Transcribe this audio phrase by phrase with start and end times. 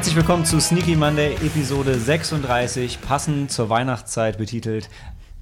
[0.00, 4.88] Herzlich willkommen zu Sneaky Monday Episode 36, passend zur Weihnachtszeit betitelt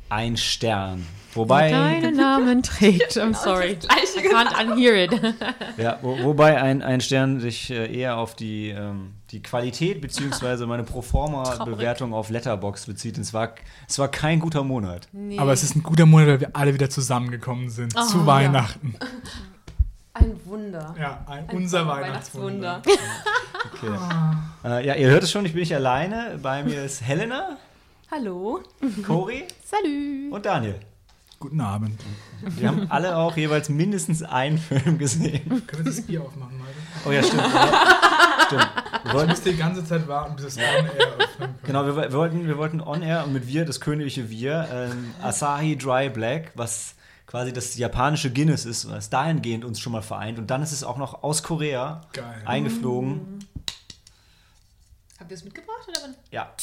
[0.09, 1.07] Ein Stern.
[1.33, 3.13] Wobei, Deinen Namen trägt.
[3.19, 3.79] I'm sorry.
[3.85, 5.13] I can't unhear it.
[5.77, 10.67] ja, wo, wobei ein, ein Stern sich äh, eher auf die, ähm, die Qualität bzw.
[10.67, 13.17] meine Proforma-Bewertung auf Letterbox bezieht.
[13.17, 13.55] Und es war,
[13.89, 15.07] es war kein guter Monat.
[15.13, 15.39] Nee.
[15.39, 18.69] Aber es ist ein guter Monat, weil wir alle wieder zusammengekommen sind Oh, zu ja.
[20.19, 20.95] Ein Wunder.
[20.99, 22.83] Ja, ein, Ein unser Weihnachtswunder.
[22.85, 23.99] Weihnachtswunder.
[24.63, 24.69] Okay.
[24.69, 26.39] Äh, ja, ihr hört es schon, ich bin nicht alleine.
[26.43, 27.57] Bei mir ist Helena,
[28.11, 28.61] Hallo.
[29.07, 30.31] Cory Salü.
[30.31, 30.77] und Daniel.
[31.41, 32.01] Guten Abend.
[32.43, 35.67] Wir haben alle auch jeweils mindestens einen Film gesehen.
[35.67, 36.71] Können wir das Bier aufmachen, Leute?
[37.07, 37.43] Oh ja, stimmt.
[38.47, 38.69] Stimmt.
[39.05, 40.85] Wir Ich wollten, musste die ganze Zeit warten, bis es on air
[41.19, 41.55] öffnen kann.
[41.65, 45.15] genau, wir, wir, wollten, wir wollten on air und mit wir, das königliche Wir, ähm,
[45.23, 46.95] Asahi Dry Black, was
[47.29, 50.39] quasi das japanische Guinness ist, was dahingehend uns schon mal vereint.
[50.39, 52.43] Und dann ist es auch noch aus Korea Geil.
[52.47, 53.47] eingeflogen.
[55.21, 56.15] Habt ihr es mitgebracht oder wann?
[56.31, 56.55] Ja,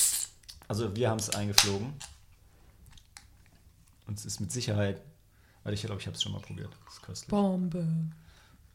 [0.68, 1.94] also wir haben es eingeflogen.
[4.08, 5.02] Und es ist mit Sicherheit,
[5.64, 6.76] weil ich glaube, ich habe es schon mal probiert.
[6.86, 7.30] Das ist köstlich.
[7.30, 7.88] Bombe.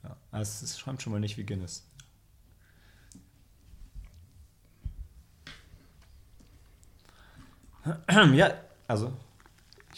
[0.04, 0.16] Ja.
[0.30, 1.84] Aber es schäumt schon mal nicht wie Guinness.
[8.34, 8.54] Ja,
[8.86, 9.12] also,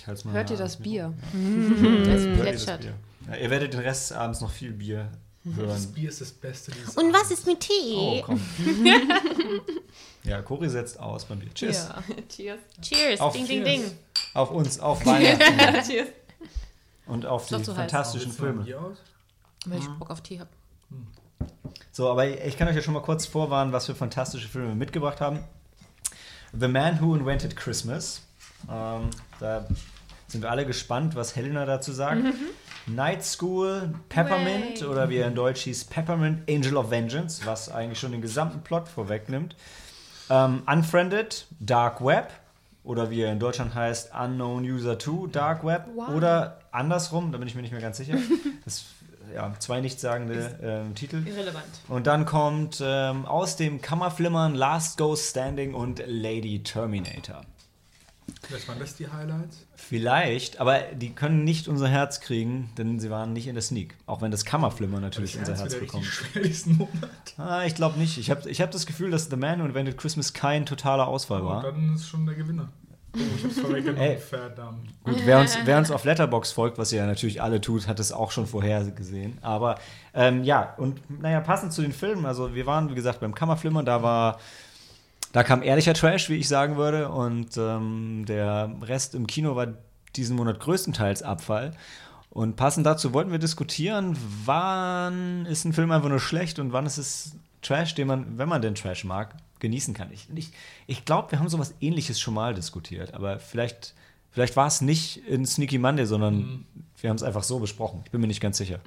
[0.03, 0.35] ich halte es mal.
[0.35, 1.15] Hört ihr das Bier?
[1.33, 2.85] Das Hört ihr das plätschert.
[3.29, 5.09] Ja, ihr werdet den Rest des Abends noch viel Bier
[5.45, 5.93] Das hören.
[5.93, 7.95] Bier ist das Beste dieses Und was ist mit Tee?
[7.97, 8.41] Oh, komm.
[10.25, 11.55] ja, Cory setzt aus beim Bier.
[11.55, 11.89] Tschüss.
[12.29, 12.59] Cheers.
[12.81, 13.21] Cheers.
[13.21, 13.83] Auf ding, ding, Cheers.
[13.85, 13.99] ding.
[14.35, 16.09] Auf uns, auf Weihnachten Cheers.
[17.07, 17.69] und auf die heiß.
[17.69, 18.67] fantastischen Filme.
[19.67, 20.51] Weil ich Bock auf Tee habe.
[21.93, 24.75] So, aber ich kann euch ja schon mal kurz vorwarnen, was für fantastische Filme wir
[24.75, 25.45] mitgebracht haben.
[26.59, 28.23] The Man Who Invented Christmas.
[28.71, 29.67] Ähm, da
[30.29, 32.23] sind wir alle gespannt, was Helena dazu sagt.
[32.87, 34.89] Night School, Peppermint Way.
[34.89, 38.63] oder wie er in Deutsch hieß, Peppermint Angel of Vengeance, was eigentlich schon den gesamten
[38.63, 39.55] Plot vorwegnimmt.
[40.31, 42.33] Ähm, Unfriended, Dark Web
[42.85, 46.09] oder wie er in Deutschland heißt, Unknown User 2, Dark Web Wow.
[46.09, 48.17] oder andersrum, da bin ich mir nicht mehr ganz sicher.
[48.65, 48.85] Das
[49.35, 51.27] ja, zwei nichtssagende ähm, Titel.
[51.27, 51.65] Irrelevant.
[51.89, 57.41] Und dann kommt ähm, aus dem Kammerflimmern Last Ghost Standing und Lady Terminator.
[58.43, 59.67] Vielleicht waren das die Highlights.
[59.75, 63.97] Vielleicht, aber die können nicht unser Herz kriegen, denn sie waren nicht in der Sneak.
[64.07, 66.05] Auch wenn das Kammerflimmern natürlich unser Herz bekommt.
[66.05, 67.11] richtig schwer diesen Monat.
[67.37, 68.19] Ah, ich glaube nicht.
[68.19, 71.41] Ich habe ich hab das Gefühl, dass The Man Who Invented Christmas kein totaler Ausfall
[71.41, 71.63] Und war.
[71.63, 72.69] dann ist schon der Gewinner.
[73.15, 74.01] Oh, ich hab's vorweggenommen.
[74.11, 74.17] Ey.
[74.19, 74.89] Verdammt.
[75.05, 78.01] Gut, wer uns, wer uns auf Letterbox folgt, was ihr ja natürlich alle tut, hat
[78.01, 79.37] es auch schon vorher gesehen.
[79.43, 79.79] Aber
[80.15, 83.85] ähm, ja, und naja, passend zu den Filmen, also wir waren, wie gesagt, beim Kammerflimmern,
[83.85, 84.39] da war,
[85.33, 89.69] da kam ehrlicher Trash, wie ich sagen würde, und ähm, der Rest im Kino war
[90.15, 91.73] diesen Monat größtenteils Abfall.
[92.29, 96.87] Und passend dazu wollten wir diskutieren, wann ist ein Film einfach nur schlecht und wann
[96.87, 100.11] ist es Trash, den man, wenn man den Trash mag, genießen kann.
[100.13, 100.51] Ich, ich,
[100.87, 103.95] ich glaube, wir haben sowas ähnliches schon mal diskutiert, aber vielleicht,
[104.31, 106.67] vielleicht war es nicht in Sneaky Monday, sondern
[107.01, 108.01] wir haben es einfach so besprochen.
[108.05, 108.81] Ich bin mir nicht ganz sicher.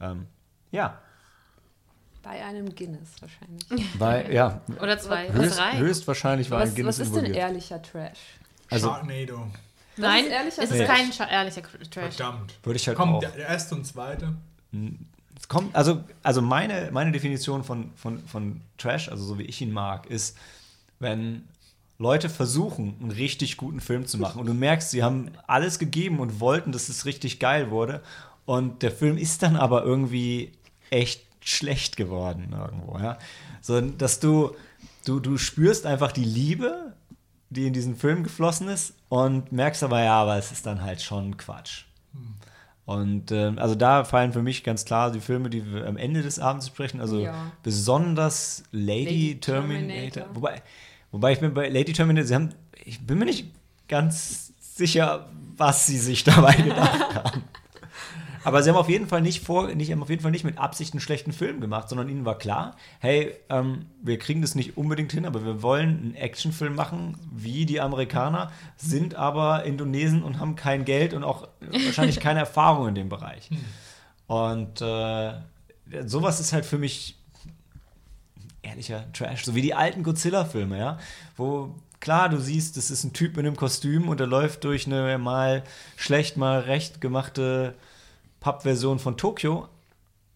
[0.00, 0.26] Ähm,
[0.72, 0.98] ja,
[2.26, 3.86] Bei einem Guinness wahrscheinlich.
[4.00, 5.28] weil, ja, Oder zwei.
[5.30, 5.78] Oder höchst, drei.
[5.78, 7.46] höchstwahrscheinlich war ein Was, Guinness was ist denn involviert.
[7.48, 8.18] ehrlicher Trash?
[8.68, 9.46] Also Sharknado.
[9.96, 10.88] Nein, ist ehrlicher es ist Trash.
[10.88, 12.14] kein scha- ehrlicher Trash.
[12.16, 12.54] Verdammt.
[12.64, 13.20] würde ich halt Komm, auch.
[13.20, 14.34] der, der erste und zweite.
[15.38, 19.60] Es kommt, also, also meine, meine Definition von, von, von Trash, also so wie ich
[19.60, 20.36] ihn mag, ist,
[20.98, 21.44] wenn
[21.98, 26.18] Leute versuchen, einen richtig guten Film zu machen und du merkst, sie haben alles gegeben
[26.18, 28.02] und wollten, dass es richtig geil wurde
[28.46, 30.50] und der Film ist dann aber irgendwie
[30.90, 33.18] echt schlecht geworden irgendwo, ja.
[33.60, 34.54] So, dass du,
[35.04, 36.92] du, du spürst einfach die Liebe,
[37.50, 41.00] die in diesen Film geflossen ist und merkst aber, ja, aber es ist dann halt
[41.00, 41.84] schon Quatsch.
[42.84, 46.22] Und ähm, also da fallen für mich ganz klar die Filme, die wir am Ende
[46.22, 47.00] des Abends sprechen.
[47.00, 47.52] Also Ja.
[47.62, 49.88] besonders Lady, Lady Terminator.
[49.88, 50.34] Terminator.
[50.34, 50.62] Wobei,
[51.10, 52.50] wobei ich bin bei Lady Terminator, sie haben,
[52.84, 53.46] ich bin mir nicht
[53.88, 57.35] ganz sicher, was sie sich dabei gedacht haben.
[58.46, 60.56] Aber sie haben auf jeden Fall nicht vor, nicht, haben auf jeden Fall nicht mit
[60.56, 64.76] Absicht einen schlechten Film gemacht, sondern ihnen war klar, hey, ähm, wir kriegen das nicht
[64.76, 70.38] unbedingt hin, aber wir wollen einen Actionfilm machen, wie die Amerikaner, sind aber Indonesen und
[70.38, 73.50] haben kein Geld und auch wahrscheinlich keine Erfahrung in dem Bereich.
[74.28, 75.32] Und äh,
[76.04, 77.18] sowas ist halt für mich
[78.62, 80.98] ehrlicher Trash, so wie die alten Godzilla-Filme, ja,
[81.36, 84.86] wo klar, du siehst, das ist ein Typ in einem Kostüm und der läuft durch
[84.86, 85.64] eine mal
[85.96, 87.74] schlecht, mal recht gemachte
[88.46, 89.68] Pappversion von Tokio,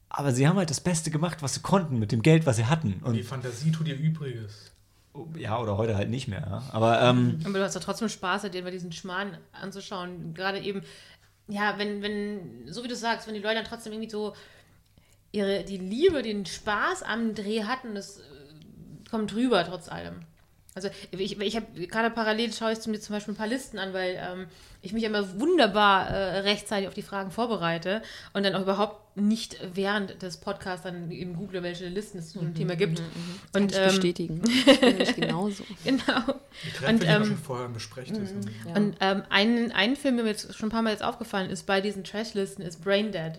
[0.08, 2.66] aber sie haben halt das Beste gemacht, was sie konnten mit dem Geld, was sie
[2.66, 2.98] hatten.
[2.98, 4.72] Die Und Fantasie tut ihr Übriges.
[5.36, 6.40] ja, oder heute halt nicht mehr.
[6.40, 6.62] Ja.
[6.72, 10.34] Aber ähm, Aber du hast ja trotzdem Spaß, dir bei diesen Schmarrn anzuschauen.
[10.34, 10.82] Gerade eben,
[11.46, 14.34] ja, wenn, wenn, so wie du sagst, wenn die Leute dann trotzdem irgendwie so
[15.30, 18.22] ihre, die Liebe, den Spaß am Dreh hatten, das äh,
[19.08, 20.22] kommt rüber trotz allem.
[20.74, 23.92] Also ich, ich habe gerade parallel schaue ich mir zum Beispiel ein paar Listen an,
[23.92, 24.46] weil ähm,
[24.82, 28.02] ich mich immer wunderbar äh, rechtzeitig auf die Fragen vorbereite
[28.34, 32.40] und dann auch überhaupt nicht während des Podcasts dann eben google, welche Listen es zu
[32.40, 33.02] einem Thema gibt.
[33.52, 34.42] Kann Und ich ähm, bestätigen.
[35.00, 35.64] Ich genauso.
[35.84, 36.00] genau.
[36.64, 38.30] Die treffen Und, wir ähm, schon vorher und besprecht es.
[38.30, 38.76] Und Ja.
[38.76, 41.66] Und ähm, ein, ein Film, der mir jetzt schon ein paar Mal jetzt aufgefallen ist
[41.66, 43.32] bei diesen Trash-Listen, ist Brain Dead.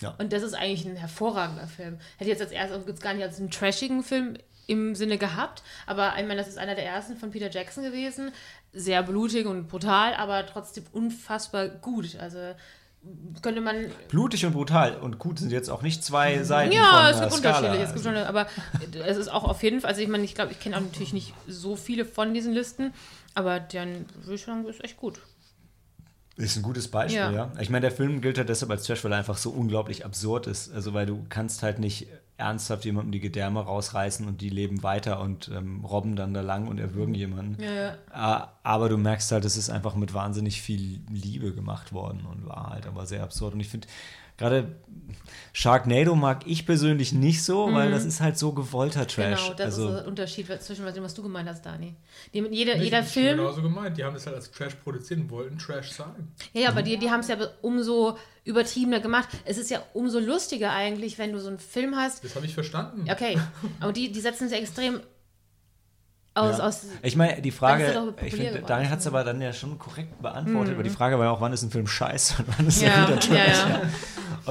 [0.00, 0.14] Ja.
[0.18, 1.98] Und das ist eigentlich ein hervorragender Film.
[2.16, 6.14] Hätte ich jetzt als erstes gar nicht als einen trashigen Film im Sinne gehabt, aber
[6.18, 8.32] ich meine, das ist einer der ersten von Peter Jackson gewesen.
[8.72, 12.16] Sehr blutig und brutal, aber trotzdem unfassbar gut.
[12.20, 12.38] Also
[13.42, 14.96] könnte man Blutig und brutal.
[14.96, 17.58] Und gut sind jetzt auch nicht zwei Seiten ja, von es gibt Skala.
[17.58, 17.84] unterschiedliche.
[17.84, 18.46] Es gibt Also, schon, aber
[19.06, 21.12] es ist auch auf jeden Fall, also ich meine, ich glaube, ich kenne auch natürlich
[21.12, 22.92] nicht so viele von diesen Listen,
[23.34, 24.06] aber ich sagen,
[24.68, 25.20] ist echt gut.
[26.36, 27.30] ist ein gutes Beispiel, ja.
[27.30, 27.52] Ja.
[27.60, 30.46] Ich meine, der Film gilt halt deshalb als Trash, weil er einfach so unglaublich absurd
[30.48, 30.72] ist.
[30.72, 32.08] Also, weil du kannst halt nicht
[32.38, 36.68] ernsthaft jemandem die Gedärme rausreißen und die leben weiter und ähm, robben dann da lang
[36.68, 37.62] und erwürgen jemanden.
[37.62, 38.52] Ja, ja.
[38.62, 42.70] Aber du merkst halt, es ist einfach mit wahnsinnig viel Liebe gemacht worden und war
[42.70, 43.54] halt aber sehr absurd.
[43.54, 43.88] Und ich finde,
[44.36, 44.76] gerade
[45.52, 49.40] Sharknado mag ich persönlich nicht so, weil das ist halt so gewollter Trash.
[49.40, 49.44] Mhm.
[49.44, 51.94] Genau, das also, ist der Unterschied zwischen dem, was du gemeint hast, Dani.
[52.34, 53.96] Die, jeder, Nicht- jeder nicht Film, Genauso gemeint.
[53.96, 56.32] Die haben das halt als Trash produziert und wollten Trash sein.
[56.52, 59.28] ja, ja, aber die, die haben es ja umso übertriebener gemacht.
[59.46, 62.22] Es ist ja umso lustiger eigentlich, wenn du so einen Film hast.
[62.22, 63.06] Das habe ich verstanden.
[63.10, 63.38] Okay,
[63.80, 65.00] aber die, die setzen es ja extrem
[66.36, 66.58] aus.
[66.58, 66.64] Ja.
[66.64, 68.64] aus Ich meine, die Frage, ich geworden.
[68.66, 71.40] Daniel hat es aber dann ja schon korrekt beantwortet, aber die Frage war ja auch,
[71.40, 73.58] wann ist ein Film scheiße und wann ist Ja, er wieder Trash.
[73.58, 73.82] ja, ja.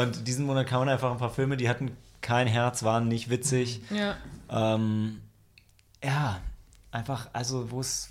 [0.01, 1.91] Und diesen Monat kamen einfach ein paar Filme, die hatten
[2.21, 3.81] kein Herz, waren nicht witzig.
[3.89, 4.15] ja.
[4.49, 5.21] Ähm,
[6.03, 6.39] ja,
[6.91, 8.09] einfach, also wo es,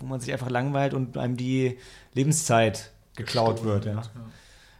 [0.00, 1.78] wo man sich einfach langweilt und einem die
[2.12, 4.02] Lebenszeit geklaut wird, ja.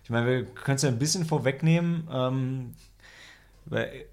[0.02, 2.08] Ich meine, wir können es ja ein bisschen vorwegnehmen.
[2.12, 2.74] Ähm,
[3.66, 4.06] weil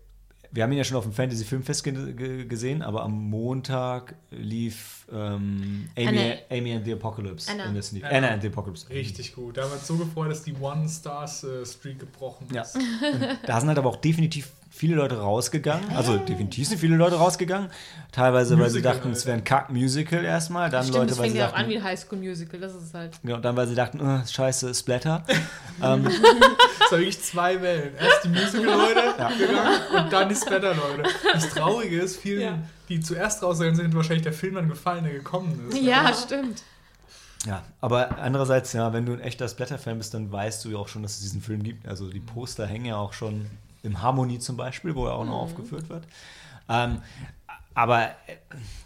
[0.51, 4.15] wir haben ihn ja schon auf dem Fantasy Filmfest ge ge gesehen, aber am Montag
[4.31, 6.33] lief ähm, Amy, Anna.
[6.49, 7.65] Amy and the Apocalypse Anna.
[7.65, 8.03] in der Sneak.
[8.05, 8.15] Anna.
[8.17, 8.89] Anna and the Apocalypse.
[8.89, 9.57] Richtig gut.
[9.57, 12.61] Da haben wir uns so gefreut, dass die One-Stars-Streak gebrochen Ja.
[12.63, 12.75] ist.
[12.75, 12.83] Und
[13.45, 15.89] da sind halt aber auch definitiv viele Leute rausgegangen.
[15.95, 17.69] Also definitiv sind viele Leute rausgegangen.
[18.11, 20.69] Teilweise, weil sie Musical, dachten, es wäre ein Kack-Musical erstmal.
[20.69, 22.93] Dann Stimmt, Leute, das weil fängt sie ja auch an dachten, wie Highschool-Musical, das ist
[22.93, 23.19] halt.
[23.23, 25.23] genau, dann weil sie dachten, oh, scheiße, Splatter.
[25.83, 27.93] ähm, Es war wirklich zwei Wellen.
[27.99, 31.03] Erst die Musical-Leute gegangen und dann die Splatter-Leute.
[31.33, 32.59] Das Traurige ist, vielen, Ja.
[32.89, 35.81] die zuerst rausgegangen sind, wahrscheinlich der Film dann gefallen, der gekommen ist.
[35.81, 36.63] Ja, stimmt.
[37.45, 40.87] ja, aber andererseits, ja, wenn du ein echter Splatter-Fan bist, dann weißt du ja auch
[40.87, 41.87] schon, dass es diesen Film gibt.
[41.87, 43.47] Also die Poster hängen ja auch schon
[43.83, 46.05] im Harmony zum Beispiel, wo er auch noch aufgeführt wird.
[46.69, 47.01] Ähm,
[47.73, 48.09] aber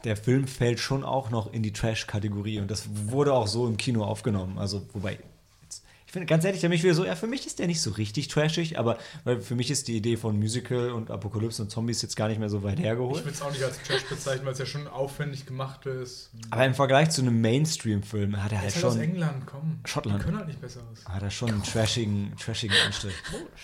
[0.03, 3.77] der Film fällt schon auch noch in die Trash-Kategorie und das wurde auch so im
[3.77, 4.57] Kino aufgenommen.
[4.57, 5.17] Also, wobei,
[5.63, 7.81] jetzt, ich finde ganz ehrlich, der mich wieder so, ja, für mich ist der nicht
[7.81, 11.69] so richtig trashig, aber weil für mich ist die Idee von Musical und Apokalypse und
[11.71, 13.23] Zombies jetzt gar nicht mehr so weit Ich hergeholt.
[13.23, 16.29] würde es auch nicht als Trash bezeichnen, weil es ja schon aufwendig gemacht ist.
[16.49, 19.79] Aber im Vergleich zu einem Mainstream-Film hat er halt halt aus schon, England, komm.
[19.85, 20.19] Schottland.
[20.19, 21.05] Die können halt nicht besseres.
[21.07, 23.15] hat er schon einen trashigen, trashigen Anstrich.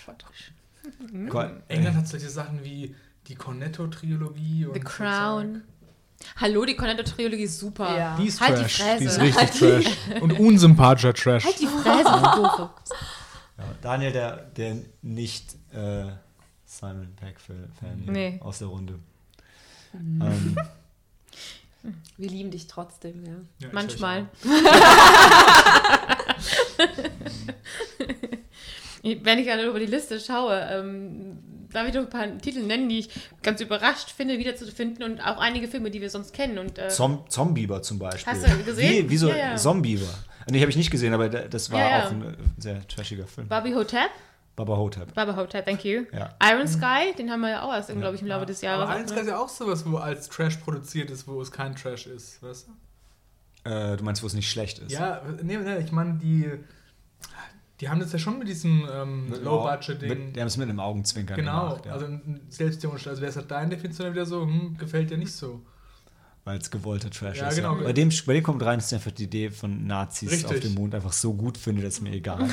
[0.06, 0.24] Gott,
[1.68, 2.94] England hat solche Sachen wie
[3.26, 5.62] die Cornetto-Trilogie und The Crown.
[6.36, 7.96] Hallo, die Cornetto-Trilogie ist super.
[7.96, 8.16] Ja.
[8.16, 8.82] Die ist Halt die Trash.
[8.82, 8.98] Fresse.
[9.00, 9.86] Die ist richtig Trash.
[10.22, 11.44] Und unsympathischer Trash.
[11.44, 12.70] Halt die Doofe.
[13.58, 16.04] Ja, Daniel, der, der nicht äh,
[16.64, 18.38] Simon Peck-Fan Nee.
[18.42, 18.98] aus der Runde.
[19.94, 20.56] Ähm,
[22.16, 23.32] Wir lieben dich trotzdem, ja.
[23.60, 24.26] Ja, Manchmal.
[29.02, 31.38] Wenn ich gerade über die Liste schaue, ähm,
[31.72, 33.10] darf ich doch ein paar Titel nennen, die ich
[33.42, 36.58] ganz überrascht finde, wiederzufinden und auch einige Filme, die wir sonst kennen.
[36.58, 38.32] Und, äh, Zom Zombieber zum Beispiel.
[38.32, 39.04] Hast du gesehen?
[39.06, 39.56] Wie, wieso Ja, ja.
[39.56, 40.06] Zombieber?
[40.50, 42.06] Nee, habe ich nicht gesehen, aber da- das war Ja, ja.
[42.06, 43.48] auch ein äh, sehr trashiger Film.
[43.48, 44.08] Barbie Hotep,
[44.56, 45.14] Baba Hotep.
[45.14, 46.04] Barbie Hotep, thank you.
[46.12, 46.30] Ja.
[46.42, 48.82] Iron Sky, den haben wir ja auch erst, glaube ich, im Laufe des Jahres.
[48.88, 52.06] Aber eins ist ja auch sowas, wo als Trash produziert ist, wo es kein Trash
[52.06, 52.66] ist, weißt
[53.64, 53.70] du?
[53.70, 54.90] Äh, du meinst, wo es nicht schlecht ist?
[54.90, 56.50] Ja, nee, nee, ich meine, die,
[57.80, 60.32] die haben das ja schon mit diesem ähm, Mit- Low-Budget-Ding.
[60.32, 61.86] Die haben es mit einem Augenzwinkern Genau, gemacht.
[61.86, 61.92] Ja.
[61.92, 63.06] also ein selbstironisch.
[63.06, 65.60] Also wäre es halt deine Definition dann wieder so, hm, gefällt dir nicht so.
[66.44, 67.56] Weil es gewollter Trash Ja, ist.
[67.56, 67.76] genau.
[67.76, 67.82] Ja.
[67.84, 70.50] Bei, dem, bei dem kommt rein, ist einfach die Idee von Nazis Richtig.
[70.50, 72.48] auf dem Mond einfach so gut finde, das ist mir egal.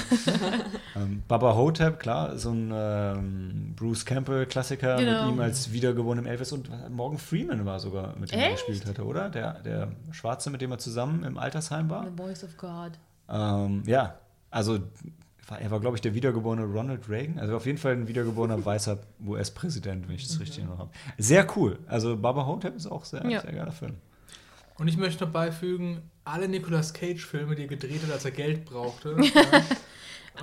[0.98, 5.26] ähm, Baba Hotep, klar, so ein ähm, Bruce Campbell-Klassiker Genau.
[5.28, 8.66] mit ihm als wiedergeborenem Elvis und Morgan Freeman war sogar, mit dem er Echt?
[8.68, 9.30] gespielt hatte, oder?
[9.30, 12.04] Der, der Schwarze, mit dem er zusammen im Altersheim war.
[12.06, 12.92] The Voice of God.
[13.30, 14.16] Ähm, ja,
[14.56, 14.80] also
[15.48, 17.38] war, er war, glaube ich, der wiedergeborene Ronald Reagan.
[17.38, 20.90] Also auf jeden Fall ein wiedergeborener weißer US-Präsident, wenn ich das richtig noch habe.
[21.20, 21.78] Sehr cool.
[21.88, 23.42] Also Baba Hotep ist auch sehr, Ja.
[23.42, 23.96] sehr geiler Film.
[24.78, 28.66] Und ich möchte noch beifügen, alle Nicolas Cage-Filme, die er gedreht hat, als er Geld
[28.66, 29.16] brauchte,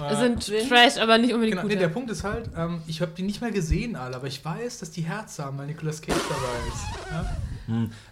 [0.00, 1.70] Äh, sind Sind- Trash, aber nicht unbedingt Genau, gut.
[1.70, 4.42] nee, der Punkt ist halt, ähm, ich habe die nicht mehr gesehen alle, aber ich
[4.42, 7.10] weiß, dass die Herz haben, weil Nicolas Cage dabei ist.
[7.10, 7.36] Ja?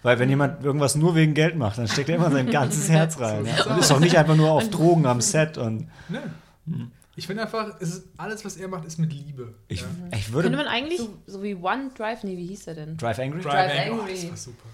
[0.02, 3.18] Weil wenn jemand irgendwas nur wegen Geld macht, dann steckt er immer sein ganzes Herz
[3.20, 3.46] rein.
[3.46, 3.64] Ja.
[3.64, 5.58] Und ist auch nicht einfach nur auf Drogen am Set.
[5.58, 6.90] Und Ne?
[7.16, 9.54] Ich finde einfach, es ist, alles, was er macht, ist mit Liebe.
[9.68, 9.86] ich, ja?
[10.06, 10.56] ich Könnte würde.
[10.56, 10.98] man eigentlich.
[10.98, 12.96] So, so wie One Drive, nee, wie hieß der denn?
[12.96, 13.40] Drive Angry?
[13.42, 13.90] Drive Drive Angry.
[13.90, 14.14] Oh, Angry.
[14.14, 14.68] das war super.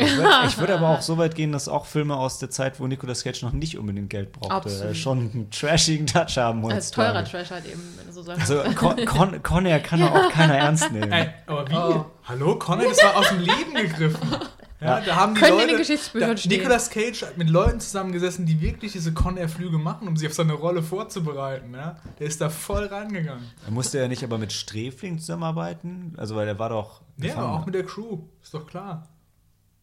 [0.00, 2.78] Ich würde ich würd aber auch so weit gehen, dass auch Filme aus der Zeit,
[2.78, 4.92] wo Nicolas Cage noch nicht unbedingt Geld brauchte, Absolut.
[4.92, 7.24] äh, schon einen trashigen Touch haben Als teurer.
[7.24, 8.50] Trash halt eben, wenn du so sagst.
[8.50, 11.10] Also Con, Con, Conair kann doch auch keiner ernst nehmen.
[11.10, 11.74] Ey, aber wie?
[11.74, 12.04] Oh.
[12.24, 14.28] Hallo, Connor, das war aus dem Leben gegriffen.
[14.80, 16.48] Ja, da haben die Können in den Leute, Geschichtsbüchern da.
[16.48, 20.52] Nicolas Cage hat mit Leuten zusammengesessen, die wirklich diese Con-Air-Flüge machen, um sich auf seine
[20.52, 21.74] Rolle vorzubereiten.
[21.74, 21.96] Ja?
[22.20, 23.44] Der ist da voll rangegangen.
[23.64, 27.00] Er musste ja nicht aber mit Sträfling zusammenarbeiten, also weil er war doch.
[27.16, 28.20] Ja, aber auch mit der Crew.
[28.40, 29.08] Ist doch klar.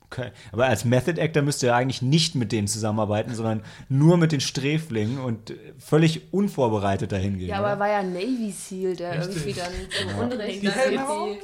[0.06, 0.32] Okay.
[0.52, 4.40] Aber als Method Actor müsste er eigentlich nicht mit denen zusammenarbeiten, sondern nur mit den
[4.42, 7.50] Sträflingen und äh, völlig unvorbereitet dahin gehen.
[7.50, 7.80] Ja, aber er oder?
[7.82, 9.36] war ja Navy Seal, der Richtig.
[9.38, 9.72] irgendwie dann
[10.18, 11.38] so Unrecht Die Helme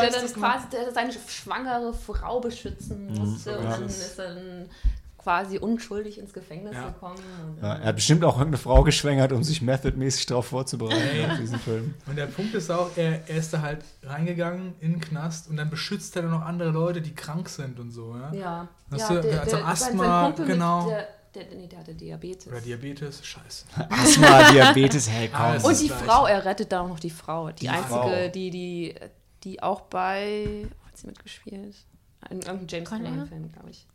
[0.00, 3.70] der dann quasi der seine schwangere Frau beschützen musste und Ja.
[3.76, 4.66] dann ist er dann
[5.22, 6.88] quasi unschuldig ins Gefängnis Ja.
[6.88, 7.16] gekommen.
[7.46, 11.38] Und, ja, er hat bestimmt auch irgendeine Frau geschwängert, um sich methodmäßig darauf vorzubereiten auf
[11.38, 11.94] diesen Film.
[12.06, 15.56] Und der Punkt ist auch, er, er ist da halt reingegangen in den Knast und
[15.56, 18.16] dann beschützt er dann noch andere Leute, die krank sind und so.
[18.16, 18.32] Ja?
[18.32, 20.88] ja, ja du, der hat so Asthma, sein, sein genau.
[20.88, 22.48] Der, der, nee, der hatte Diabetes.
[22.48, 23.64] Oder Diabetes, scheiße.
[23.88, 25.40] Asthma, Diabetes, hey, komm.
[25.40, 25.64] Alles.
[25.64, 25.88] Und die.
[25.88, 27.50] Frau, er rettet da auch noch die Frau.
[27.50, 28.28] Die, Die einzige, Frau.
[28.34, 28.94] die, die,
[29.44, 31.74] die auch bei, wo hat sie mitgespielt?
[32.30, 32.88] In irgendeinem James?
[32.90, 33.86] Cameron-Film, glaube ich.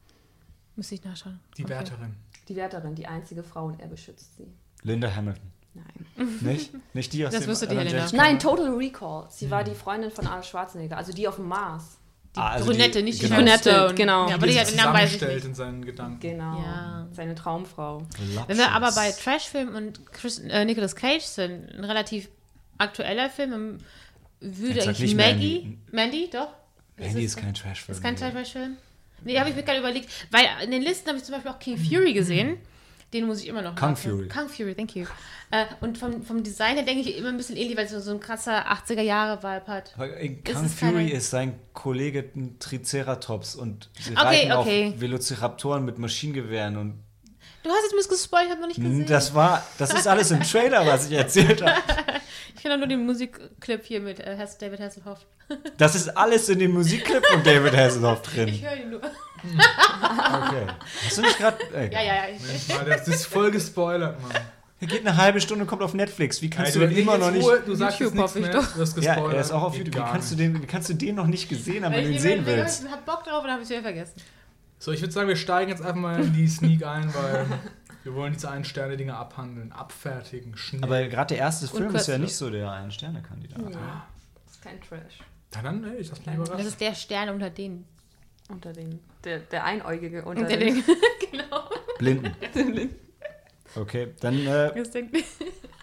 [0.78, 1.40] Müsste ich nachschauen.
[1.58, 1.74] Die Okay.
[1.74, 2.16] Wärterin.
[2.48, 4.48] Die Wärterin, die einzige Frau und er beschützt sie.
[4.84, 5.52] Linda Hamilton.
[5.74, 6.30] Nein.
[6.42, 6.72] Nicht?
[6.96, 8.06] Nicht die aus Das dem wüsste die anderen Helena.
[8.08, 8.40] James Nein?
[8.40, 9.28] Total Recall.
[9.30, 11.98] Sie war die Freundin von Arnold Schwarzenegger, also die auf dem Mars.
[12.36, 13.36] Die Ah, also Brünette, die- nicht genau.
[13.36, 13.70] die Brünette.
[13.72, 14.30] Brünette, genau.
[14.30, 15.46] Ja, aber die die, sich den Namen weiß ich zusammenstellt nicht.
[15.46, 16.20] in seinen Gedanken.
[16.20, 16.62] Genau.
[16.62, 17.08] Ja.
[17.12, 18.04] Seine Traumfrau.
[18.48, 22.30] Wenn wir aber bei Trashfilmen und Chris, äh, Nicolas Cage sind, ein relativ
[22.78, 23.80] aktueller Film,
[24.40, 26.50] würde nicht Maggie, Mandy, doch?
[26.98, 27.96] Mandy ist kein Trashfilm.
[27.96, 28.78] Ist kein Trashfilm?
[29.24, 31.60] Nee, habe ich mir gerade überlegt, weil in den Listen habe ich zum Beispiel auch
[31.60, 32.58] King Fury gesehen.
[33.14, 33.96] Den muss ich immer noch Kung machen.
[33.96, 34.28] Fury.
[34.28, 35.06] Kung Fury, thank you.
[35.50, 38.12] Äh, und vom, vom Design her denke ich immer ein bisschen ähnlich, weil es so,
[38.12, 39.96] ein krasser 80er-Jahre-Vibe hat.
[40.20, 44.88] Ist Kung es Fury keine- ist sein Kollege ein Triceratops und sie Okay, reiten okay.
[44.94, 47.00] auf Velociraptoren mit Maschinengewehren und
[47.64, 49.06] Du hast jetzt mir das gespoilt, ich habe noch nicht gesehen.
[49.08, 51.82] das war, das ist alles im Trailer, was ich erzählt habe.
[52.56, 55.20] ich kenne nur den Musikclip hier mit äh, David Hasselhoff.
[55.78, 58.62] Das ist alles in dem Musikclip von David Hasselhoff Ich drin.
[58.62, 59.00] höre ihn nur.
[59.02, 60.68] Okay.
[61.06, 61.58] Hast du nicht gerade.
[61.74, 62.22] Ja, ja, ja.
[62.32, 64.32] Mensch, das ist voll gespoilert, Mann.
[64.80, 66.42] Er geht eine halbe Stunde, kommt auf Netflix.
[66.42, 67.48] Wie kannst Ey, du denn immer noch nicht.
[67.66, 68.74] Du sagst YouTube hoffe ich doch.
[68.74, 69.34] Du hast Ja, gespoilert.
[69.36, 70.06] er ist auch auf Geht YouTube.
[70.06, 72.16] Wie kannst, du den, wie kannst du den noch nicht gesehen haben, wenn du ihn
[72.16, 72.84] ich sehen willst?
[72.84, 74.14] Ich hab Bock drauf und habe ich wieder vergessen.
[74.80, 77.46] So, ich würde sagen, wir steigen jetzt einfach mal in die Sneak ein, weil
[78.04, 80.84] wir wollen diese Ein-Sterne-Dinge abhandeln, abfertigen, schnell.
[80.84, 83.60] Aber gerade der erste Film ist ja nicht so der Ein-Sterne-Kandidat.
[83.60, 84.06] Ja.
[84.46, 85.20] Das ist kein Trash.
[85.56, 86.68] Na dann, ey, ich lass mich Das überraschen.
[86.68, 87.86] ist der Stern unter denen.
[88.50, 90.76] Unter den, der, der Einäugige unter, Unter den.
[90.76, 90.84] den.
[91.32, 91.70] genau.
[91.98, 92.32] Blinden.
[93.76, 95.18] Okay, dann, äh, Das denkt-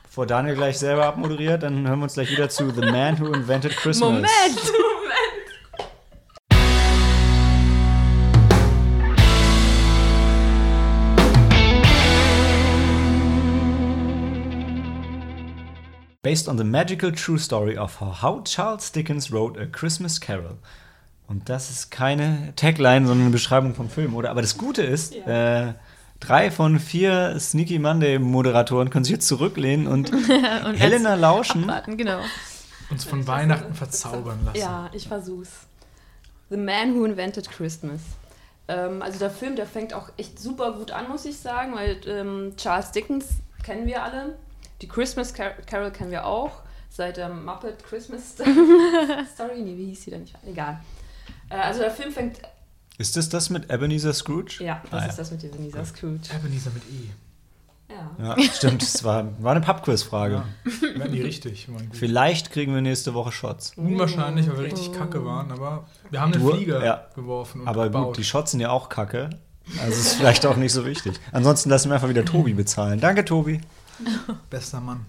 [0.04, 3.32] bevor Daniel gleich selber abmoderiert, dann hören wir uns gleich wieder zu The Man Who
[3.32, 4.08] Invented Christmas.
[4.08, 4.28] Moment!
[16.24, 20.56] Based on the magical true story of how Charles Dickens wrote A Christmas Carol.
[21.28, 24.30] Und das ist keine Tagline, sondern eine Beschreibung vom Film, oder?
[24.30, 25.74] Aber das Gute ist, äh,
[26.20, 31.68] drei von vier Sneaky Monday Moderatoren können sich jetzt zurücklehnen und, Und Helena lauschen.
[31.68, 32.20] Warten, genau.
[32.88, 34.56] Uns von Weihnachten verzaubern lassen.
[34.56, 35.50] Ja, ich versuch's.
[36.48, 38.00] The Man Who Invented Christmas.
[38.68, 41.98] Ähm, also der Film, der fängt auch echt super gut an, muss ich sagen, weil
[42.06, 43.26] ähm, Charles Dickens
[43.62, 44.38] kennen wir alle.
[44.82, 46.62] Die Christmas Car Carol kennen wir auch.
[46.90, 48.32] Seit der Muppet Christmas
[49.34, 49.62] Story.
[49.62, 50.34] Nee, wie hieß sie denn nicht?
[50.46, 50.80] Egal.
[51.50, 52.40] Äh, also der Film fängt.
[52.98, 54.62] Ist das das mit Ebenezer Scrooge?
[54.62, 56.20] Ja, das Ah, ist das mit Ebenezer Scrooge.
[56.38, 57.10] Ebenezer mit E.
[57.92, 58.36] Ja.
[58.36, 58.82] Ja, stimmt.
[58.82, 60.44] Es war, war eine Pubquiz-Frage.
[60.98, 61.08] Ja.
[61.08, 61.68] Die richtig.
[61.92, 63.72] Vielleicht kriegen wir nächste Woche Shots.
[63.76, 64.74] Unwahrscheinlich, weil wir Oh.
[64.74, 67.06] richtig kacke waren, aber wir haben einen Du- Flieger ja.
[67.16, 68.06] geworfen und Aber gebaut.
[68.08, 69.30] gut, die Shots sind ja auch kacke.
[69.80, 71.18] Also ist vielleicht auch nicht so wichtig.
[71.32, 73.00] Ansonsten lassen wir einfach wieder Tobi bezahlen.
[73.00, 73.60] Danke, Tobi.
[74.50, 75.06] Bester Mann.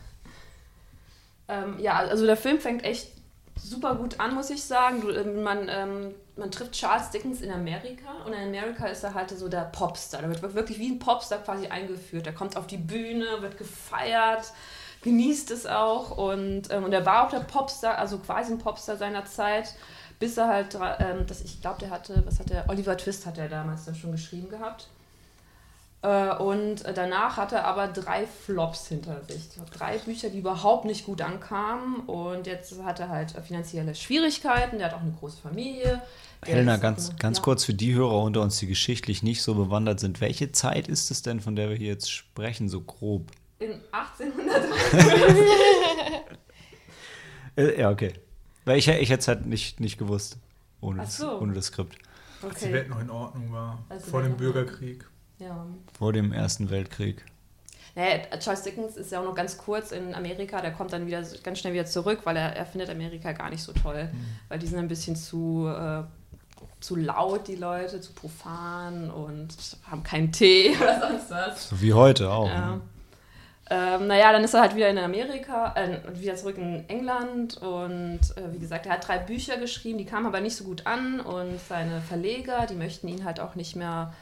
[1.48, 3.12] Ähm, ja, also der Film fängt echt
[3.56, 5.02] super gut an, muss ich sagen.
[5.02, 9.14] Du, ähm, man, ähm, man trifft Charles Dickens in Amerika und in Amerika ist er
[9.14, 10.22] halt so der Popstar.
[10.22, 12.28] Der wird wirklich wie ein Popstar quasi eingeführt.
[12.28, 14.52] Er kommt auf die Bühne, wird gefeiert,
[15.04, 18.98] genießt es auch und, ähm, und er war auch der Popstar, also quasi ein Popstar
[18.98, 19.76] seiner Zeit,
[20.20, 23.38] bis er halt, ähm, das, ich glaube, der hatte, was hat der, Oliver Twist hat
[23.38, 24.88] er damals dann schon geschrieben gehabt.
[26.06, 29.50] Äh, und danach hat er aber drei Flops hinter sich.
[29.76, 32.02] Drei Bücher, die überhaupt nicht gut ankamen.
[32.02, 34.78] Und jetzt hat er halt finanzielle Schwierigkeiten.
[34.78, 36.02] Der hat auch eine große Familie.
[36.46, 37.44] Helena, ganz, ganz ja.
[37.44, 40.22] kurz für die Hörer unter uns, die geschichtlich nicht so bewandert sind.
[40.22, 43.32] Welche Zeit ist es denn, von der wir hier jetzt sprechen, so grob?
[43.60, 44.72] In 1830.
[47.58, 48.12] Äh, ja, okay.
[48.66, 50.38] Weil ich, ich hätte es halt nicht, nicht gewusst.
[50.82, 51.26] Ohne, so.
[51.26, 51.96] das, ohne das Skript.
[52.42, 52.52] Okay.
[52.52, 53.82] Als die Welt noch in Ordnung war.
[53.88, 55.06] Also vor dem Bürgerkrieg.
[55.40, 55.66] Ja.
[55.98, 57.26] Vor dem Ersten Weltkrieg.
[57.96, 61.24] Naja, Charles Dickens ist ja auch noch ganz kurz in Amerika, der kommt dann wieder
[61.44, 64.10] ganz schnell wieder zurück, weil er, er findet Amerika gar nicht so toll.
[64.12, 64.26] Mhm.
[64.50, 66.04] Weil die sind ein bisschen zu, äh,
[66.82, 69.56] zu laut, die Leute, zu profan und
[69.90, 71.70] haben keinen Tee oder sonst was.
[71.70, 72.50] So wie heute auch.
[72.50, 72.76] Ja.
[72.76, 72.82] Ne?
[73.68, 78.20] Ähm, naja, dann ist er halt wieder in Amerika, äh, wieder zurück in England und
[78.36, 81.20] äh, wie gesagt, er hat drei Bücher geschrieben, die kamen aber nicht so gut an
[81.20, 84.14] und seine Verleger, die möchten ihn halt auch nicht mehr,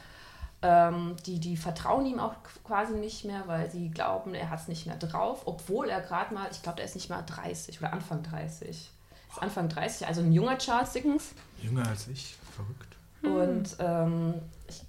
[0.64, 4.68] ähm, die, die vertrauen ihm auch quasi nicht mehr, weil sie glauben, er hat es
[4.68, 7.92] nicht mehr drauf, obwohl er gerade mal, ich glaube, er ist nicht mal 30 oder
[7.92, 8.68] Anfang 30.
[8.70, 8.90] Ist
[9.40, 11.32] Anfang 30, also ein junger Charles Dickens.
[11.60, 12.96] Jünger als ich, verrückt.
[13.22, 14.34] Und ähm,
[14.68, 14.82] ich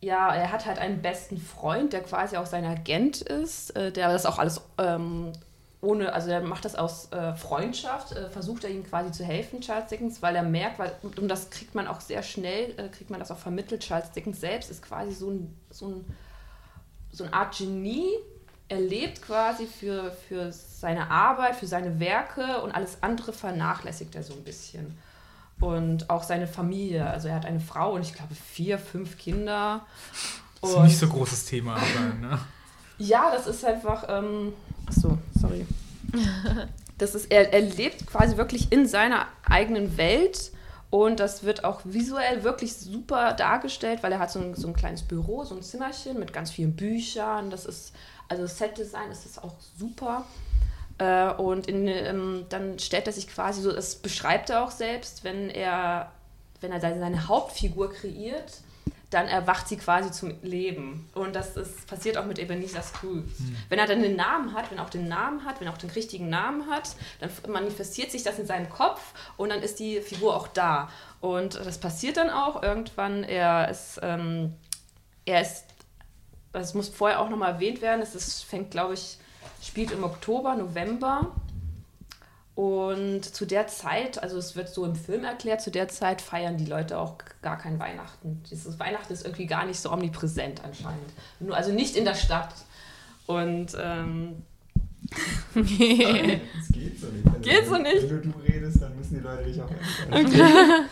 [0.00, 4.12] ja, er hat halt einen besten Freund, der quasi auch sein Agent ist, äh, der
[4.12, 5.32] das auch alles ähm,
[5.80, 9.60] ohne, also der macht das aus äh, Freundschaft, äh, versucht er ihm quasi zu helfen,
[9.60, 13.10] Charles Dickens, weil er merkt, weil, und das kriegt man auch sehr schnell, äh, kriegt
[13.10, 16.04] man das auch vermittelt, Charles Dickens selbst ist quasi so, ein, so, ein,
[17.12, 18.10] so eine Art Genie,
[18.68, 24.22] er lebt quasi für, für seine Arbeit, für seine Werke und alles andere vernachlässigt er
[24.22, 24.98] so ein bisschen
[25.60, 27.08] und auch seine Familie.
[27.08, 29.86] Also er hat eine Frau und ich glaube vier, fünf Kinder.
[30.60, 32.38] Das ist nicht so großes Thema, aber, ne?
[32.98, 34.04] Ja, das ist einfach.
[34.08, 34.52] Ähm,
[34.88, 35.66] achso, sorry.
[36.98, 40.50] Das ist, er, er lebt quasi wirklich in seiner eigenen Welt
[40.90, 44.74] und das wird auch visuell wirklich super dargestellt, weil er hat so ein, so ein
[44.74, 47.50] kleines Büro, so ein Zimmerchen mit ganz vielen Büchern.
[47.50, 47.94] Das ist,
[48.28, 50.24] also Set-Design ist das auch super.
[50.98, 55.22] Äh, und in, ähm, dann stellt er sich quasi so, das beschreibt er auch selbst,
[55.22, 56.10] wenn er,
[56.60, 58.60] wenn er seine Hauptfigur kreiert,
[59.10, 61.08] dann erwacht sie quasi zum Leben.
[61.14, 63.28] Und das ist, passiert auch mit Ebenezer Scrooge.
[63.38, 63.56] Mhm.
[63.70, 65.78] Wenn er dann den Namen hat, wenn er auch den Namen hat, wenn er auch
[65.78, 70.00] den richtigen Namen hat, dann manifestiert sich das in seinem Kopf und dann ist die
[70.02, 70.90] Figur auch da.
[71.20, 73.24] Und das passiert dann auch irgendwann.
[73.24, 74.54] Er ist, ähm,
[75.24, 75.64] er ist,
[76.52, 79.18] das muss vorher auch nochmal erwähnt werden, es ist, fängt, glaube ich,
[79.62, 81.32] spielt im Oktober, November.
[82.58, 86.56] Und zu der Zeit, also es wird so im Film erklärt, zu der Zeit feiern
[86.56, 88.42] die Leute auch gar kein Weihnachten.
[88.50, 91.08] Dieses Weihnachten ist irgendwie gar nicht so omnipräsent anscheinend.
[91.38, 92.52] Nur, also nicht in der Stadt.
[93.26, 94.42] Und ähm,
[95.54, 97.32] das geht so nicht.
[97.32, 98.10] Wenn geht so nicht.
[98.10, 99.70] Wenn du, du redest, dann müssen die Leute dich auch
[100.10, 100.42] okay.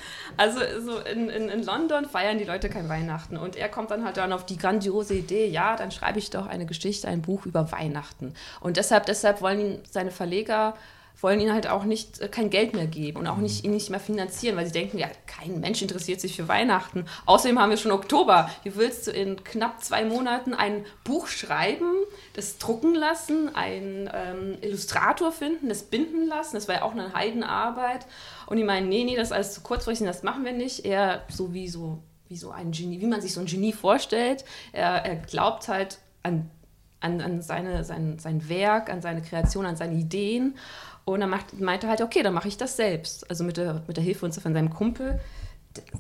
[0.37, 3.37] Also so in, in, in London feiern die Leute kein Weihnachten.
[3.37, 6.47] Und er kommt dann halt dann auf die grandiose Idee, ja, dann schreibe ich doch
[6.47, 8.35] eine Geschichte, ein Buch über Weihnachten.
[8.61, 10.75] Und deshalb, deshalb wollen ihn seine Verleger
[11.21, 13.91] wollen ihnen halt auch nicht äh, kein Geld mehr geben und auch nicht, ihn nicht
[13.91, 17.07] mehr finanzieren, weil sie denken, ja, kein Mensch interessiert sich für Weihnachten.
[17.25, 18.51] Außerdem haben wir schon Oktober.
[18.63, 21.91] Wie willst du in knapp zwei Monaten ein Buch schreiben,
[22.35, 26.55] das drucken lassen, einen ähm, Illustrator finden, das binden lassen?
[26.55, 28.07] Das war ja auch eine Heidenarbeit.
[28.47, 30.85] Und die meinen, nee, nee, das ist alles zu kurzfristig, das machen wir nicht.
[30.85, 34.45] Eher so wie so, wie so ein Genie, wie man sich so ein Genie vorstellt.
[34.73, 36.51] Er, er glaubt halt an
[36.99, 40.57] an, an seine, sein, sein Werk, an seine Kreation, an seine Ideen
[41.07, 43.31] und dann macht, meinte er halt, okay, dann mache ich das selbst.
[43.31, 45.21] Also mit der, mit der Hilfe von seinem Kumpel,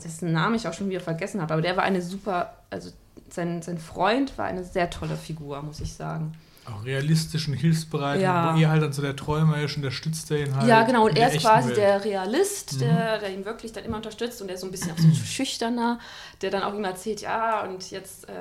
[0.05, 1.55] dessen Namen ich auch schon wieder vergessen habe.
[1.55, 2.91] Aber der war eine super, also
[3.31, 6.33] sein, sein Freund war eine sehr tolle Figur, muss ich sagen.
[6.65, 8.53] Auch realistisch und hilfsbereit, ja.
[8.53, 10.67] wo er halt dann so der Träumer ist und der stützt er ihn halt.
[10.67, 11.77] Ja, genau, und er ist quasi Welt.
[11.77, 12.79] der Realist, mhm.
[12.81, 15.09] der, der ihn wirklich dann immer unterstützt und der ist so ein bisschen auch so
[15.25, 16.01] schüchterner,
[16.43, 18.33] der dann auch immer erzählt, ja, und jetzt äh,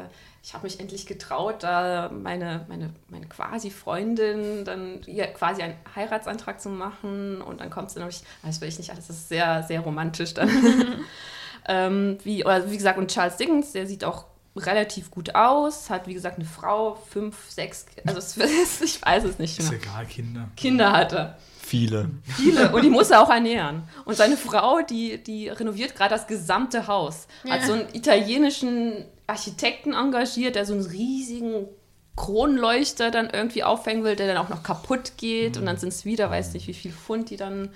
[0.46, 5.74] ich habe mich endlich getraut, da meine, meine, meine quasi Freundin dann ihr quasi einen
[5.96, 9.30] Heiratsantrag zu machen und dann kommt sie nämlich, das will ich nicht alles, das ist
[9.30, 10.50] sehr, sehr romantisch dann.
[11.68, 16.06] ähm, wie, oder wie gesagt, und Charles Dickens, der sieht auch relativ gut aus, hat
[16.06, 19.68] wie gesagt eine Frau, fünf, sechs, also es, ich weiß es nicht mehr.
[19.68, 20.50] Ist egal, Kinder.
[20.56, 21.40] Kinder hat er.
[21.60, 22.12] Viele.
[22.22, 22.72] Viele.
[22.72, 23.90] Und die muss er auch ernähren.
[24.06, 27.26] Und seine Frau, die, die renoviert gerade das gesamte Haus.
[27.44, 27.56] Ja.
[27.56, 31.68] Hat so einen italienischen Architekten engagiert, der so einen riesigen
[32.16, 35.56] Kronleuchter dann irgendwie aufhängen will, der dann auch noch kaputt geht.
[35.56, 35.62] Mhm.
[35.62, 37.70] Und dann sind es wieder, weiß nicht, wie viel Pfund, die dann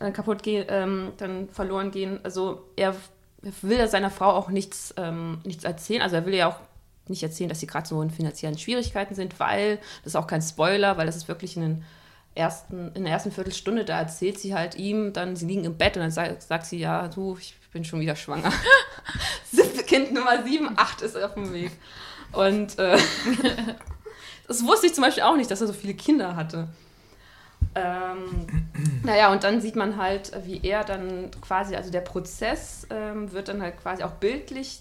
[0.00, 2.20] äh, kaputt gehen, ähm, dann verloren gehen.
[2.22, 2.94] Also er
[3.62, 6.02] will seiner Frau auch nichts, ähm, nichts erzählen.
[6.02, 6.60] Also er will ja auch
[7.08, 10.42] nicht erzählen, dass sie gerade so in finanziellen Schwierigkeiten sind, weil, das ist auch kein
[10.42, 11.84] Spoiler, weil das ist wirklich in den
[12.34, 15.96] ersten, in der ersten Viertelstunde, da erzählt sie halt ihm, dann sie liegen im Bett
[15.96, 18.52] und dann sagt, sagt sie, ja, du, ich bin schon wieder schwanger.
[19.90, 21.72] Kind Nummer 7, 8 ist auf dem Weg.
[22.30, 22.96] Und äh,
[24.46, 26.68] das wusste ich zum Beispiel auch nicht, dass er so viele Kinder hatte.
[27.74, 28.46] Ähm,
[29.02, 33.48] naja, und dann sieht man halt, wie er dann quasi, also der Prozess ähm, wird
[33.48, 34.80] dann halt quasi auch bildlich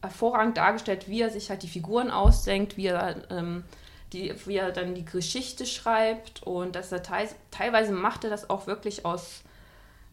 [0.00, 3.64] hervorragend dargestellt, wie er sich halt die Figuren ausdenkt, wie er, ähm,
[4.12, 8.48] die, wie er dann die Geschichte schreibt und dass er teils, teilweise macht er das
[8.48, 9.42] auch wirklich aus,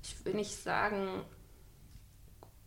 [0.01, 1.21] ich will nicht sagen,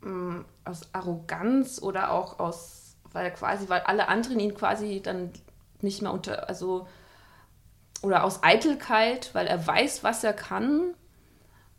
[0.06, 5.32] mh, aus Arroganz oder auch aus, weil quasi, weil alle anderen ihn quasi dann
[5.80, 6.86] nicht mehr unter, also
[8.02, 10.94] oder aus Eitelkeit, weil er weiß, was er kann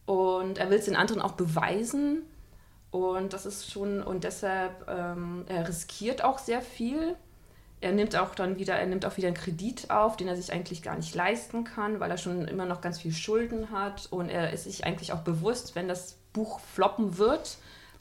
[0.05, 2.23] und er will es den anderen auch beweisen.
[2.91, 7.15] Und das ist schon, und deshalb, ähm, er riskiert auch sehr viel.
[7.81, 10.51] Er nimmt auch dann wieder, er nimmt auch wieder einen Kredit auf, den er sich
[10.51, 14.07] eigentlich gar nicht leisten kann, weil er schon immer noch ganz viel Schulden hat.
[14.09, 17.57] Und er ist sich eigentlich auch bewusst, wenn das Buch floppen wird,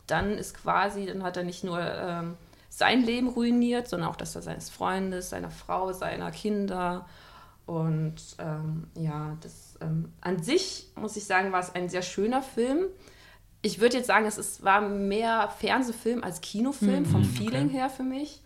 [0.07, 2.35] dann ist quasi, dann hat er nicht nur ähm,
[2.69, 7.07] sein Leben ruiniert, sondern auch das seines Freundes, seiner Frau, seiner Kinder.
[7.64, 12.42] Und ähm, ja, das ähm, an sich muss ich sagen, war es ein sehr schöner
[12.42, 12.85] Film.
[13.62, 17.31] Ich würde jetzt sagen, es ist, war mehr Fernsehfilm als Kinofilm, Mhm, vom okay.
[17.37, 18.40] Feeling her für mich.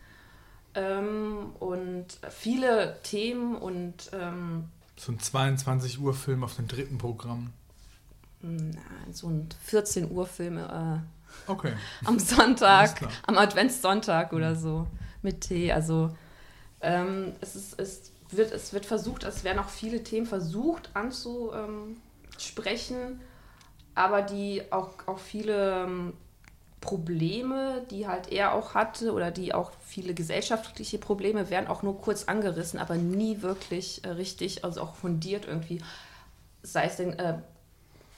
[0.75, 7.51] Ähm, und viele Themen und ähm, So ein 22 Uhr Film auf dem dritten Programm.
[8.41, 8.81] na,
[9.13, 10.99] so ein 14 Uhr Film äh,
[11.47, 11.73] Okay.
[12.05, 14.87] am Sonntag, am Adventssonntag oder so
[15.23, 15.73] mit Tee.
[15.73, 16.15] Also
[16.81, 23.21] ähm, es, ist, es, wird, es wird versucht, es werden auch viele Themen versucht anzusprechen,
[23.95, 26.15] aber die auch, auch viele ähm,
[26.81, 32.01] Probleme, die halt er auch hatte oder die auch viele gesellschaftliche Probleme werden auch nur
[32.01, 35.83] kurz angerissen, aber nie wirklich äh, richtig, also auch fundiert irgendwie,
[36.63, 37.35] sei es denn äh,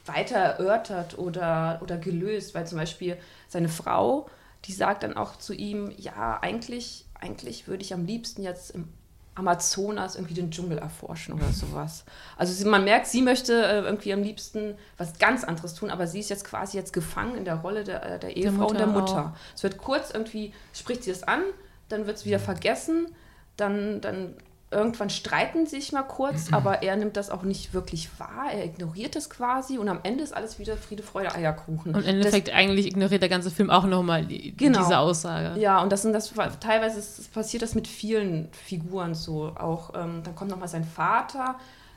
[0.07, 3.17] weiter erörtert oder, oder gelöst, weil zum Beispiel
[3.49, 4.29] seine Frau,
[4.65, 8.89] die sagt dann auch zu ihm, ja, eigentlich, eigentlich würde ich am liebsten jetzt im
[9.35, 12.05] Amazonas irgendwie den Dschungel erforschen oder sowas.
[12.37, 16.07] Also sie, man merkt, sie möchte äh, irgendwie am liebsten was ganz anderes tun, aber
[16.07, 18.87] sie ist jetzt quasi jetzt gefangen in der Rolle der, äh, der Ehefrau und der
[18.87, 19.37] Mutter Mutter.
[19.55, 21.43] Es wird kurz irgendwie, spricht sie das an,
[21.89, 23.09] dann wird es wieder vergessen,
[23.57, 24.35] dann, dann
[24.73, 28.65] irgendwann streiten sie sich mal kurz, aber er nimmt das auch nicht wirklich wahr, er
[28.65, 31.95] ignoriert es quasi und am Ende ist alles wieder Friede, Freude, Eierkuchen.
[31.95, 34.81] Und im Endeffekt eigentlich ignoriert der ganze Film auch nochmal die, Genau.
[34.81, 35.51] diese Aussage.
[35.51, 39.53] Das, ja, und das sind das teilweise ist, passiert das mit vielen Figuren so.
[39.57, 41.57] Auch ähm, dann kommt nochmal sein Vater,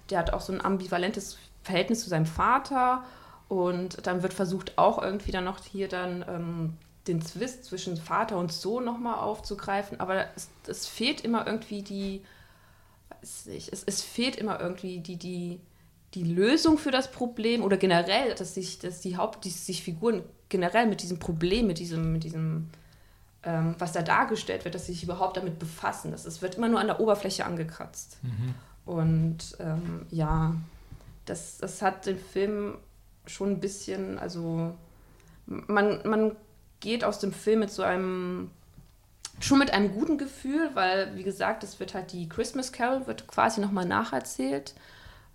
[0.09, 3.03] der hat auch so ein ambivalentes Verhältnis zu seinem Vater
[3.47, 6.73] und dann wird versucht auch irgendwie dann noch hier dann ähm,
[7.07, 12.21] den Zwist zwischen Vater und Sohn nochmal aufzugreifen, aber es, es fehlt immer irgendwie die,
[13.25, 15.59] weiß nicht, es, es fehlt immer irgendwie die, die,
[16.13, 20.23] die Lösung für das Problem oder generell, dass sich, dass die Haupt, die sich Figuren
[20.49, 22.69] generell mit diesem Problem, mit diesem, mit diesem,
[23.43, 26.11] ähm, was da dargestellt wird, dass sie sich überhaupt damit befassen.
[26.11, 28.19] Das, es wird immer nur an der Oberfläche angekratzt.
[28.85, 30.55] Und ähm, ja,
[31.25, 32.77] das, das hat den Film
[33.25, 34.75] schon ein bisschen, also
[35.47, 36.35] man, man
[36.79, 38.51] geht aus dem Film mit so einem
[39.39, 43.27] schon mit einem guten Gefühl, weil wie gesagt, es wird halt die Christmas Carol wird
[43.27, 44.73] quasi nochmal nacherzählt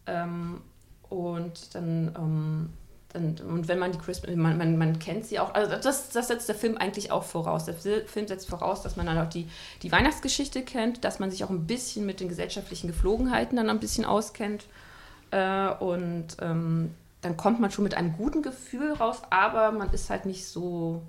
[0.06, 0.62] ähm,
[1.08, 2.70] und dann, ähm,
[3.12, 6.28] dann und wenn man die Christmas man, man, man kennt sie auch, also das, das
[6.28, 7.66] setzt der Film eigentlich auch voraus.
[7.66, 9.48] Der Fil- Film setzt voraus, dass man dann auch die,
[9.82, 13.80] die Weihnachtsgeschichte kennt, dass man sich auch ein bisschen mit den gesellschaftlichen Geflogenheiten dann ein
[13.80, 14.64] bisschen auskennt
[15.30, 20.08] äh, und ähm, dann kommt man schon mit einem guten Gefühl raus, aber man ist
[20.08, 21.02] halt nicht so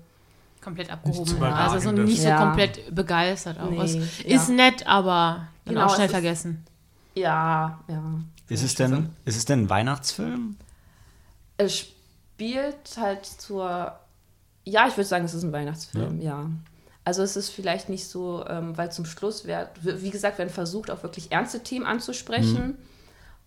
[0.62, 1.42] Komplett abgehoben.
[1.42, 2.38] Also so nicht so Ja.
[2.38, 3.68] komplett begeistert auch.
[3.70, 3.84] Nee,
[4.24, 4.36] ja.
[4.36, 6.64] Ist nett, aber dann Genau, auch schnell ist- vergessen.
[7.14, 8.02] ja, ja.
[8.48, 10.56] Ist es denn, ist es denn ein Weihnachtsfilm?
[11.56, 13.98] Es spielt halt zur.
[14.64, 16.48] Ja, ich würde sagen, es ist ein Weihnachtsfilm, ja.
[17.04, 20.90] Also es ist vielleicht nicht so, ähm, weil zum Schluss wird, wie gesagt, werden versucht,
[20.90, 22.78] auch wirklich ernste Themen anzusprechen,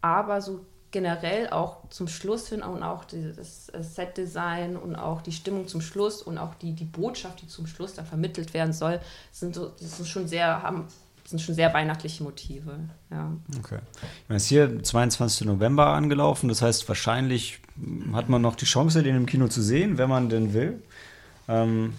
[0.01, 5.67] aber so generell auch zum Schluss hin und auch das Setdesign und auch die Stimmung
[5.67, 9.01] zum Schluss und auch die, die Botschaft, die zum Schluss dann vermittelt werden soll,
[9.34, 10.86] sind so, sind schon sehr, haben,
[11.25, 12.79] sind schon sehr weihnachtliche Motive,
[13.12, 13.29] ja.
[13.60, 13.79] Okay.
[14.03, 15.45] Ich meine, es ist hier 22.
[15.47, 17.60] November angelaufen, das heißt, wahrscheinlich
[18.13, 20.81] hat man noch die Chance, den im Kino zu sehen, wenn man denn will.
[21.49, 21.93] Ähm,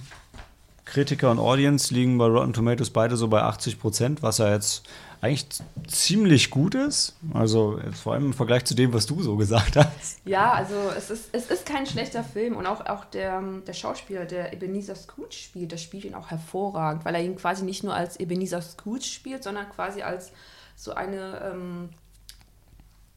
[0.87, 4.89] Kritiker und Audience liegen bei Rotten Tomatoes beide so bei 80 Prozent, was ja jetzt
[5.21, 5.47] eigentlich
[5.87, 7.17] ziemlich gut ist.
[7.33, 10.21] Also vor allem im Vergleich zu dem, was du so gesagt hast.
[10.25, 14.25] Ja, also es ist, es ist kein schlechter Film und auch, auch der, der Schauspieler,
[14.25, 17.95] der Ebenezer Scrooge spielt, der spielt ihn auch hervorragend, weil er ihn quasi nicht nur
[17.95, 20.33] als Ebenezer Scrooge spielt, sondern quasi als
[20.75, 21.89] so eine, ähm,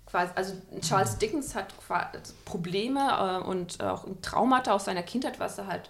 [0.06, 1.74] quasi, also Charles Dickens hat
[2.46, 5.90] Probleme äh, und auch Traumata aus seiner Kindheit, was er halt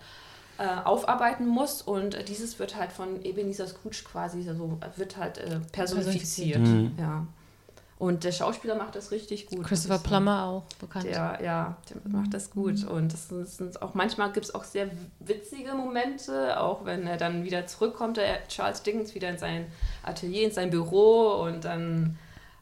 [0.59, 1.81] äh, aufarbeiten muss.
[1.81, 6.59] Und äh, dieses wird halt von Ebenezer Scrooge quasi so, wird halt äh, personifiziert.
[6.59, 6.91] Mhm.
[6.99, 7.25] Ja.
[7.97, 9.65] Und der Schauspieler macht das richtig gut.
[9.65, 9.99] Christopher.
[9.99, 11.05] Plummer auch bekannt.
[11.05, 12.85] Der, ja, der macht das gut.
[12.85, 17.07] Und das sind, das sind auch manchmal gibt es auch sehr witzige Momente, auch wenn
[17.07, 19.65] er dann wieder zurückkommt, der Charles Dickens wieder in sein
[20.03, 22.17] Atelier, in sein Büro und dann,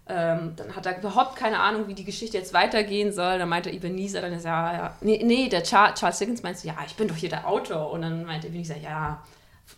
[0.10, 3.40] ähm, dann hat er überhaupt keine Ahnung, wie die Geschichte jetzt weitergehen soll.
[3.40, 6.96] Dann meinte Ebenezer dann, ja, ja, nee, nee der Char Charles Dickens meinte, ja, ich
[6.96, 7.92] bin doch hier der Autor.
[7.92, 9.24] Und dann meinte Ebenezer, ja,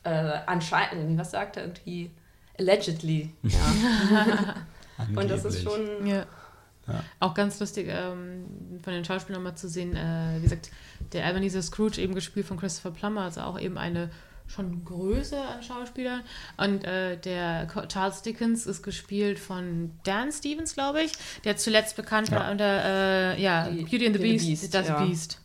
[0.03, 2.11] äh, anscheinend, was sagt er irgendwie?
[2.57, 3.31] Allegedly.
[3.43, 4.55] Ja.
[5.15, 6.05] Und das ist schon.
[6.05, 6.25] Ja.
[6.87, 7.03] Ja.
[7.19, 8.45] Auch ganz lustig ähm,
[8.81, 10.71] von den Schauspielern mal zu sehen, äh, wie gesagt,
[11.13, 14.09] der Ebenezer Scrooge eben gespielt von Christopher Plummer, also auch eben eine
[14.49, 16.21] schon Größe an Schauspielern.
[16.57, 21.11] Und äh, der Charles Dickens ist gespielt von Dan Stevens, glaube ich,
[21.45, 22.51] der zuletzt bekannt war Ja.
[22.51, 22.83] unter
[23.35, 25.01] äh, ja, Die- Beauty and the Beast, the Beast, das ja.
[25.05, 25.39] Beast.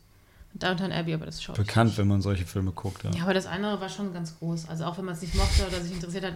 [0.57, 3.03] Downtown Abbey, aber das schaue ich Bekannt, wenn man solche Filme guckt.
[3.03, 3.11] Ja.
[3.11, 4.69] Ja, aber das andere war schon ganz groß.
[4.69, 6.35] Also auch wenn man es nicht mochte oder sich interessiert hat.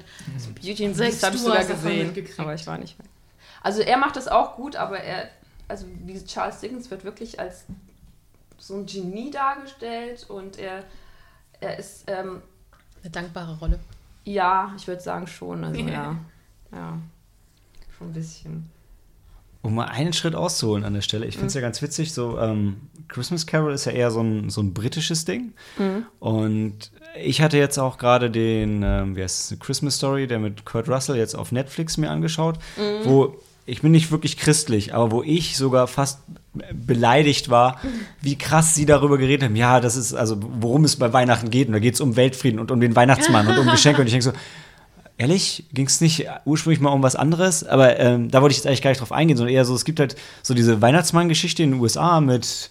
[0.60, 2.40] Beauty and the Beast habe ich du sogar gesehen, mitgekriegt.
[2.40, 3.06] aber ich war nicht mehr.
[3.62, 5.30] Also er macht das auch gut, aber er,
[5.68, 7.64] also wie Charles Dickens wird wirklich als
[8.58, 10.82] so ein Genie dargestellt und er,
[11.60, 12.42] er ist, ähm,
[13.08, 13.78] Eine dankbare Rolle.
[14.24, 16.16] ja, ich würde sagen schon, also ja,
[16.72, 16.98] ja,
[17.96, 18.70] schon ein bisschen.
[19.62, 22.38] Um mal einen Schritt auszuholen an der Stelle, ich finde es ja ganz witzig, so
[22.38, 22.76] ähm,
[23.08, 25.54] Christmas Carol ist ja eher so ein, so ein britisches Ding.
[26.20, 30.38] Und ich hatte jetzt auch gerade den, ähm, wie heißt es, eine Christmas Story, der
[30.38, 32.58] mit Kurt Russell jetzt auf Netflix mir angeschaut,
[33.04, 33.36] wo
[33.68, 36.20] ich bin nicht wirklich christlich, aber wo ich sogar fast
[36.72, 37.80] beleidigt war,
[38.20, 39.56] wie krass sie darüber geredet haben.
[39.56, 41.68] Ja, das ist also, worum es bei Weihnachten geht.
[41.68, 44.00] Und da geht es um Weltfrieden und um den Weihnachtsmann und um Geschenke.
[44.00, 44.32] Und ich denke so,
[45.20, 48.68] Ehrlich, ging es nicht ursprünglich mal um was anderes, aber ähm, da wollte ich jetzt
[48.68, 51.72] eigentlich gar nicht drauf eingehen, sondern eher so, es gibt halt so diese Weihnachtsmann-Geschichte in
[51.72, 52.70] den USA mit,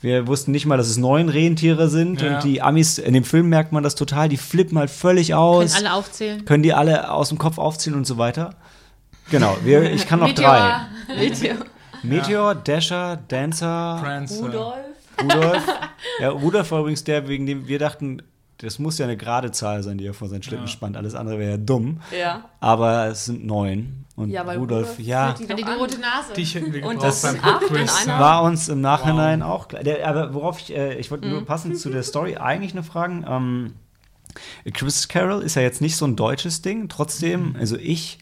[0.00, 2.36] wir wussten nicht mal, dass es neun Rentiere sind Ja.
[2.36, 5.74] und die Amis, in dem Film merkt man das total, die flippen halt völlig aus,
[5.74, 6.44] Können alle aufzählen.
[6.46, 8.54] können die alle aus dem Kopf aufziehen und so weiter.
[9.32, 10.82] Genau, wir, ich kann noch drei.
[11.08, 11.56] Meteor.
[12.02, 14.44] Meteor, Dasher, Dancer, Prancer.
[14.44, 14.74] Rudolf?
[15.22, 15.62] Rudolf.
[16.20, 18.22] Ja, Rudolf war übrigens der, wegen dem wir dachten,
[18.58, 20.70] das muss ja eine gerade Zahl sein, die er vor seinen Schlitten Ja.
[20.70, 20.96] spannt.
[20.96, 22.00] Alles andere wäre ja dumm.
[22.16, 22.44] Ja.
[22.60, 24.04] Aber es sind neun.
[24.16, 25.78] Und Ja, weil Rudolf, Rudolf ja, die an.
[25.78, 26.34] rote Nase.
[26.36, 28.20] Dich hätten wir Und gebraucht das beim sind acht in einer?
[28.20, 29.82] war uns im Nachhinein auch klar.
[29.82, 33.24] Der, aber worauf ich, äh, ich wollte nur passend zu der Story eigentlich nur fragen,
[33.26, 33.72] ähm,
[34.72, 38.18] Christmas Carol ist ja jetzt nicht so ein deutsches Ding, trotzdem, also ich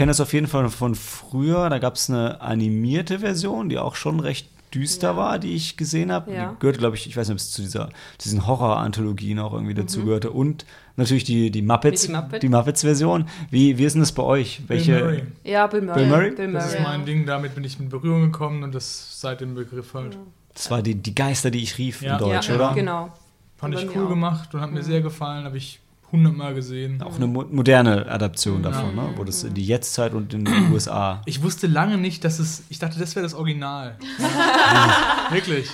[0.00, 3.96] kenne das auf jeden Fall von früher, da gab es eine animierte Version, die auch
[3.96, 5.16] schon recht düster Ja.
[5.18, 6.32] war, die ich gesehen habe.
[6.32, 6.52] Ja.
[6.52, 7.90] Die gehörte, glaube ich, ich weiß nicht, ob es zu dieser,
[8.24, 10.30] diesen Horror-Anthologien auch irgendwie dazu gehörte.
[10.30, 10.64] Und
[10.96, 12.42] natürlich die, die Muppets, die Muppet.
[12.42, 13.26] die Muppets-Version.
[13.50, 14.62] Wie, wie ist denn das bei euch?
[14.68, 14.92] Welche?
[14.92, 15.22] Bill Murray.
[15.44, 15.98] Ja, Bill Murray.
[16.00, 16.30] Bill Murray?
[16.30, 16.76] Bill Das Murray.
[16.78, 16.88] ist Ja.
[16.88, 20.16] mein Ding, damit bin ich in Berührung gekommen und das seit dem Begriff halt.
[20.54, 22.14] Das war die, die Geister, die ich rief Ja.
[22.14, 22.72] in Deutsch, ja, oder?
[22.74, 23.12] Genau.
[23.58, 25.78] Fand ich cool gemacht und hat mir sehr gefallen, habe ich
[26.12, 27.00] hundertmal gesehen.
[27.02, 28.70] Auch eine mo moderne Adaption Ja.
[28.70, 29.10] davon, ne?
[29.16, 31.22] wo das in die Jetztzeit und in den USA.
[31.26, 32.62] Ich wusste lange nicht, dass es.
[32.68, 33.96] Ich dachte, das wäre das Original.
[35.30, 35.68] Wirklich.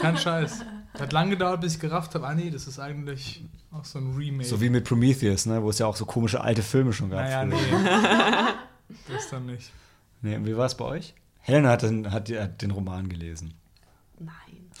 [0.00, 0.60] Kein Scheiß.
[0.98, 4.14] Hat lange gedauert, bis ich gerafft habe, ah nee, das ist eigentlich auch so ein
[4.14, 4.44] Remake.
[4.48, 5.62] So wie mit Prometheus, ne?
[5.62, 7.20] wo es ja auch so komische alte Filme schon gab.
[7.20, 7.54] naja, nee.
[9.12, 9.70] das dann nicht.
[10.20, 11.14] Nee, wie war es bei euch?
[11.40, 13.54] Helena hat den, hat, hat den Roman gelesen.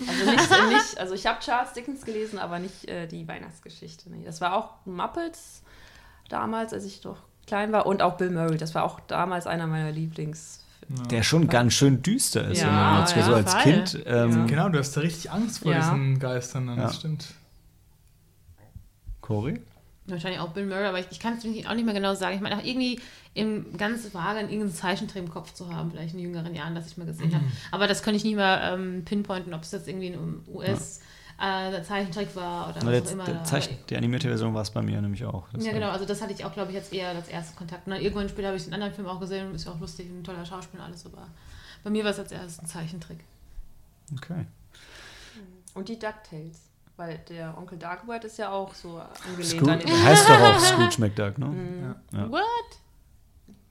[0.08, 4.10] Also nicht, nicht also ich habe Charles Dickens gelesen, aber nicht äh, die Weihnachtsgeschichte.
[4.10, 4.24] Nee.
[4.24, 5.62] Das war auch Muppets
[6.28, 7.86] damals, als ich noch klein war.
[7.86, 8.56] Und auch Bill Murray.
[8.56, 10.64] Das war auch damals einer meiner Lieblings.
[10.88, 11.02] Ja.
[11.04, 12.60] Der schon ganz schön düster ist.
[12.60, 13.62] Ja, wenn man jetzt ja, so als Fall.
[13.62, 14.02] Kind.
[14.04, 15.78] Ähm, Genau, du hast da richtig Angst vor Ja.
[15.78, 16.84] diesen Geistern, dann, Ja.
[16.84, 17.26] das stimmt.
[19.20, 19.60] Cory?
[20.06, 22.34] Wahrscheinlich auch Bill Murray, aber ich, ich kann es auch nicht mehr genau sagen.
[22.34, 23.00] Ich meine, auch irgendwie
[23.34, 26.96] im ganz vage irgendeinen Zeichentrick im Kopf zu haben, vielleicht in jüngeren Jahren, das ich
[26.98, 27.44] mal gesehen habe.
[27.70, 32.68] Aber das kann ich nicht mehr ähm, pinpointen, ob es jetzt irgendwie ein US-Zeichentrick war
[32.68, 33.24] oder Na, was der, auch immer.
[33.24, 33.44] der.
[33.44, 35.48] Zeichen, die animierte Version war es bei mir nämlich auch.
[35.52, 37.86] Das ja, genau, also das hatte ich auch, glaube ich, jetzt eher als ersten Kontakt.
[37.86, 40.08] Und dann irgendwann später habe ich den anderen Film auch gesehen, ist ja auch lustig,
[40.10, 41.26] ein toller Schauspieler, alles, aber
[41.84, 43.20] bei mir war es als erstes ein Zeichentrick.
[44.16, 44.46] Okay.
[45.74, 46.60] Und die DuckTales.
[46.98, 50.04] Weil der Onkel Dagobert ist ja auch so angelehnt Scroo an den.
[50.04, 51.46] heißt doch auch Scrooge McDuck, ne?
[51.46, 51.94] Mhm.
[52.12, 52.30] Ja.
[52.30, 52.42] What?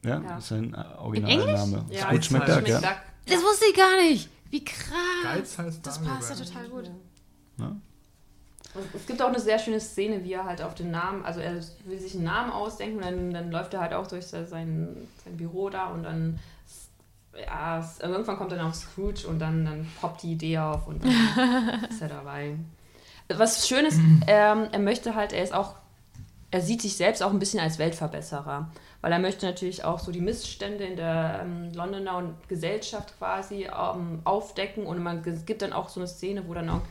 [0.03, 0.37] Ja, Ja.
[0.37, 0.97] ist sein äh?
[0.99, 1.85] Originalname.
[1.89, 2.81] Ja, Scrooge Scrooge McDuck, ja.
[3.25, 4.29] Das wusste ich gar nicht.
[4.49, 4.95] Wie krass.
[5.23, 6.91] Geiz heißt Das passt ja total gut.
[7.57, 7.81] Und
[8.95, 11.55] Es gibt auch eine sehr schöne Szene, wie er halt auf den Namen, also er
[11.85, 15.37] will sich einen Namen ausdenken und dann, dann läuft er halt auch durch sein, sein
[15.37, 16.39] Büro da und dann
[17.37, 21.03] ja, es, irgendwann kommt dann auch Scrooge und dann, dann poppt die Idee auf und
[21.03, 22.55] dann ist er dabei.
[23.29, 25.75] Was schön ist, ähm, er möchte halt, er ist auch,
[26.51, 28.69] er sieht sich selbst auch ein bisschen als Weltverbesserer,
[29.01, 34.21] weil er möchte natürlich auch so die Missstände in der ähm, Londoner Gesellschaft quasi ähm,
[34.23, 36.81] aufdecken und man es gibt dann auch so eine Szene, wo dann auch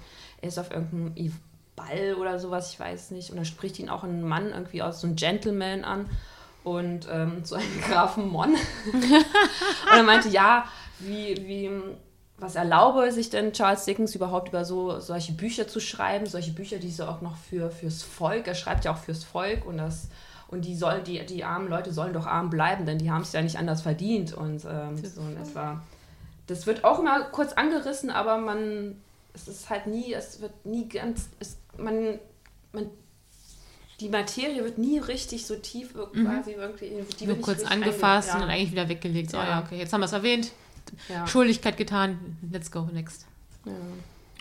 [0.42, 1.32] er ist auf irgendeinem
[1.76, 3.30] Ball oder sowas, ich weiß nicht.
[3.30, 6.08] Und dann spricht ihn auch ein Mann irgendwie aus, so ein Gentleman an
[6.64, 8.54] und ähm, so einen Grafen Mon.
[8.92, 10.64] und er meinte, ja,
[10.98, 11.70] wie, wie,
[12.38, 16.78] was erlaube sich denn Charles Dickens überhaupt über so solche Bücher zu schreiben, solche Bücher,
[16.78, 20.08] die so auch noch für, fürs Volk, er schreibt ja auch fürs Volk und das
[20.50, 23.32] und die soll, die, die armen Leute sollen doch arm bleiben, denn die haben es
[23.32, 24.32] ja nicht anders verdient.
[24.32, 25.82] Und ähm, so und es war.
[26.46, 28.96] Das wird auch immer kurz angerissen, aber man.
[29.32, 31.28] Es ist halt nie, es wird nie ganz.
[31.38, 32.18] Es, man,
[32.72, 32.90] man
[34.00, 37.04] die Materie wird nie richtig so tief quasi irgendwie.
[37.20, 39.30] Die Nur wird kurz angefasst einge- und dann eigentlich wieder weggelegt.
[39.30, 39.48] So, Ja.
[39.48, 40.52] ja, okay, jetzt haben wir es erwähnt.
[41.08, 41.26] ja.
[41.26, 42.38] Schuldigkeit getan.
[42.50, 43.26] Let's go next.
[43.66, 43.72] Ja.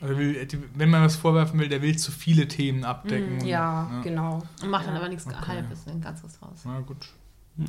[0.02, 3.36] Also will, wenn man was vorwerfen will, der will zu viele Themen abdecken.
[3.40, 4.02] Mhm, Ja, ja.
[4.02, 4.42] genau.
[4.64, 5.00] Und macht dann Ja.
[5.02, 5.36] aber nichts Okay.
[5.48, 6.62] Halbes, ein ganzes raus.
[6.66, 7.08] Na gut.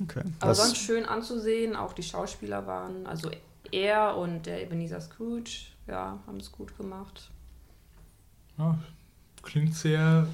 [0.02, 0.22] Okay.
[0.38, 3.30] Aber Was- sonst schön anzusehen, auch die Schauspieler waren, also
[3.72, 5.50] er und der Ebenezer Scrooge,
[5.88, 7.30] ja, haben es gut gemacht.
[8.58, 8.78] Ja,
[9.42, 10.26] klingt sehr,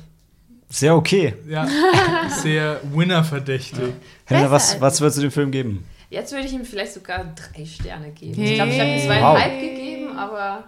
[0.68, 1.34] Sehr okay.
[1.48, 1.66] ja,
[2.28, 3.94] sehr Winner-verdächtig.
[4.24, 5.84] Helena, Besser was, was würdest du dem Film geben?
[6.10, 8.34] Jetzt würde ich ihm vielleicht sogar drei Sterne geben.
[8.34, 8.50] Hey.
[8.50, 9.04] Ich glaube, ich habe ihm Wow.
[9.06, 10.64] zweieinhalb gegeben, aber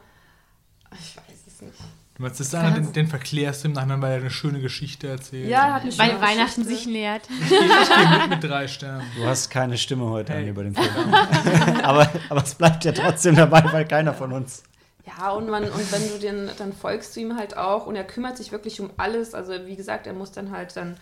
[0.93, 1.75] ich weiß es nicht.
[2.17, 4.61] Du meinst, das ist einer, den, den verklärst du im Nachhinein, weil er eine schöne
[4.61, 5.49] Geschichte erzählt.
[5.49, 7.23] Ja, hat eine schöne Weil Weihnachten sich nähert.
[7.31, 9.05] Ich gehe ich geh mit mit drei Sternen.
[9.17, 10.43] Du hast keine Stimme heute Hey.
[10.43, 11.15] an über den Film.
[11.85, 14.65] aber, aber es bleibt ja trotzdem dabei, weil keiner von uns.
[15.07, 18.05] Ja, und, man, und wenn du den, dann folgst du ihm halt auch und er
[18.05, 19.33] kümmert sich wirklich um alles.
[19.33, 20.97] Also wie gesagt, er muss dann halt dann,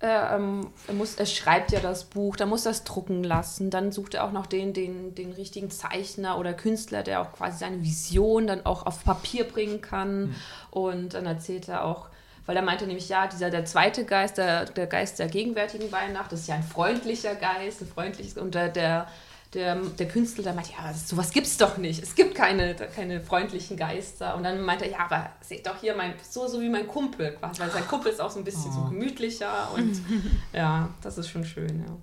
[0.00, 3.70] äh, ähm, er, muss, er schreibt ja das Buch, dann muss er es drucken lassen,
[3.70, 7.58] dann sucht er auch noch den, den, den richtigen Zeichner oder Künstler, der auch quasi
[7.58, 10.34] seine Vision dann auch auf Papier bringen kann.
[10.70, 12.08] Und dann erzählt er auch,
[12.44, 16.30] weil er meinte nämlich, ja, dieser der zweite Geist, der, der Geist der gegenwärtigen Weihnacht,
[16.30, 19.08] das ist ja ein freundlicher Geist, ein freundliches, und der, der
[19.54, 22.02] der, der Künstler, der meinte, ja, sowas gibt's doch nicht.
[22.02, 24.36] Es gibt keine, keine freundlichen Geister.
[24.36, 27.32] Und dann meinte er, ja, aber seht doch hier, mein, so, so wie mein Kumpel
[27.32, 27.60] quasi.
[27.60, 30.00] Weil sein Kumpel ist auch so ein bisschen so gemütlicher und
[30.52, 31.96] ja, das ist schon schön, ja.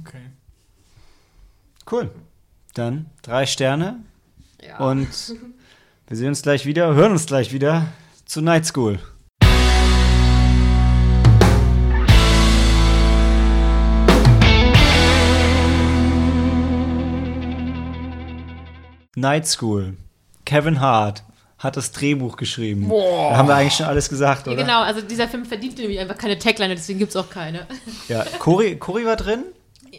[0.00, 0.22] Okay.
[1.90, 2.10] Cool.
[2.74, 4.00] Dann drei Sterne
[4.62, 4.78] ja.
[4.78, 5.36] und
[6.06, 7.88] wir sehen uns gleich wieder, hören uns gleich wieder
[8.24, 8.98] zu Night School.
[19.16, 19.96] Night School.
[20.44, 21.22] Kevin Hart
[21.58, 22.88] hat das Drehbuch geschrieben.
[22.88, 24.62] Da haben wir eigentlich schon alles gesagt, Ja, oder?
[24.62, 27.66] genau, also dieser Film verdient nämlich einfach keine Tagline, deswegen gibt es auch keine.
[28.08, 29.44] Ja, Cory, Cory war drin,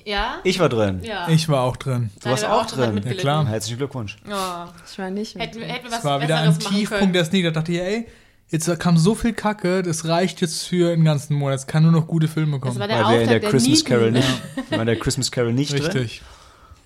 [0.04, 0.40] Ja?
[0.44, 1.02] ich war drin.
[1.04, 1.28] Ja.
[1.30, 2.10] Ich war auch drin.
[2.22, 3.02] Du warst auch drin.
[3.06, 3.48] Ja, klar.
[3.48, 4.18] Herzlichen Glückwunsch.
[4.28, 4.66] Oh.
[4.92, 5.44] ich war nicht mit.
[5.46, 7.46] Hätten, hätten wir was Es war wieder ein Tiefpunkt der Sneak.
[7.46, 8.08] Da dachte ich, ey,
[8.50, 11.60] jetzt kam so viel Kacke, das reicht jetzt für einen ganzen Monat.
[11.60, 12.80] Es kann nur noch gute Filme Das kommen.
[12.80, 13.86] war der Weil wir in der der Christmas Nieten.
[13.90, 14.28] Carol nicht,
[14.72, 15.84] in der Christmas Carol nicht drin.
[15.84, 16.22] Richtig.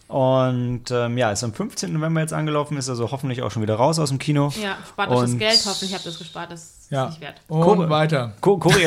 [0.08, 1.92] Und ähm, ja, ist am 15.
[1.92, 4.54] November jetzt angelaufen, ist also hoffentlich auch schon wieder raus aus dem Kino.
[4.62, 7.08] Ja, spart euch das Geld, hoffentlich habt ihr es gespart, das ist Ja.
[7.08, 7.42] nicht wert.
[7.50, 8.18] Und Guck- weiter.
[8.18, 8.84] Er- Co- Cory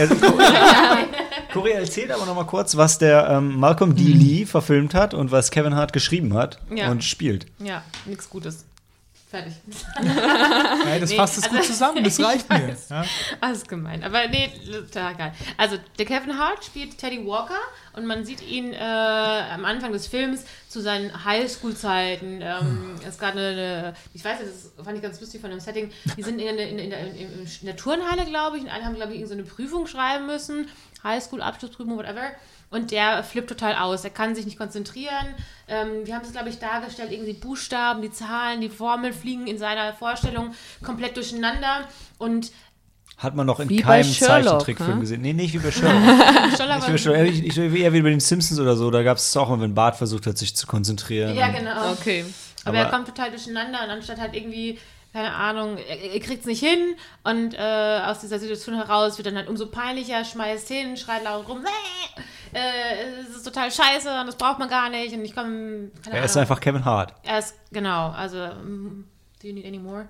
[1.72, 4.02] erzählt aber noch mal kurz, was der ähm, Malcolm D.
[4.04, 6.90] Lee verfilmt hat und was Kevin Hart geschrieben hat Ja.
[6.90, 7.46] und spielt.
[7.58, 8.64] Ja, nichts Gutes.
[9.30, 9.52] Fertig.
[10.86, 12.76] Ey, das Nee, fasst es also- gut zusammen, das Ich reicht mir.
[12.90, 13.04] Ja?
[13.40, 14.02] Alles gemein.
[14.02, 15.32] Aber nee, total geil.
[15.56, 17.54] Also, der Kevin Hart spielt Teddy Walker
[17.92, 22.40] und man sieht ihn äh, am Anfang des Films zu seinen Highschool-Zeiten.
[22.42, 25.60] Ähm, es gab eine, eine, ich weiß nicht, das fand ich ganz lustig von dem
[25.60, 25.92] Setting.
[26.16, 27.16] Die sind in, der- in, in, der, in,
[27.46, 30.66] in der Turnhalle, glaube ich, und alle haben, glaube ich, so eine Prüfung schreiben müssen.
[31.04, 32.32] Highschool-Abschlussprüfung, whatever.
[32.70, 34.04] Und der flippt total aus.
[34.04, 35.34] Er kann sich nicht konzentrieren.
[35.66, 39.48] Ähm, wir haben es, glaube ich, dargestellt, irgendwie die Buchstaben, die Zahlen, die Formeln fliegen
[39.48, 40.54] in seiner Vorstellung
[40.84, 41.88] komplett durcheinander.
[42.18, 42.52] Und
[43.18, 45.00] Hat man noch in Wie keinem Sherlock, Zeichentrickfilm ne?
[45.00, 45.20] gesehen.
[45.20, 46.56] Nee, nicht wie bei Sherlock.
[46.56, 47.26] Scholler nicht wie Sherlock.
[47.34, 48.88] Ich, ich, eher wie bei den Simpsons oder so.
[48.92, 51.34] Da gab es auch mal, wenn Bart versucht hat, sich zu konzentrieren.
[51.36, 51.90] Ja, genau.
[51.92, 52.24] Okay.
[52.64, 54.78] Aber, Aber- er kommt total durcheinander und anstatt halt irgendwie,
[55.12, 56.94] keine Ahnung, er, er kriegt es nicht hin
[57.24, 61.48] und äh, aus dieser Situation heraus wird dann halt umso peinlicher, schmeißt hin, schreit laut
[61.48, 62.20] rum, äh,
[62.52, 66.24] äh, es ist total scheiße und das braucht man gar nicht und ich komme, Er
[66.24, 66.42] ist Ahnung.
[66.42, 67.14] einfach Kevin Hart.
[67.22, 69.04] Er ist, genau, also, mm,
[69.42, 70.06] do you need any more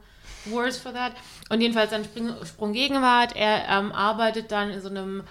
[0.46, 1.12] words for that?
[1.50, 3.36] Und jedenfalls dann Sprung, Sprung Gegenwart.
[3.36, 5.22] Er ähm, arbeitet dann in so einem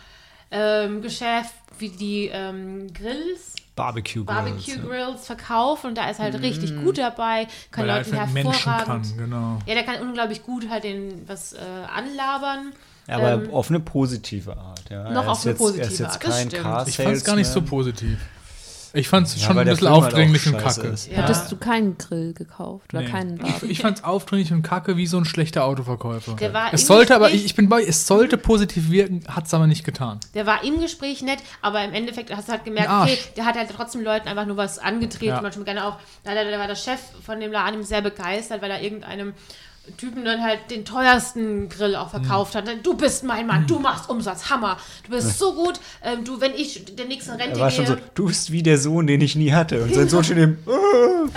[0.51, 3.55] ähm, Geschäft wie die ähm, Grills.
[3.75, 4.25] Barbecue Grills.
[4.25, 4.77] Barbecue.
[4.79, 8.85] Grills verkaufen und da ist halt richtig gut dabei, kann Weil er Leuten Menschen hervorragend.
[8.85, 9.59] kann, genau.
[9.65, 12.73] Ja, der kann unglaublich gut halt den was äh, anlabern.
[13.09, 14.83] Aber Ähm, auf eine positive Art.
[14.89, 15.09] Ja.
[15.11, 16.63] noch Er auf ist eine jetzt, Er ist positive jetzt Art, das kein stimmt.
[16.63, 18.17] Car Ich fand es gar nicht so positiv.
[18.91, 20.87] Ich fand es Ja, schon ein bisschen Film halt aufdringlich auch und kacke.
[20.87, 21.11] ist.
[21.11, 21.17] Ja.
[21.17, 23.07] Hattest du keinen Grill gekauft oder Nee.
[23.11, 23.65] keinen Ich, Barbie?
[23.67, 26.33] ich fand es aufdringlich und kacke wie so ein schlechter Autoverkäufer.
[26.37, 29.45] Der war es sollte aber, Gespräch- ich, ich bin bei, es sollte positiv wirken, hat
[29.45, 30.19] es aber nicht getan.
[30.33, 33.55] Der war im Gespräch nett, aber im Endeffekt hast du halt gemerkt, okay, der hat
[33.57, 35.25] halt trotzdem Leuten einfach nur was angetreten.
[35.35, 35.41] Ja.
[35.43, 39.33] Manchmal gerne auch, da war der Chef von dem Laden sehr begeistert, weil er irgendeinem
[39.97, 42.65] Typen dann halt den teuersten Grill auch verkauft hat.
[42.83, 44.77] Du bist mein Mann, du machst Umsatz, Hammer.
[45.05, 45.79] Du bist so gut.
[46.03, 47.77] Ähm, du, wenn ich der nächsten Rente Er war gehe.
[47.77, 49.83] schon so, du bist wie der Sohn, den ich nie hatte.
[49.83, 50.57] Und sein Sohn steht ihm.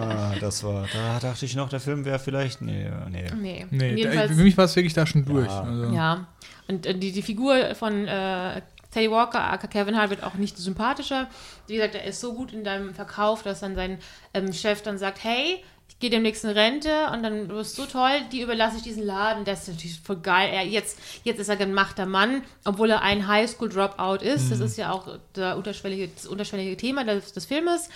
[0.00, 2.60] ah, das war, da dachte ich noch, der Film wäre vielleicht.
[2.62, 3.24] Nee, nee.
[3.36, 4.32] nee, Nee, da, jedenfalls.
[4.32, 5.48] für mich war es wirklich da schon durch.
[5.48, 5.62] Ja.
[5.62, 5.84] Also.
[5.94, 6.26] Ja,
[6.68, 10.56] und äh, die, die Figur von äh, Teddy Walker, aka Kevin Hart, wird auch nicht
[10.56, 11.28] sympathischer.
[11.66, 13.98] Wie gesagt, er ist so gut in deinem Verkauf, dass dann sein
[14.32, 15.62] ähm, Chef dann sagt, hey,
[16.04, 19.46] gehe demnächst in Rente und dann du bist so toll, die überlasse ich diesen Laden.
[19.46, 20.50] Das ist natürlich voll geil.
[20.52, 24.50] Er, jetzt, jetzt ist er gemachter Mann, obwohl er ein Highschool-Dropout ist.
[24.50, 27.88] Das ist ja auch der unterschwellige, das unterschwellige Thema des, des Filmes.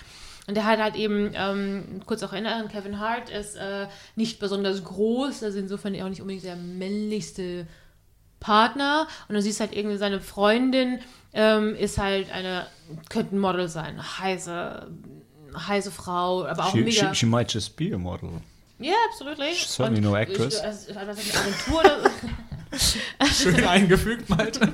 [0.47, 3.85] Und er hat halt eben, ähm, kurz auch erinnern, Kevin Hart ist äh,
[4.15, 7.67] nicht besonders groß, also insofern auch nicht unbedingt der männlichste
[8.39, 9.07] Partner.
[9.27, 10.97] Und du siehst halt irgendwie seine Freundin
[11.33, 12.65] ähm, ist halt eine,
[13.09, 14.87] könnte ein Model sein, heiße,
[15.55, 17.13] heiße Frau, aber auch She, mega.
[17.13, 18.41] she, she might just be a model.
[18.79, 19.53] Ja, absolutely.
[19.53, 20.55] She's certainly no actress.
[20.55, 22.11] Ich, also, Agentur oder
[23.33, 24.71] Schön eingefügt, Malte.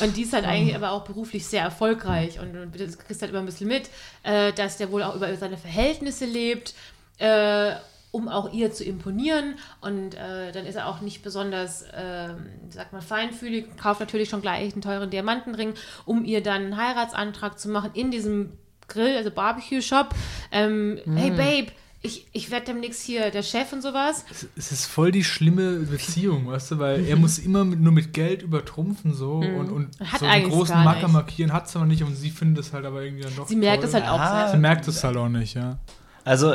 [0.00, 3.40] Und die ist halt eigentlich aber auch beruflich sehr erfolgreich und du kriegst halt immer
[3.40, 3.90] ein bisschen mit,
[4.22, 6.74] äh, dass der wohl auch über seine Verhältnisse lebt,
[7.18, 7.72] äh,
[8.12, 9.56] um auch ihr zu imponieren.
[9.80, 12.28] Und äh, dann ist er auch nicht besonders, äh,
[12.70, 15.74] sag mal, feinfühlig, kauft natürlich schon gleich einen teuren Diamantenring,
[16.06, 18.52] um ihr dann einen Heiratsantrag zu machen in diesem
[18.90, 20.14] Grill, also Barbecue-Shop.
[20.52, 21.66] Ähm, Hey Babe,
[22.02, 24.24] ich, ich werde demnächst hier der Chef und sowas.
[24.56, 28.14] Es ist voll die schlimme Beziehung, weißt du, weil er muss immer mit, nur mit
[28.14, 31.12] Geld übertrumpfen so und, und Hat so einen großen Macker nicht.
[31.12, 33.56] markieren hat es aber nicht und sie findet es halt aber irgendwie dann doch Sie
[33.56, 34.48] merkt es halt auch Ah.
[34.50, 35.78] Sie merkt es halt auch nicht, ja.
[36.24, 36.54] Also,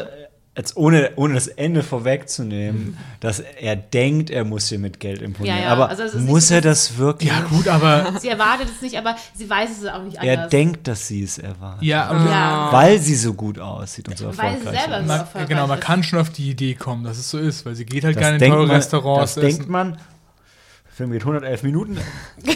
[0.58, 5.58] jetzt ohne, ohne das Ende vorwegzunehmen, dass er denkt, er muss hier mit Geld imponieren.
[5.58, 7.30] Ja, ja, Aber also muss nicht- er das wirklich?
[7.30, 10.50] Ja, gut, aber Sie erwartet es nicht, aber sie weiß es auch nicht Er anders.
[10.52, 11.84] denkt, dass sie es erwartet.
[11.84, 12.70] ja, und Ja.
[12.72, 15.08] Weil sie so gut aussieht und so Weil sie erfolgreich selber ist.
[15.08, 15.86] so erfolgreich genau, man ist.
[15.86, 18.22] kann schon auf die Idee kommen, dass es so ist, weil sie geht halt Das
[18.22, 19.58] gerne in teure man, Restaurants das essen.
[19.58, 19.92] denkt man.
[19.92, 21.98] Der Film geht 111 Minuten.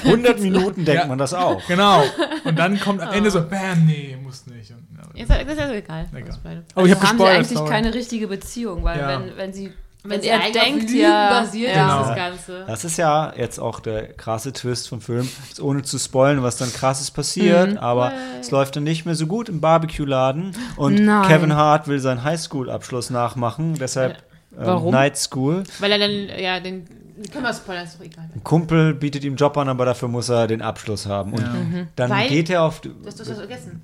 [0.05, 1.07] 100 Minuten denkt Ja.
[1.07, 1.61] man das auch.
[1.67, 2.01] Genau.
[2.45, 4.73] Und dann kommt am Ende so, bam, nee, muss nicht.
[5.19, 6.05] Ist, das ist ja egal.
[6.15, 6.37] Egal.
[6.43, 6.63] beide.
[6.75, 7.69] Oh, ich habe Also haben sie eigentlich sorry.
[7.69, 9.07] keine richtige Beziehung, weil Ja.
[9.09, 11.99] wenn, wenn sie, wenn, Wenn er denkt, ja, basiert ja.
[12.03, 12.15] das.
[12.15, 12.63] Ganze.
[12.65, 15.27] Das ist ja jetzt auch der krasse Twist vom Film.
[15.49, 17.77] Jetzt ohne zu spoilen, was dann krasses passiert.
[17.79, 20.53] Aber es läuft dann nicht mehr so gut im Barbecue-Laden.
[20.77, 21.27] Und Nein.
[21.27, 23.73] Kevin Hart will seinen Highschool-Abschluss nachmachen.
[23.75, 24.13] Deshalb
[24.57, 24.91] ähm, Warum?
[24.91, 25.63] Night School.
[25.79, 26.85] Weil er dann, ja, den.
[27.33, 28.29] Können wir spoilern, ist doch egal.
[28.33, 31.33] Ein Kumpel bietet ihm Job an, aber dafür muss er den Abschluss haben.
[31.33, 31.85] Und Ja.
[31.97, 32.79] dann Weil- geht er auf.
[32.79, 33.81] Du hast das vergessen.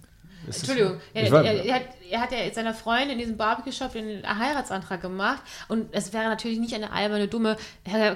[0.47, 0.97] Ist Entschuldigung.
[1.13, 4.23] Er, war- er, er, hat, er hat ja jetzt seiner Freundin in diesem Barbecue-Shop den
[4.27, 5.41] Heiratsantrag gemacht.
[5.67, 7.57] Und es wäre natürlich nicht eine alberne, dumme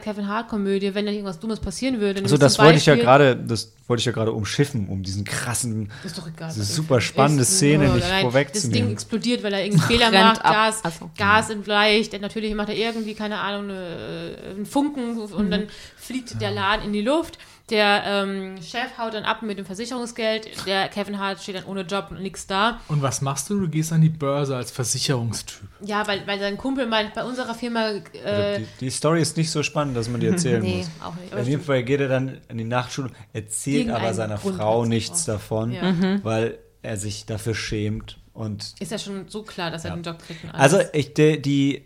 [0.04, 2.22] Kevin Hart-Komödie, wenn da irgendwas Dummes passieren würde.
[2.22, 5.24] Also das wollte ich ja Beispiel- gerade, das wollte ich ja gerade umschiffen, um diesen
[5.26, 6.52] krassen, Ist doch egal.
[6.54, 8.92] diese super spannende Ist- Szene oh, nicht nein, Das Ding vorwegzunehmen.
[8.92, 10.54] explodiert, weil er irgendeinen Fehler macht, ab.
[10.54, 11.10] Gas, Ach so.
[11.18, 12.14] Gas entbleicht.
[12.14, 15.68] Und natürlich macht er irgendwie, keine Ahnung, eine, einen Funken und dann
[15.98, 17.38] fliegt der Laden in die Luft.
[17.70, 20.66] Der ähm, Chef haut dann ab mit dem Versicherungsgeld.
[20.66, 22.80] Der Kevin Hart steht dann ohne Job und nichts da.
[22.88, 23.60] Und was machst du?
[23.60, 25.60] Du gehst an die Börse als Versicherungstyp.
[25.82, 27.82] Ja, weil, weil sein Kumpel meint, bei unserer Firma.
[27.86, 30.90] Also Äh, die, die Story ist nicht so spannend, dass man die erzählen nee, muss.
[31.04, 31.32] auch nicht.
[31.32, 34.86] Aber In jedem Fall geht er dann in die Nachtschule, erzählt aber seiner Grund Frau
[34.86, 35.34] nichts auch.
[35.34, 35.94] davon, Ja.
[36.24, 38.18] weil er sich dafür schämt.
[38.34, 39.96] Und ist ja schon so klar, dass er Ja.
[39.98, 40.40] den Job kriegt.
[40.54, 41.84] Also ich, die, die,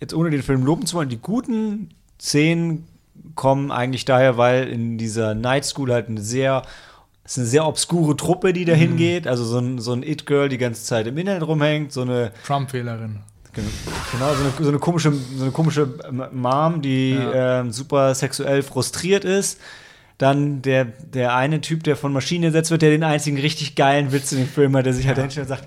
[0.00, 2.88] jetzt ohne den Film loben zu wollen, die guten Szenen
[3.34, 6.62] kommen eigentlich daher, weil in dieser Night School halt eine sehr
[7.24, 9.28] ist eine sehr obskure Truppe, die da hingeht.
[9.28, 13.20] Also so ein, so ein It-Girl, die ganze Zeit im Internet rumhängt, so eine Trump-Wählerin.
[13.54, 15.88] Genau, so eine, so eine komische, so eine komische
[16.32, 17.60] Mom, die Ja.
[17.60, 19.60] ähm, super sexuell frustriert ist.
[20.22, 24.12] Dann der, der eine Typ, der von Maschinen ersetzt wird, der den einzigen richtig geilen
[24.12, 25.66] Witz in dem Film hat, der sich halt hinstellt und sagt,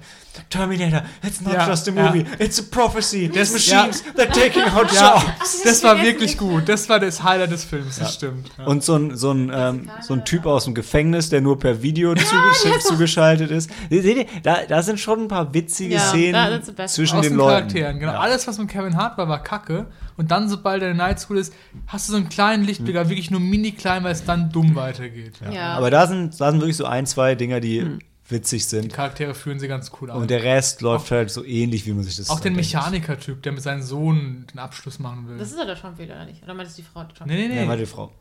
[0.49, 2.05] Terminator, it's not Ja, just a ja.
[2.07, 3.27] movie, it's a prophecy.
[3.27, 5.61] There's machines, they're taking out Ja, jobs.
[5.63, 6.69] das war wirklich gut.
[6.69, 8.49] Das war das Highlight des Films, das stimmt.
[8.57, 8.63] Ja.
[8.65, 11.81] Und so ein, so, ein, ähm, so ein Typ aus dem Gefängnis, der nur per
[11.81, 13.69] Video zugesch zugeschaltet ist.
[13.89, 17.33] Seht ihr, da, da sind schon ein paar witzige Ja, Szenen best zwischen Aus den
[17.33, 17.67] den Leuten.
[17.67, 18.13] Charakteren, genau.
[18.13, 18.19] Ja.
[18.19, 19.85] Alles, was mit Kevin Hart war, war kacke.
[20.17, 21.53] Und dann, sobald er in der Night School ist,
[21.87, 24.73] hast du so einen kleinen Lichtblick, aber wirklich nur mini klein, weil es dann dumm
[24.75, 25.39] weitergeht.
[25.51, 25.73] ja.
[25.73, 27.99] Aber da sind, da sind wirklich so ein, zwei Dinger, die Hm.
[28.29, 28.93] witzig Die sind.
[28.93, 30.17] Charaktere führen sie ganz cool an.
[30.21, 32.55] Und der Rest läuft halt so ähnlich, wie man sich das Auch den.
[32.55, 35.37] Mechaniker-Typ, der mit seinem Sohn den Abschluss machen will.
[35.37, 36.41] das ist ja der Trump-Wähler, oder nicht?
[36.43, 37.29] Oder meinst du die Frau Trump?
[37.29, 37.61] nee, nee, nee.
[37.63, 38.11] Ja, war die Frau.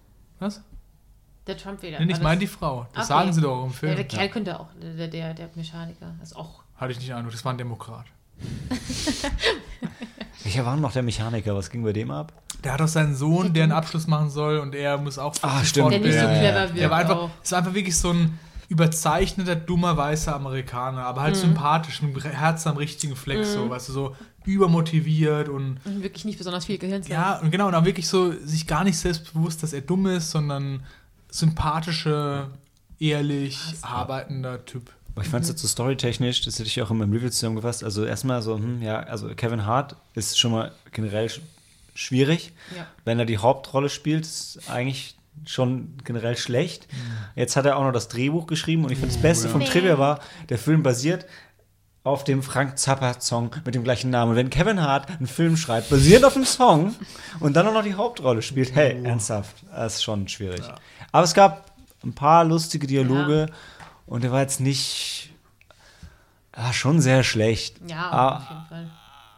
[0.40, 0.62] Was?
[1.47, 2.01] Der Trump-Wähler.
[2.05, 2.86] Nee, ich meine die Frau.
[2.95, 3.18] Das Okay.
[3.18, 3.97] sagen sie doch auch im Ja, Film.
[3.97, 6.14] der Kerl könnte auch, der, der, der Mechaniker.
[6.18, 6.62] Das ist auch.
[6.76, 8.07] Hatte ich nicht den Eindruck, das war ein Demokrat.
[10.43, 11.55] Welcher war noch der Mechaniker?
[11.57, 12.32] Was ging bei dem ab?
[12.62, 15.62] Der hat auch seinen Sohn, der einen Abschluss machen soll und er muss auch Ah,
[15.64, 15.93] stimmt.
[15.93, 16.78] Der nicht so clever wirkt.
[16.78, 17.30] Der war einfach, auch.
[17.43, 21.24] es war einfach wirklich so ein überzeichneter, dummer, weißer Amerikaner, aber Mhm.
[21.24, 24.16] halt sympathisch, mit dem Herz am richtigen Fleck, so, weißt du, so
[24.47, 27.12] übermotiviert und Und wirklich nicht besonders viel Gehirnzeit.
[27.12, 30.30] ja, und genau, und auch wirklich so sich gar nicht selbstbewusst, dass er dumm ist,
[30.30, 30.82] sondern
[31.30, 32.49] sympathische,
[32.99, 34.91] ehrlich arbeitender Typ.
[35.15, 37.85] Aber ich fand es jetzt so storytechnisch, das hätte ich auch in meinem Review zusammengefasst.
[37.85, 41.41] Also erstmal so, hm, ja, also Kevin Hart ist schon mal generell sch
[41.95, 42.53] schwierig.
[42.77, 42.89] Ja.
[43.05, 46.89] Wenn er die Hauptrolle spielt, ist eigentlich schon generell schlecht.
[47.37, 49.67] Jetzt hat er auch noch das Drehbuch geschrieben und ich finde das Beste vom Nee.
[49.67, 51.27] Trivia war, der Film basiert
[52.03, 54.33] auf dem Frank Zappa-Song mit dem gleichen Namen.
[54.33, 56.95] Und wenn Kevin Hart einen Film schreibt, basierend auf dem Song
[57.41, 60.62] und dann auch noch die Hauptrolle spielt, hey, ernsthaft, das ist schon schwierig.
[61.12, 61.73] Aber es gab
[62.05, 63.47] ein paar lustige Dialoge
[64.07, 65.31] und der war jetzt nicht,
[66.57, 67.77] ja, schon sehr schlecht.
[67.89, 68.91] Ja, Ah, auf jeden Fall.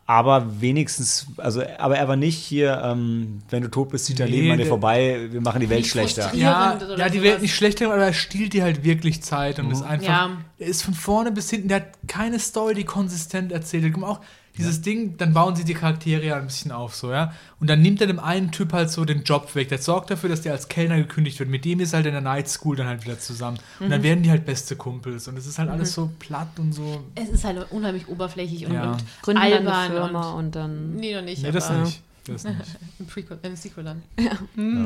[0.07, 4.29] aber wenigstens, also, aber er war nicht hier, ähm, wenn du tot bist, zieht dein
[4.31, 6.33] Nee, Leben an dir vorbei, wir machen die Welt schlechter.
[6.35, 7.23] Ja, ja, die.
[7.23, 10.07] Welt nicht schlechter, aber er stiehlt dir halt wirklich Zeit und ist einfach.
[10.07, 10.31] Ja.
[10.59, 13.85] Er ist von vorne bis hinten, der hat keine Story, die konsistent erzählt.
[13.93, 14.21] Guck mal, Auch
[14.59, 17.33] dieses Ding, dann bauen sie die Charaktere ja ein bisschen auf, so, ja.
[17.61, 19.69] Und dann nimmt er dem einen Typ halt so den Job weg.
[19.69, 21.49] Der sorgt dafür, dass der als Kellner gekündigt wird.
[21.49, 23.59] Mit dem ist er halt in der Night School dann halt wieder zusammen.
[23.81, 23.91] Und Mhm.
[23.91, 25.27] dann werden die halt beste Kumpels.
[25.29, 27.03] Und es ist halt alles so platt und so.
[27.15, 28.93] Es ist halt unheimlich oberflächlich und, Ja.
[28.93, 29.93] und Gründen eine albern.
[29.93, 30.97] Firma und, und, dann.
[30.97, 31.43] nee, noch nicht.
[31.43, 32.03] Nee, das nicht.
[32.27, 32.57] Das nicht.
[32.99, 34.03] Im, Prequel, im Sequel dann.
[34.19, 34.33] Ja.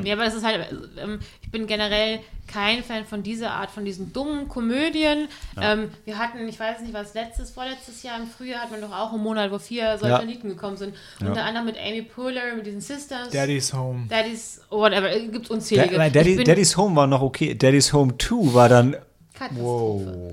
[0.04, 0.66] ja, aber das ist halt,
[0.98, 5.28] ähm, ich bin generell kein Fan von dieser Art, von diesen dummen Komödien.
[5.60, 8.92] Ähm, wir hatten, ich weiß nicht, was letztes, vorletztes Jahr im Frühjahr hat man doch
[8.92, 10.20] auch einen Monat, wo vier solche Ja.
[10.22, 10.94] Lieden gekommen sind.
[11.20, 11.28] Ja.
[11.28, 13.30] Unter anderem mit Amy Poehler, mit diesen Sisters.
[13.30, 14.06] Daddy's Home.
[14.08, 16.04] Daddy's, whatever, gibt es Da, unzählige.
[16.06, 17.54] Ich Daddy, bin- Daddy's Home war noch okay.
[17.54, 18.96] Daddy's Home 2 war dann.
[19.34, 20.32] Katastrophe.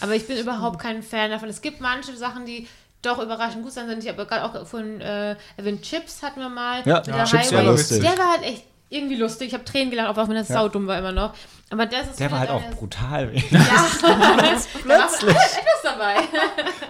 [0.00, 1.48] Aber ich bin überhaupt kein Fan davon.
[1.48, 2.66] Es gibt manche Sachen, die
[3.02, 4.02] doch überraschend gut sein sind.
[4.02, 6.82] Ich habe gerade auch von äh, Evan Chips hatten wir mal.
[6.84, 7.70] Ja, mit der Chips war Highway.
[7.70, 8.00] lustig.
[8.02, 9.48] Der war halt echt irgendwie lustig.
[9.48, 10.56] Ich habe Tränen gelacht, auch wenn das Ja.
[10.56, 11.34] saudumm war immer noch.
[11.70, 13.30] Aber das ist Der war halt auch brutal.
[13.50, 13.60] Ja,
[14.82, 15.30] Plötzlich.
[15.36, 16.14] etwas dabei.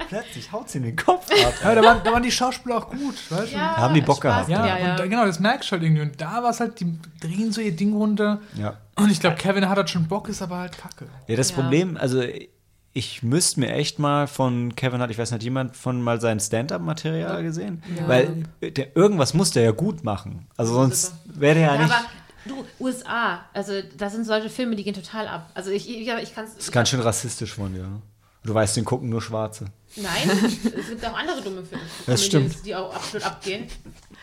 [0.08, 1.54] Plötzlich haut sie in den Kopf ab.
[1.62, 3.56] Ja, da waren, da waren die Schauspieler auch gut, weißt du?
[3.56, 4.48] Ja, Haben die Bock Spaß gehabt.
[4.66, 4.90] Ja, Ja, ja.
[4.92, 6.02] und da, genau, das merkst du halt irgendwie.
[6.02, 8.40] Und da war es halt, die drehen so ihr Ding runter.
[8.54, 8.74] Ja.
[8.96, 11.06] Und ich glaube, Kevin hat halt schon Bock, ist aber halt kacke.
[11.26, 11.56] Ja, das Ja.
[11.56, 12.22] Problem, also
[12.98, 16.40] ich müsste mir echt mal von Kevin hat, ich weiß nicht, jemand von mal sein
[16.40, 17.82] Stand-up-Material gesehen?
[18.06, 20.46] Weil der, irgendwas muss der ja gut machen.
[20.56, 21.92] Also sonst wäre der ja, Ja, nicht.
[21.94, 22.04] aber
[22.44, 25.50] du, USA, also das sind solche Filme, die gehen total ab.
[25.54, 26.54] Also ich, ich, ich kann es.
[26.54, 27.82] Das ist ganz schön rassistisch von dir.
[27.82, 28.02] ne?
[28.44, 29.66] Du weißt, den gucken nur Schwarze.
[29.96, 30.30] Nein,
[30.64, 31.82] es gibt auch andere dumme Filme.
[32.06, 32.64] Das stimmt.
[32.64, 33.64] Die auch absolut abgehen.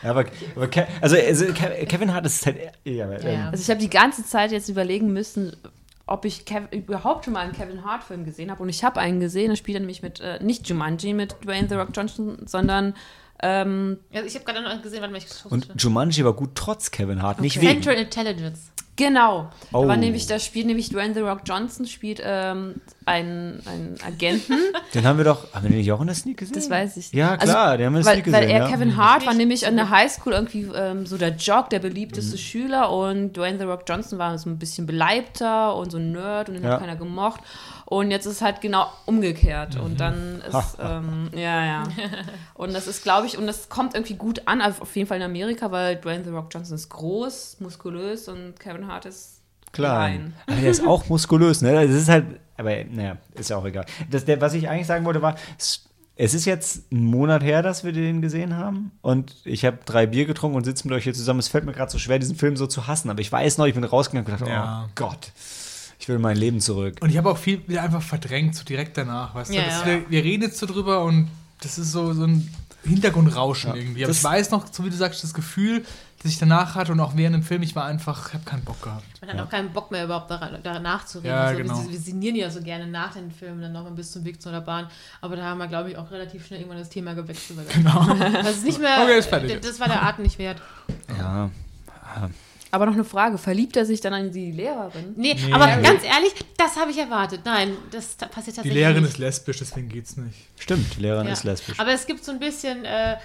[0.02, 0.24] Ja, aber,
[0.56, 2.56] aber Ke also, also Ke- Kevin Hart ist halt.
[2.84, 3.48] Ja, Ja, ähm, ja.
[3.50, 5.54] Also ich habe die ganze Zeit jetzt überlegen müssen,
[6.06, 8.62] ob ich Kev überhaupt schon mal einen Kevin Hart Film gesehen habe.
[8.62, 11.68] Und ich habe einen gesehen, da spielt er nämlich mit, äh, nicht Jumanji mit Dwayne
[11.68, 12.94] The Rock Johnson, sondern
[13.42, 16.90] ähm, Also ich habe gerade noch gesehen, warte mal, ich Und Jumanji war gut trotz
[16.90, 17.82] Kevin Hart, nicht wegen.
[17.82, 18.70] Central Intelligence.
[18.96, 19.50] Genau.
[19.72, 19.82] Oh.
[19.82, 24.54] Da war nämlich, da spielt nämlich Dwayne The Rock Johnson, spielt ähm, einen, einen Agenten.
[24.94, 25.52] Den haben wir doch.
[25.54, 26.54] Haben wir den nicht auch in der Sneak gesehen?
[26.54, 27.12] Das weiß ich.
[27.12, 28.56] Ja, klar, den haben wir in der weil, Sneak weil gesehen.
[28.56, 28.70] er, ja.
[28.74, 29.90] Kevin Hart, war nämlich an der.
[29.90, 32.38] Highschool irgendwie ähm, so der Jock, der beliebteste Mhm.
[32.40, 36.48] Schüler und Dwayne The Rock Johnson war so ein bisschen beleibter und so ein Nerd
[36.48, 36.72] und den Ja.
[36.72, 37.40] hat keiner gemocht.
[37.84, 39.76] Und jetzt ist es halt genau umgekehrt.
[39.76, 39.80] Mhm.
[39.82, 41.82] Und dann ist, ähm, ja, ja.
[42.54, 45.18] Und das ist, glaube ich, und das kommt irgendwie gut an, also auf jeden Fall
[45.18, 49.40] in Amerika, weil Dwayne The Rock Johnson ist groß, muskulös und Kevin Hart ist
[49.72, 50.32] Klein.
[50.46, 51.72] Aber der ist auch muskulös, ne?
[51.86, 52.24] Das ist halt,
[52.56, 53.84] aber naja, ist ja auch egal.
[54.10, 55.84] Das, der, was ich eigentlich sagen wollte, war, es,
[56.16, 58.90] ist jetzt ein Monat her, dass wir den gesehen haben.
[59.02, 61.40] Und ich habe drei Bier getrunken und sitze mit euch hier zusammen.
[61.40, 63.10] Es fällt mir gerade so schwer, diesen Film so zu hassen.
[63.10, 64.86] Aber ich weiß noch, ich bin rausgegangen und gedacht, Ja.
[64.86, 65.32] oh Gott,
[65.98, 66.96] ich will mein Leben zurück.
[67.02, 69.56] Und ich habe auch viel wieder einfach verdrängt, so direkt danach, weißt du?
[69.56, 69.86] Ja, Das, ja.
[69.86, 71.28] wir, wir reden jetzt so drüber und
[71.60, 72.50] das ist so, so ein
[72.84, 73.76] Hintergrundrauschen Ja.
[73.76, 74.04] irgendwie.
[74.04, 75.84] Aber Das- ich weiß noch, so wie du sagst, das Gefühl,
[76.26, 78.64] das ich danach hatte und auch während dem Film, ich war einfach, ich habe keinen
[78.64, 79.04] Bock gehabt.
[79.20, 81.30] Man hat auch keinen Bock mehr überhaupt daran, daran nachzureden.
[81.30, 81.82] Ja, also, genau.
[81.84, 84.50] wir, wir sinnieren ja so gerne nach den Filmen dann noch bis zum Weg zu
[84.50, 84.88] der Bahn.
[85.20, 87.58] Aber da haben wir, glaube ich, auch relativ schnell irgendwann das Thema gewechselt.
[87.72, 88.04] Genau.
[88.42, 88.98] Das ist nicht mehr.
[89.02, 89.60] Okay, ist fertig.
[89.62, 90.60] Das war der Art nicht wert.
[91.18, 91.50] Ja.
[92.70, 95.14] Aber noch eine Frage, verliebt er sich dann in die Lehrerin?
[95.16, 95.52] Nee, Nee.
[95.52, 97.40] aber ganz ehrlich, das habe ich erwartet.
[97.44, 99.12] Nein, das passiert Die tatsächlich Lehrerin nicht.
[99.12, 100.36] ist lesbisch, deswegen geht's nicht.
[100.58, 101.32] Stimmt, die Lehrerin Ja.
[101.32, 101.78] ist lesbisch.
[101.78, 103.16] Aber es gibt so ein bisschen äh,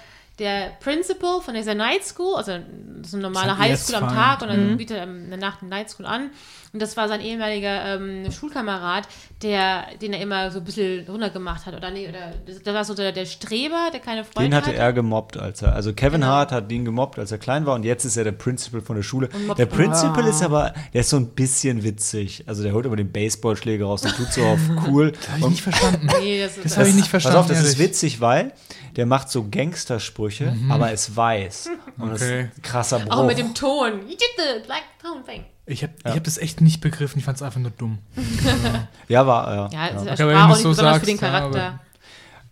[0.42, 2.52] der Principal von dieser Night School, also
[2.98, 4.76] das ist eine normale High School am Tag und dann Mhm.
[4.76, 6.30] bietet er in der Nacht eine Night School an.
[6.72, 9.06] Und das war sein ehemaliger ähm, Schulkamerad,
[9.42, 11.74] der, den er immer so ein bisschen runtergemacht hat.
[11.76, 14.92] Oder nee, oder das, war so der, der Streber, der keine Freunde Den hatte er
[14.94, 15.74] gemobbt, als er.
[15.74, 16.32] Also Kevin Genau.
[16.32, 18.96] Hart hat den gemobbt, als er klein war und jetzt ist er der Principal von
[18.96, 19.28] der Schule.
[19.58, 19.70] Der ihn.
[19.70, 20.28] Principal Ah.
[20.28, 22.44] ist aber, der ist so ein bisschen witzig.
[22.46, 25.12] Also der holt immer den Baseballschläger raus und tut so auf cool.
[25.12, 26.08] Das habe ich nicht verstanden.
[26.20, 27.36] Nee, das, Das habe ich nicht verstanden.
[27.38, 28.52] Pass auf, das ist witzig, weil
[28.96, 31.68] der macht so Gangstersprüche, aber ist weiß.
[31.98, 32.50] Und das ist Okay.
[32.56, 33.12] ein krasser Bruch.
[33.16, 34.00] Auch mit dem Ton.
[34.08, 35.44] You did the black tone thing.
[35.64, 37.98] Ich habe ich hab das echt nicht begriffen, ich fand es einfach nur dumm.
[39.08, 39.68] ja, war, ja.
[39.72, 40.16] Ja, ja.
[40.16, 41.66] sprach auch es nicht so besonders sagst, für den ja, Charakter.
[41.66, 41.80] aber-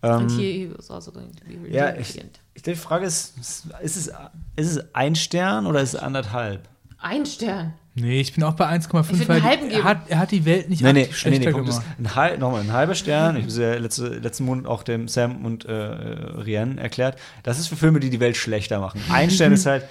[0.03, 1.21] Ähm, Und hier ist also be
[1.69, 2.19] ja, ich,
[2.55, 4.07] ich die Frage ist, ist es,
[4.55, 6.67] ist es ein Stern oder ist es anderthalb?
[6.99, 7.73] Ein Stern.
[7.93, 10.31] Nee, ich bin auch bei 1,5, Ich würd weil einen halben er hat, er hat
[10.31, 11.85] die Welt nicht Nee, nee, nee, schlechter nee, ist, gemacht.
[11.99, 13.35] ein, halb, nochmal ein halber Stern.
[13.35, 17.17] Ich habe es ja letzte, letzten Monat auch dem Sam und äh, Rian erklärt.
[17.43, 19.01] Das ist für Filme, die die Welt schlechter machen.
[19.09, 19.83] Ein Stern ist halt,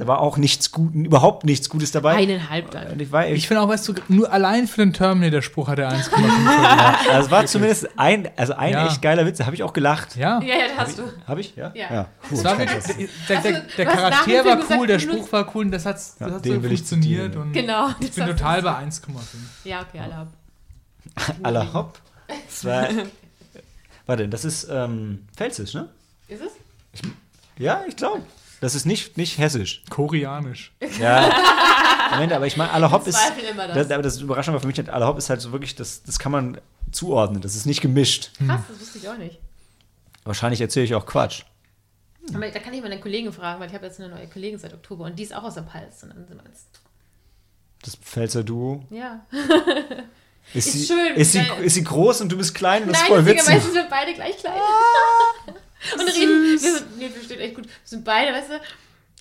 [0.00, 2.14] da war auch nichts gut, überhaupt nichts Gutes dabei.
[2.16, 2.88] Eineinhalb dann.
[2.92, 5.78] Und ich war, Ich ich, finde auch, weißt du, nur allein für den Terminator-Spruch hat
[5.78, 6.48] er 1,5 verdient.
[7.10, 8.86] also es war zumindest ein, also ein Ja.
[8.86, 9.36] echt geiler Witz.
[9.38, 10.16] Da habe ich auch gelacht.
[10.16, 10.40] Ja.
[10.40, 11.02] Ja, ja, das hast du.
[11.28, 11.54] Habe ich?
[11.54, 11.70] Ja.
[11.74, 12.06] Ja.
[12.28, 12.82] Puh, Es war wirklich,
[13.28, 15.84] der, der, Also, der hast nach Charakter war cool, der Spruch war cool und das,
[15.84, 17.36] hat's, das Ja, hat den so will ich funktioniert.
[17.36, 17.88] Und Genau.
[18.00, 19.10] Ich bin total bei 1,5.
[19.64, 20.28] Ja, okay, alle ab.
[21.42, 21.98] Aller hopp.
[22.46, 22.88] Das war,
[24.06, 25.88] warte, das ist ähm, Pfälzisch, ne?
[26.28, 26.52] Ist es?
[27.58, 28.22] Ja, ich glaube.
[28.60, 29.82] Das ist nicht, nicht hessisch.
[29.88, 30.72] Koreanisch.
[30.98, 31.30] Ja.
[32.20, 33.18] Ende, aber ich meine, aller Hopp ist.
[33.50, 33.76] Immer das.
[33.76, 36.02] Das, aber das Überraschende war für mich, nicht, aller Hopp ist halt so wirklich, das,
[36.02, 36.60] das kann man
[36.92, 37.40] zuordnen.
[37.40, 38.32] Das ist nicht gemischt.
[38.44, 39.38] Krass, das wusste ich auch nicht.
[40.24, 41.42] Wahrscheinlich erzähle ich auch Quatsch.
[42.34, 44.74] Aber da kann ich meine Kollegen fragen, weil ich habe jetzt eine neue Kollegin seit
[44.74, 46.02] Oktober und die ist auch aus der Pals.
[46.02, 46.66] Und dann sind wir jetzt.
[47.82, 48.84] Das Pfälzer Duo.
[48.90, 49.24] Ja.
[50.52, 52.96] Ist, Ist sie, schön, Ist sie, ist sie groß und du bist klein und das
[52.96, 53.72] ist Nein, voll witzigerweise witzig.
[53.72, 54.54] sind wir beide gleich klein.
[55.94, 56.42] und reden.
[56.44, 57.64] Wir sind, nee, wir stehen echt gut.
[57.66, 58.60] Wir sind beide, weißt du,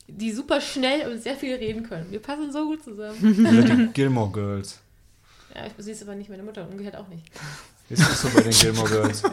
[0.07, 2.11] die super schnell und sehr viel reden können.
[2.11, 3.17] Wir passen so gut zusammen.
[3.21, 4.79] Die Gilmore Girls.
[5.55, 7.25] ja, ich sie ist aber nicht meine Mutter und umgekehrt auch nicht.
[7.89, 9.23] Ist das so bei den Gilmore Girls?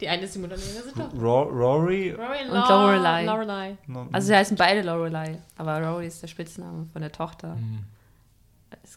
[0.00, 1.20] Die eine ist die Mutter, die andere ist doch.
[1.20, 2.12] Ro Rory?
[2.12, 3.24] Rory Und Lorelei.
[3.24, 3.76] Lorelei.
[4.12, 7.56] Also sie heißen beide Lorelei, aber Rory ist der Spitzname von der Tochter.
[7.56, 7.91] Es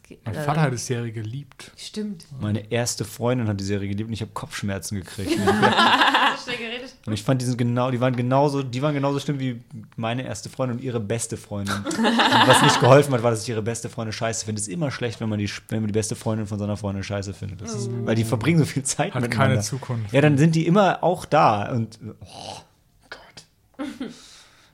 [0.03, 1.71] geht, Mein äh, Vater hat die Serie geliebt.
[1.77, 2.25] Stimmt.
[2.39, 5.31] Meine erste Freundin hat die Serie geliebt und ich habe Kopfschmerzen gekriegt.
[5.31, 5.35] So
[6.45, 6.95] schnell geredet.
[7.05, 9.61] Und ich fand, die, sind genau, die, waren genauso, die waren genauso schlimm wie
[9.95, 11.75] meine erste Freundin und ihre beste Freundin.
[11.75, 14.59] Und was nicht geholfen hat, war, dass ich ihre beste Freundin scheiße finde.
[14.59, 17.03] Es ist immer schlecht, wenn man die, wenn man die beste Freundin von seiner Freundin
[17.03, 17.61] scheiße findet.
[17.61, 19.55] Das ist, weil die verbringen so viel Zeit Hat miteinander.
[19.55, 20.13] keine Zukunft.
[20.13, 21.71] Ja, dann sind die immer auch da.
[21.71, 22.61] Und oh
[23.09, 23.87] Gott.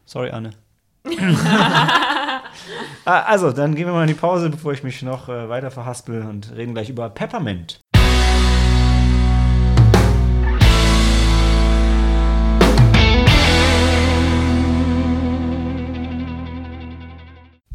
[0.05, 0.51] Sorry, Anne.
[3.05, 5.71] ah, also, dann gehen wir mal in die Pause, bevor ich mich noch äh, weiter
[5.71, 7.79] verhaspel und reden gleich über Peppermint.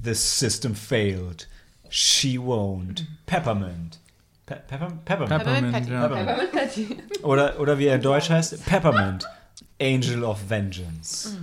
[0.03, 1.49] The system failed.
[1.89, 3.07] She won't.
[3.27, 3.99] Peppermint.
[4.47, 5.45] Pe Pepper Peppermint.
[5.45, 6.09] Peppermint, ja.
[6.09, 6.97] Peppermint Patty.
[7.23, 9.27] Oder, oder wie er in Deutsch heißt, Peppermint.
[9.81, 11.37] Angel of Vengeance.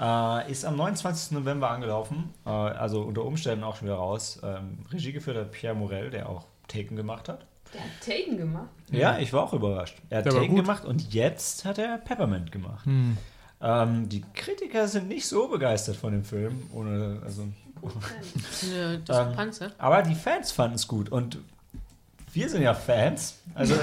[0.00, 1.32] Äh, ist am 29.
[1.32, 2.32] November angelaufen.
[2.46, 4.40] Äh, also unter Umständen auch schon wieder raus.
[4.42, 7.46] Ähm, Regie geführt hat Pierre Morel, der auch Taken gemacht hat.
[7.74, 8.68] Der hat Taken gemacht.
[8.90, 9.98] Ja, ich war auch überrascht.
[10.08, 12.86] Er hat Der Taken gemacht und jetzt hat er Peppermint gemacht.
[12.86, 13.18] Hm.
[13.60, 16.62] Ähm, die Kritiker sind nicht so begeistert von dem Film.
[16.72, 17.46] Ohne, also,
[18.34, 19.72] Das ist eine Diskrepanz, ne?
[19.78, 21.38] aber die Fans fanden es gut und
[22.32, 23.36] wir sind ja Fans.
[23.54, 23.74] Also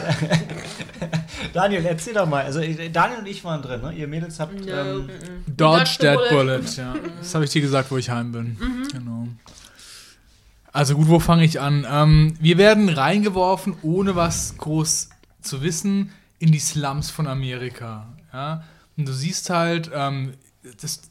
[1.54, 2.46] Daniel, erzähl doch mal.
[2.46, 3.94] Also Daniel und ich waren drin, ne?
[3.94, 4.54] Ihr Mädels habt.
[4.66, 4.72] No.
[4.72, 5.10] Ähm,
[5.48, 6.60] Dodge that bullet.
[6.60, 6.96] bullet, ja.
[7.20, 8.58] Das habe ich dir gesagt, wo ich heim bin.
[8.92, 9.28] Genau.
[10.72, 11.88] Also gut, wo fange ich an?
[11.90, 15.10] Ähm, wir werden reingeworfen, ohne was groß
[15.42, 18.08] zu wissen, in die Slums von Amerika.
[18.32, 18.64] Ja?
[18.96, 20.34] Und du siehst halt, ähm,
[20.82, 21.02] das,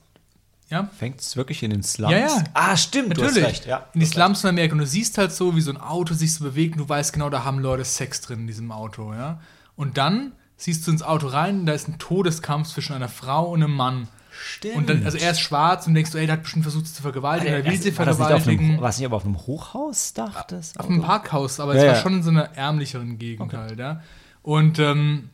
[0.68, 2.12] ja, Fängt es wirklich in den Slums?
[2.12, 2.44] Ja, ja.
[2.54, 3.34] Ah, stimmt, Natürlich.
[3.34, 3.66] du hast recht.
[3.66, 4.72] Ja, in die Slums von Amerika.
[4.72, 7.12] Und du siehst halt so, wie so ein Auto sich so bewegt und du weißt
[7.12, 9.40] genau, da haben Leute Sex drin in diesem Auto, ja.
[9.76, 13.50] Und dann siehst du ins Auto rein und da ist ein Todeskampf zwischen einer Frau
[13.52, 14.08] und einem Mann.
[14.38, 14.76] Stimmt.
[14.76, 16.92] Und dann, also er ist schwarz und denkst du, ey, der hat bestimmt versucht, sie
[16.94, 18.80] zu vergewaltigen, War oder will sie vergewaltigen.
[18.80, 20.44] war es nicht aber auf einem Hochhausdach?
[20.48, 22.00] Das Auf einem Parkhaus, aber Ja, es war ja.
[22.02, 24.02] schon in so einer ärmlicheren Gegend halt, ja.
[24.42, 25.30] Und ähm,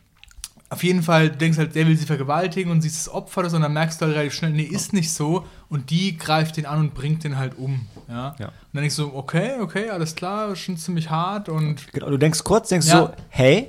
[0.72, 3.72] auf jeden Fall denkst halt, der will sie vergewaltigen und siehst das Opfer und dann
[3.74, 5.44] merkst du halt relativ schnell, nee, ist nicht so.
[5.68, 8.34] Und die greift den an und bringt den halt um, ja.
[8.38, 8.46] Ja.
[8.46, 12.42] Und dann denkst du, okay, okay, alles klar, schon ziemlich hart und Genau, du denkst
[12.42, 12.98] kurz, denkst Ja.
[12.98, 13.68] so, hey,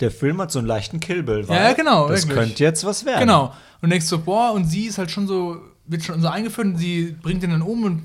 [0.00, 1.44] der Film hat so einen leichten Killbill.
[1.48, 2.46] Ja, ja, genau, Das wirklich.
[2.46, 3.20] könnte jetzt was werden.
[3.20, 3.52] Genau.
[3.82, 6.76] Und denkst so, boah, und sie ist halt schon so, wird schon so eingeführt und
[6.78, 8.02] sie bringt den dann um und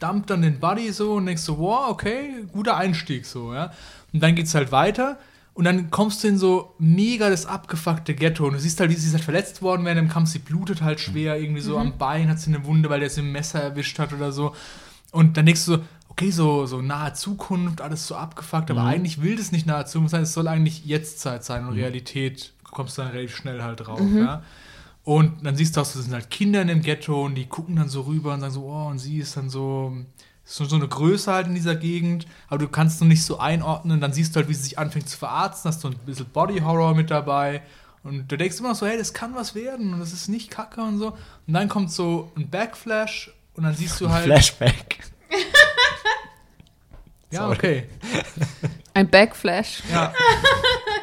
[0.00, 3.72] dumpt dann den Buddy so und denkst so, boah, okay, guter Einstieg so, ja.
[4.12, 5.16] Und dann geht's halt weiter
[5.56, 8.94] und dann kommst du in so mega das abgefuckte Ghetto und du siehst halt, wie
[8.94, 11.96] sie ist halt verletzt worden während dem Kampf, sie blutet halt schwer, irgendwie so am
[11.96, 14.54] Bein hat sie eine Wunde, weil der sie mit dem Messer erwischt hat oder so.
[15.12, 19.22] Und dann denkst du so, okay, so, so nahe Zukunft, alles so abgefuckt, aber eigentlich
[19.22, 23.02] will das nicht nahe Zukunft sein, es soll eigentlich Jetztzeit sein und Realität kommst du
[23.02, 24.42] dann relativ schnell halt drauf, ja.
[25.04, 27.76] Und dann siehst du auch, das sind halt Kinder in dem Ghetto und die gucken
[27.76, 29.96] dann so rüber und sagen so, oh, und sie ist dann so,
[30.48, 34.00] so, so eine Größe halt in dieser Gegend, aber du kannst noch nicht so einordnen.
[34.00, 36.60] Dann siehst du halt, wie sie sich anfängt zu verarzten, hast so ein bisschen Body
[36.60, 37.62] Horror mit dabei.
[38.04, 40.48] Und du denkst immer noch so, hey, das kann was werden und das ist nicht
[40.48, 41.16] kacke und so.
[41.46, 44.24] Und dann kommt so ein Backflash und dann siehst du halt.
[44.24, 45.00] Flashback.
[47.30, 47.88] Ja, okay.
[48.94, 49.82] Ein Backflash.
[49.90, 50.14] Ja,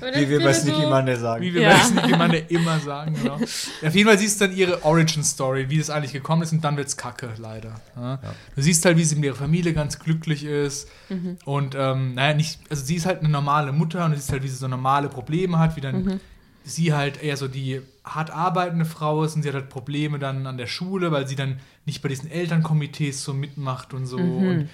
[0.00, 1.42] Wie wir bei Sneaky Monday sagen.
[1.42, 1.70] Wie wir Ja.
[1.70, 3.34] bei Sneaky Monday immer sagen, genau.
[3.86, 6.76] Auf jeden Fall siehst du dann ihre Origin-Story, wie das eigentlich gekommen ist, und dann
[6.76, 7.80] wird's kacke, leider.
[7.96, 8.18] Ja.
[8.54, 10.88] Du siehst halt, wie sie mit ihrer Familie ganz glücklich ist.
[11.44, 14.42] Und, ähm, naja, nicht, also sie ist halt eine normale Mutter und du siehst halt,
[14.42, 16.20] wie sie so normale Probleme hat, wie dann
[16.64, 20.46] sie halt eher so die hart arbeitende Frau ist und sie hat halt Probleme dann
[20.48, 24.16] an der Schule, weil sie dann nicht bei diesen Elternkomitees so mitmacht und so.
[24.16, 24.68] Und,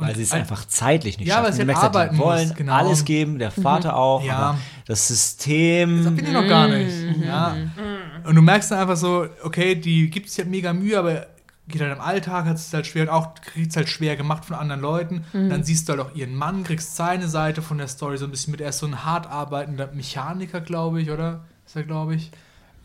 [0.00, 1.52] Weil sie es einfach zeitlich nicht Ja, weil schaffen.
[1.52, 2.72] sie Du halt merkst halt, arbeiten wollen muss, genau.
[2.74, 4.36] alles geben, der Vater auch, Ja.
[4.36, 6.04] aber das System.
[6.04, 6.92] Das bin ich noch gar nicht.
[7.24, 7.56] Ja.
[8.24, 11.26] Und du merkst dann einfach so, okay, die gibt es ja mega Mühe, aber
[11.68, 14.44] geht halt im Alltag, hat es halt schwer und auch kriegt es halt schwer gemacht
[14.46, 15.24] von anderen Leuten.
[15.34, 18.30] Dann siehst du halt auch ihren Mann, kriegst seine Seite von der Story so ein
[18.30, 18.60] bisschen mit.
[18.62, 21.40] Er ist so ein hart arbeitender Mechaniker, glaube ich, oder?
[21.66, 22.30] Ist er, glaube ich.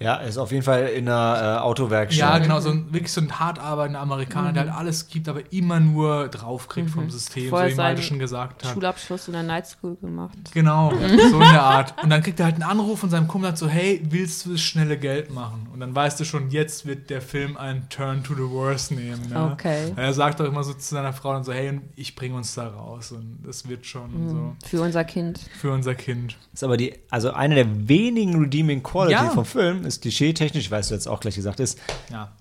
[0.04, 2.20] Ja, ist auf jeden Fall in einer äh, Autowerkstatt.
[2.20, 5.42] Ja, genau, so ein, wirklich so ein hart arbeitender Amerikaner, der halt alles gibt, aber
[5.54, 8.74] immer nur draufkriegt vom System, Vorher so wie Malte seinen schon gesagt hat.
[8.74, 10.38] Schulabschluss in der Night School gemacht.
[10.54, 10.96] Genau, so
[11.40, 11.94] in der Art.
[12.04, 14.52] Und dann kriegt er halt einen Anruf von seinem Kumpel sagt so, hey, willst du
[14.52, 15.68] das schnelle Geld machen?
[15.74, 19.22] Und dann weißt du schon, jetzt wird der Film einen Turn to the worst nehmen.
[19.32, 19.52] Ja?
[19.54, 19.94] Okay.
[19.96, 22.68] Er sagt auch immer so zu seiner Frau dann so, hey, ich bringe uns da
[22.68, 25.40] raus und das wird schon und so Für unser Kind.
[25.60, 26.36] für unser Kind.
[26.54, 29.30] Ist aber die, also eine der wenigen redeeming Quality Ja.
[29.30, 31.80] vom Film ist klischeetechnisch, weißt du jetzt auch gleich gesagt ist,
[32.12, 32.32] Ja,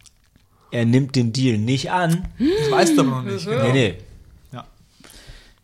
[0.70, 2.28] er nimmt den Deal nicht an.
[2.38, 3.44] das weißt du aber noch nicht.
[3.44, 3.62] Genau.
[3.64, 3.98] Nee, nee.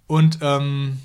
[0.06, 1.00] Und ähm,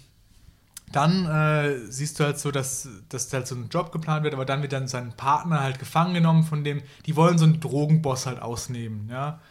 [0.94, 4.46] dann äh, siehst du halt so, dass, dass halt so ein Job geplant wird, aber
[4.46, 8.26] dann wird dann sein Partner halt gefangen genommen von dem, die wollen so einen Drogenboss
[8.28, 9.42] halt ausnehmen, ja.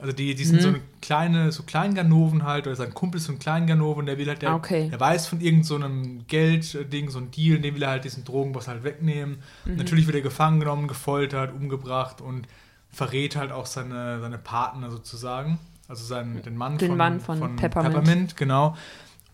[0.00, 3.32] Also die, die sind so eine kleine, so Kleinganoven halt, oder sein Kumpel ist so
[3.32, 4.88] ein Kleinganoven, der will halt, der, Ah, okay.
[4.88, 8.24] der weiß von irgendeinem so einem Geldding, so ein Deal, den will er halt diesen
[8.24, 9.38] Drogenboss halt wegnehmen.
[9.64, 12.46] Natürlich wird er gefangen genommen, gefoltert, umgebracht und
[12.90, 15.58] verrät halt auch seine, seine Partner sozusagen.
[15.88, 18.36] Also seinen, den Mann Den von, Mann von Peppermint.
[18.36, 18.76] genau.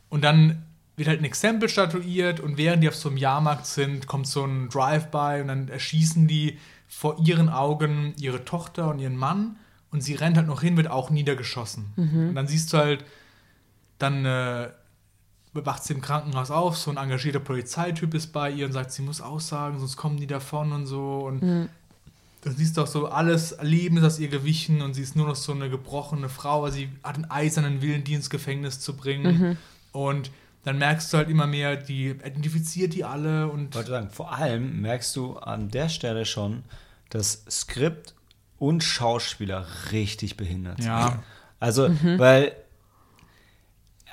[0.08, 0.62] Und dann
[0.96, 4.44] wird halt ein Exempel statuiert und während die auf so einem Jahrmarkt sind, kommt so
[4.44, 9.56] ein Drive-by und dann erschießen die vor ihren Augen ihre Tochter und ihren Mann
[9.94, 11.92] und sie rennt halt noch hin, wird auch niedergeschossen.
[12.28, 13.04] Und dann siehst du halt,
[13.98, 14.68] dann äh,
[15.52, 19.02] wacht sie im Krankenhaus auf, so ein engagierter Polizeityp ist bei ihr und sagt, sie
[19.02, 21.20] muss aussagen, sonst kommen die davon und so.
[21.20, 21.42] Und
[22.42, 25.28] dann siehst du auch so, alles Leben ist aus ihr gewichen und sie ist nur
[25.28, 28.96] noch so eine gebrochene Frau, weil sie hat einen eisernen Willen, die ins Gefängnis zu
[28.96, 29.56] bringen.
[29.92, 30.32] Und
[30.64, 34.32] dann merkst du halt immer mehr, die identifiziert die alle und Ich wollte sagen, vor
[34.32, 36.64] allem merkst du an der Stelle schon,
[37.10, 38.12] dass Skript
[38.58, 40.80] und Schauspieler richtig behindert.
[40.82, 41.22] Ja.
[41.60, 41.88] Also,
[42.18, 42.52] weil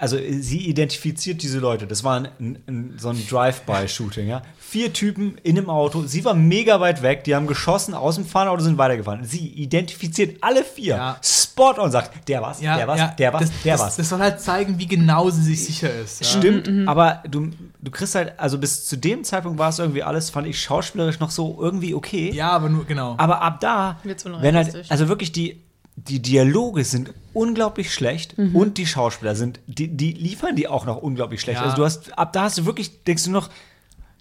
[0.02, 1.86] also sie identifiziert diese Leute.
[1.86, 4.42] Das war ein, ein, so ein Drive-by-Shooting, ja.
[4.58, 6.08] Vier Typen in einem Auto.
[6.08, 7.24] Sie war mega weit weg.
[7.26, 9.24] Die haben geschossen aus dem Fahrauto, sind weitergefahren.
[9.26, 10.96] Sie identifiziert alle vier.
[10.96, 11.18] Ja.
[11.22, 13.96] Spot on sagt, der war's, ja, der war's, ja, der war's, das, der das, war's.
[13.98, 16.22] Das soll halt zeigen, wie genau sie sich sicher ist.
[16.22, 16.28] Ja?
[16.28, 20.32] Stimmt, aber du, du kriegst halt, also bis zu dem Zeitpunkt war es irgendwie alles,
[20.32, 22.32] fand ich schauspielerisch noch so irgendwie okay.
[22.32, 23.14] Ja, aber nur, genau.
[23.20, 25.62] Aber ab da, wenn halt, also wirklich die,
[26.08, 30.98] die Dialoge sind unglaublich schlecht und die Schauspieler sind, die, die liefern die auch noch
[30.98, 31.60] unglaublich schlecht.
[31.60, 31.66] Ja.
[31.66, 33.50] Also du hast, ab da hast du wirklich, denkst du noch,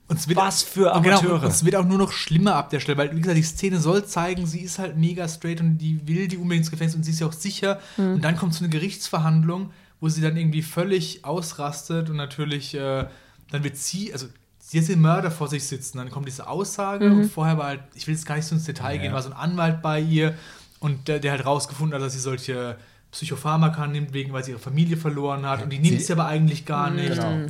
[0.09, 1.43] Und es wird, was für genau, Amateure.
[1.43, 3.78] und es wird auch nur noch schlimmer ab der Stelle, weil, wie gesagt, die Szene
[3.81, 7.05] soll zeigen, sie ist halt mega straight und die will die unbedingt ins Gefängnis und
[7.05, 7.78] sie ist ja auch sicher.
[7.97, 9.70] Und dann kommt so eine Gerichtsverhandlung,
[10.01, 13.07] wo sie dann irgendwie völlig ausrastet und natürlich, äh,
[13.51, 14.26] dann wird sie, also
[14.59, 17.81] sie hat den Mörder vor sich sitzen, dann kommt diese Aussage und vorher war halt,
[17.95, 19.03] ich will jetzt gar nicht so ins Detail Ja.
[19.03, 20.35] gehen, war so ein Anwalt bei ihr
[20.81, 22.76] und der, der halt rausgefunden hat, dass sie solche
[23.12, 26.64] Psychopharmaka nimmt, wegen, weil sie ihre Familie verloren hat und die nimmt sie aber eigentlich
[26.64, 27.14] gar nicht.
[27.14, 27.47] Genau.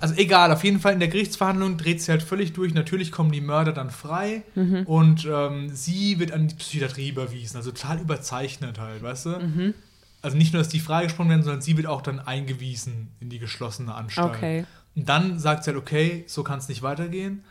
[0.00, 2.74] Also egal, auf jeden Fall in der Gerichtsverhandlung dreht sie halt völlig durch.
[2.74, 4.42] Natürlich kommen die Mörder dann frei
[4.86, 7.56] und ähm, sie wird an die Psychiatrie überwiesen.
[7.56, 9.74] Also total überzeichnet halt, weißt du?
[10.22, 13.38] Also nicht nur, dass die freigesprochen werden, sondern sie wird auch dann eingewiesen in die
[13.38, 14.34] geschlossene Anstalt.
[14.34, 14.64] Okay.
[14.96, 17.44] Und dann sagt sie halt, okay, so kann es nicht weitergehen.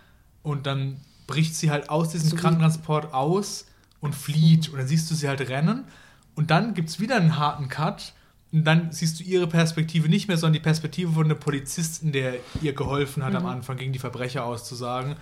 [0.44, 3.67] Und dann bricht sie halt aus diesem So Krankentransport aus
[4.00, 4.70] und flieht.
[4.70, 5.86] Und dann siehst du sie halt rennen.
[6.36, 8.14] Und dann gibt es wieder einen harten Cut.
[8.52, 12.36] Und dann siehst du ihre Perspektive nicht mehr, sondern die Perspektive von einem Polizisten, der
[12.62, 15.16] ihr geholfen hat, am Anfang gegen die Verbrecher auszusagen.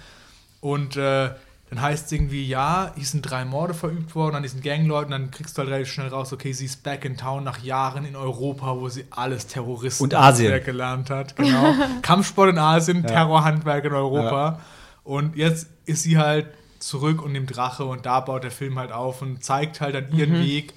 [0.62, 1.32] Und äh,
[1.70, 5.12] dann heißt es irgendwie, ja, hier sind drei Morde verübt worden an diesen Gangleuten.
[5.12, 8.06] Dann kriegst du halt relativ schnell raus, okay, sie ist back in town nach Jahren
[8.06, 10.64] in Europa, wo sie alles Terroristen Und Asien.
[10.64, 11.36] gelernt hat.
[11.36, 11.74] Genau.
[12.04, 14.60] Kampfsport in Asien, Terrorhandwerk in Europa.
[15.04, 16.48] Und jetzt ist sie halt
[16.80, 20.16] zurück und nimmt Rache und da baut der Film halt auf und zeigt halt an
[20.16, 20.74] ihren Weg,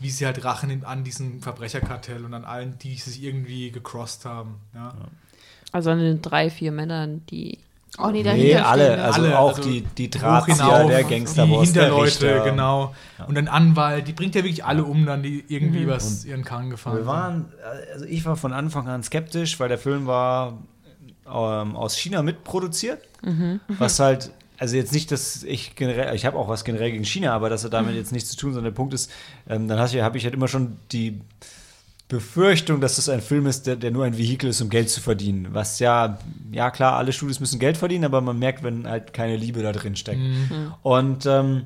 [0.00, 4.24] wie sie halt Rache nimmt an diesem Verbrecherkartell und an allen, die sich irgendwie gecrossed
[4.24, 4.56] haben.
[4.74, 4.94] Ja.
[5.70, 7.58] Also an den drei, vier Männern, die.
[7.98, 11.72] Oh nee, nee, dahinter alle, also Alle, auch also die, die Drahtzieher, der die Gangsterboss,
[11.74, 12.04] der Hinterleute,
[12.36, 12.40] Richter.
[12.44, 12.94] genau.
[13.28, 16.70] Und ein Anwalt, die bringt ja wirklich alle um, dann die irgendwie was ihren Karren
[16.70, 17.52] gefahren Wir waren,
[17.92, 20.54] also ich war von Anfang an skeptisch, weil der Film war
[21.26, 23.60] ähm, aus China mitproduziert, Mhm.
[23.68, 24.30] was halt,
[24.62, 27.64] also jetzt nicht, dass ich generell, ich habe auch was generell gegen China, aber das
[27.64, 27.76] hat Mhm.
[27.76, 29.10] damit jetzt nichts zu tun, sondern der Punkt ist,
[29.48, 31.20] ähm, dann habe ich halt immer schon die
[32.06, 35.00] Befürchtung, dass das ein Film ist, der, der nur ein Vehikel ist, um Geld zu
[35.00, 35.48] verdienen.
[35.52, 36.18] Was ja,
[36.52, 39.72] ja klar, alle Studios müssen Geld verdienen, aber man merkt, wenn halt keine Liebe da
[39.72, 40.20] drin steckt.
[40.82, 41.64] Und ähm,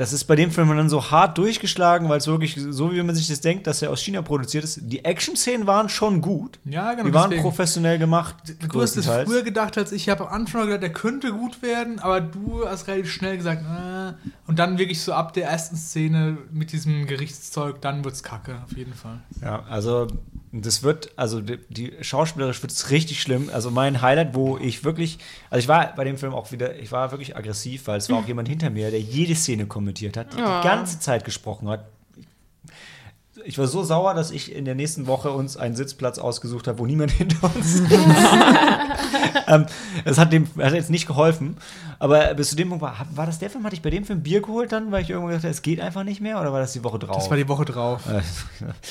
[0.00, 3.14] das ist bei dem Film dann so hart durchgeschlagen, weil es wirklich so, wie man
[3.14, 4.80] sich das denkt, dass er aus China produziert ist.
[4.84, 6.58] Die Action-Szenen waren schon gut.
[6.64, 7.06] Ja, genau.
[7.06, 7.42] Die waren deswegen.
[7.42, 8.34] professionell gemacht.
[8.72, 10.04] Du hast es früher gedacht als ich.
[10.04, 13.60] Ich habe am Anfang gedacht, der könnte gut werden, aber du hast relativ schnell gesagt,
[13.62, 14.14] äh,
[14.46, 18.74] und dann wirklich so ab der ersten Szene mit diesem Gerichtszeug, dann wird's kacke, auf
[18.74, 19.20] jeden Fall.
[19.42, 20.06] Ja, also
[20.52, 23.50] das wird, also die, die schauspielerisch wird es richtig schlimm.
[23.52, 26.90] Also mein Highlight, wo ich wirklich, also ich war bei dem Film auch wieder, ich
[26.90, 30.32] war wirklich aggressiv, weil es war auch jemand hinter mir, der jede Szene kommentiert hat,
[30.32, 31.84] die die ganze Zeit gesprochen hat.
[33.44, 36.78] Ich war so sauer, dass ich in der nächsten Woche uns einen Sitzplatz ausgesucht habe,
[36.78, 37.90] wo niemand hinter uns sitzt.
[39.46, 39.66] ähm,
[40.04, 41.56] es hat dem hat jetzt nicht geholfen.
[41.98, 43.64] Aber bis zu dem Punkt war, war das der Film?
[43.64, 45.80] Hatte ich bei dem Film Bier geholt dann, weil ich irgendwann gedacht habe, es geht
[45.80, 46.40] einfach nicht mehr?
[46.40, 47.16] Oder war das die Woche drauf?
[47.16, 48.02] Das war die Woche drauf.
[48.08, 48.20] Äh,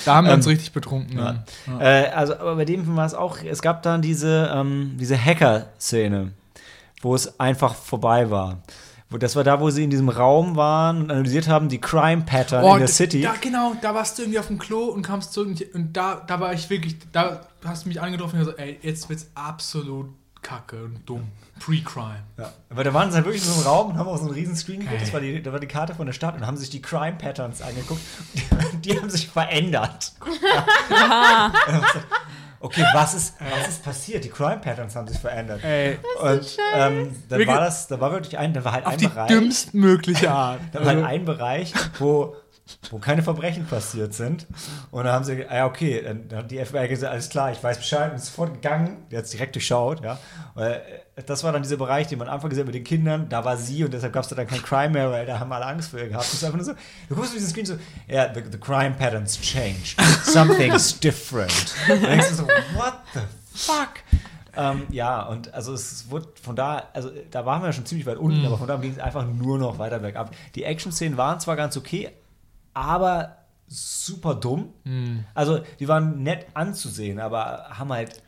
[0.05, 1.17] Da haben wir uns Ähm, richtig betrunken.
[1.17, 1.43] ja.
[1.65, 1.79] dann.
[1.81, 5.17] Äh, also, aber bei dem Film war es auch, es gab dann diese, ähm, diese
[5.23, 6.31] Hacker-Szene,
[7.01, 8.59] wo es einfach vorbei war.
[9.09, 12.63] Wo, das war da, wo sie in diesem Raum waren und analysiert haben, die Crime-Pattern
[12.63, 13.21] in der City.
[13.21, 16.21] Da, genau, da warst du irgendwie auf dem Klo und kamst zurück und, und da,
[16.27, 20.09] da war ich wirklich, da hast du mich angetroffen und gesagt, ey, jetzt wird's absolut
[20.41, 21.27] kacke und dumm.
[21.59, 22.23] Pre-Crime.
[22.37, 22.53] Ja.
[22.69, 24.33] Aber da waren sie halt wirklich in so einem Raum und haben auch so einen
[24.33, 25.01] riesen Screen geguckt.
[25.01, 27.17] Das war die, da war die Karte von der Stadt und haben sich die Crime
[27.17, 28.01] Patterns angeguckt.
[28.81, 30.13] Die, die haben sich verändert.
[32.59, 34.23] okay, was ist, was ist passiert?
[34.23, 35.63] Die Crime Patterns haben sich verändert.
[35.63, 38.93] Ey, und ähm, dann Wirklich- war das, da war wirklich ein, da war halt auf
[38.93, 39.27] ein die Bereich.
[39.27, 40.59] dümmstmögliche Art.
[40.73, 42.35] Da war halt Also- ein Bereich, wo,
[42.91, 44.47] wo keine Verbrechen passiert sind.
[44.91, 47.51] Und da haben sie, ah ja, okay, dann, dann hat die FBI gesagt, alles klar,
[47.51, 49.05] ich weiß Bescheid und ist sofort gegangen.
[49.11, 50.17] Der hat es direkt durchschaut, ja.
[50.53, 50.81] Weil,
[51.15, 53.29] äh, das war dann dieser Bereich, den man am Anfang gesehen hat mit den Kindern.
[53.29, 55.51] Da war sie und deshalb gab es da dann kein Crime mehr, weil da haben
[55.51, 56.25] alle Angst vor ihr gehabt.
[56.25, 56.73] Das ist einfach nur so,
[57.09, 57.73] du guckst auf diesen Screen so,
[58.07, 59.99] ja, yeah, the, the crime patterns changed.
[60.23, 61.75] Something's different.
[61.89, 63.19] Und dann denkst du so, what the
[63.53, 63.89] fuck?
[64.55, 68.17] Ähm, ja, und also es wurde von da, also da waren wir schon ziemlich weit
[68.17, 70.35] unten, aber von da ging es einfach nur noch weiter bergab.
[70.55, 72.09] Die Action-Szenen waren zwar ganz okay,
[72.73, 74.73] aber super dumm.
[75.35, 78.21] Also die waren nett anzusehen, aber haben halt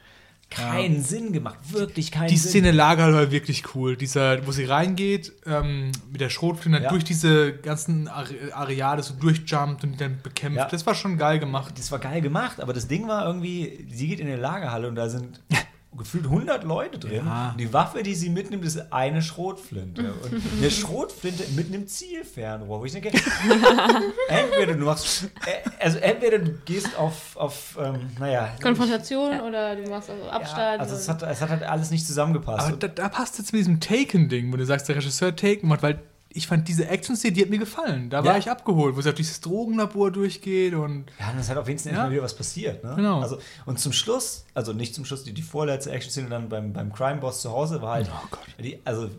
[0.51, 1.57] keinen Sinn gemacht.
[1.71, 2.49] Wirklich keinen Die Sinn.
[2.51, 3.95] Szene Lager war wirklich cool.
[3.95, 6.89] Dieser, wo sie reingeht, ähm, mit der Schrotflinte Ja.
[6.89, 10.57] durch diese ganzen Are Areale so durchjumpt und dann bekämpft.
[10.57, 10.67] Ja.
[10.67, 11.75] Das war schon geil gemacht.
[11.79, 14.95] Das war geil gemacht, aber das Ding war irgendwie, sie geht in eine Lagerhalle und
[14.95, 15.41] da sind
[15.97, 17.25] gefühlt 100 Leute drin.
[17.25, 17.49] Ja.
[17.51, 20.13] Und die Waffe, die sie mitnimmt, ist eine Schrotflinte.
[20.13, 23.09] Und eine Schrotflinte mit einem Zielfernrohr, wo ich denke,
[24.29, 28.55] entweder du machst, äh, also entweder du gehst auf, auf ähm, naja.
[28.61, 30.79] Konfrontation oder du machst also Ja, Abstand.
[30.79, 32.67] also es hat, es hat halt alles nicht zusammengepasst.
[32.67, 35.83] Aber da, da passt jetzt mit diesem Taken-Ding, wo du sagst, der Regisseur Taken macht,
[35.83, 35.99] weil
[36.33, 38.09] ich fand diese Action-Szene, die hat mir gefallen.
[38.09, 38.37] Da war Ja.
[38.39, 41.79] ich abgeholt, wo sie auf dieses Drogenlabor durchgeht und Ja, und es hat auf jeden
[41.79, 42.09] Fall Ja.
[42.09, 42.83] wieder was passiert.
[42.83, 42.93] Ne?
[42.95, 43.21] Genau.
[43.21, 46.91] Also, und zum Schluss, also nicht zum Schluss, die, die vorletzte Action-Szene dann beim, beim
[46.93, 48.39] Crime-Boss zu Hause war halt, Oh Gott.
[48.59, 49.09] die, also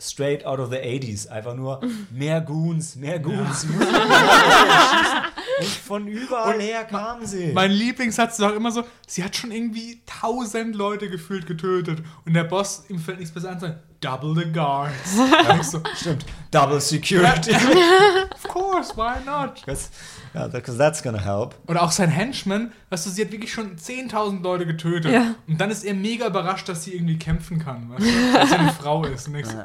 [0.00, 1.28] straight out of the 80s.
[1.28, 1.80] Einfach nur
[2.10, 3.66] mehr Goons, mehr Goons.
[5.60, 7.52] und von überall her kamen sie.
[7.52, 12.34] Mein Lieblingssatz ist auch immer so, sie hat schon irgendwie tausend Leute gefühlt getötet und
[12.34, 14.92] der Boss, ihm fällt nichts besser an, sagt, double the guards.
[15.60, 16.24] Ich so, Stimmt.
[16.50, 17.52] Double Security.
[18.34, 19.56] of course, why not?
[19.64, 19.90] Because
[20.34, 21.54] yeah, because that's gonna help.
[21.66, 25.12] Oder auch sein Henchman, weißt du, sie hat wirklich schon 10.000 Leute getötet.
[25.12, 25.34] Ja.
[25.46, 28.54] Und dann ist er mega überrascht, dass sie irgendwie kämpfen kann, weißt du, dass sie
[28.56, 29.28] eine Frau ist.
[29.28, 29.58] Und ich so,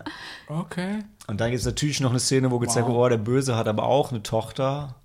[0.48, 1.00] okay.
[1.28, 3.06] Und dann gibt es natürlich noch eine Szene, wo gezeigt wird, Wow.
[3.06, 4.96] oh, der Böse hat aber auch eine Tochter.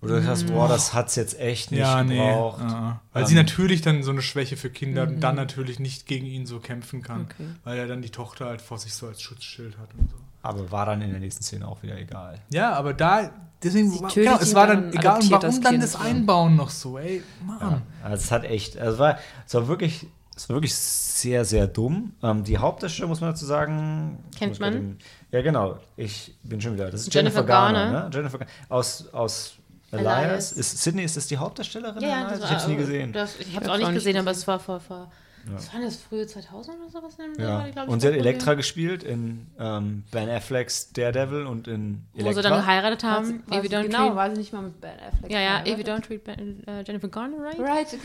[0.00, 2.14] Wo du hast, boah, das hat's jetzt echt nicht Ja, nee.
[2.16, 2.60] gebraucht.
[2.62, 2.92] uh-uh.
[3.12, 3.26] Weil Ähm.
[3.26, 6.60] sie natürlich dann so eine Schwäche für Kinder und dann natürlich nicht gegen ihn so
[6.60, 7.22] kämpfen kann.
[7.22, 7.48] Okay.
[7.64, 10.16] Weil er dann die Tochter halt vor sich so als Schutzschild hat und so.
[10.42, 12.38] Aber war dann in der nächsten Szene auch wieder egal.
[12.50, 13.30] Ja, aber da,
[13.62, 16.00] deswegen, Sie war, genau, es war dann dann egal, und warum das dann das ja.
[16.00, 17.82] Einbauen noch so, ey, Mann.
[18.04, 21.66] Also es hat echt, also es war, es war wirklich, es war wirklich sehr, sehr
[21.66, 22.12] dumm.
[22.22, 24.22] Ähm, die Hauptdarsteller, muss man dazu sagen.
[24.38, 24.72] Kennt man?
[24.72, 24.98] Den,
[25.32, 25.80] ja, genau.
[25.96, 26.88] Ich bin schon wieder.
[26.92, 28.04] Das ist Jennifer Jennifer, Garner, Garner.
[28.04, 28.10] ne?
[28.14, 28.52] Jennifer Garner.
[28.68, 29.54] Aus, aus
[29.90, 30.18] Elias.
[30.22, 30.52] Elias.
[30.52, 32.02] Ist, Sydney, ist das die Hauptdarstellerin?
[32.02, 32.40] ja, ja, Elias?
[32.40, 33.12] das ich hab's war- nie gesehen.
[33.12, 35.10] Das, ich habe es hab's auch nicht gesehen, aber es war vor, vor
[35.50, 37.14] was war das, frühe 2000 oder sowas?
[37.18, 37.48] in ja.
[37.60, 42.04] Jahr, glaub ich, Und sie hat Elektra gespielt in ähm, Ben Afflecks Daredevil und in
[42.12, 42.42] Wo sie Elektra.
[42.42, 43.42] dann geheiratet haben.
[43.50, 44.16] Ich- Don't genau, Treat.
[44.16, 45.30] war sie nicht mal mit Ben Affleck.
[45.32, 45.64] Ja, ja?
[45.64, 47.58] Evie Don't Treat Ben, äh, Jennifer Garner, right?
[47.58, 47.88] Right.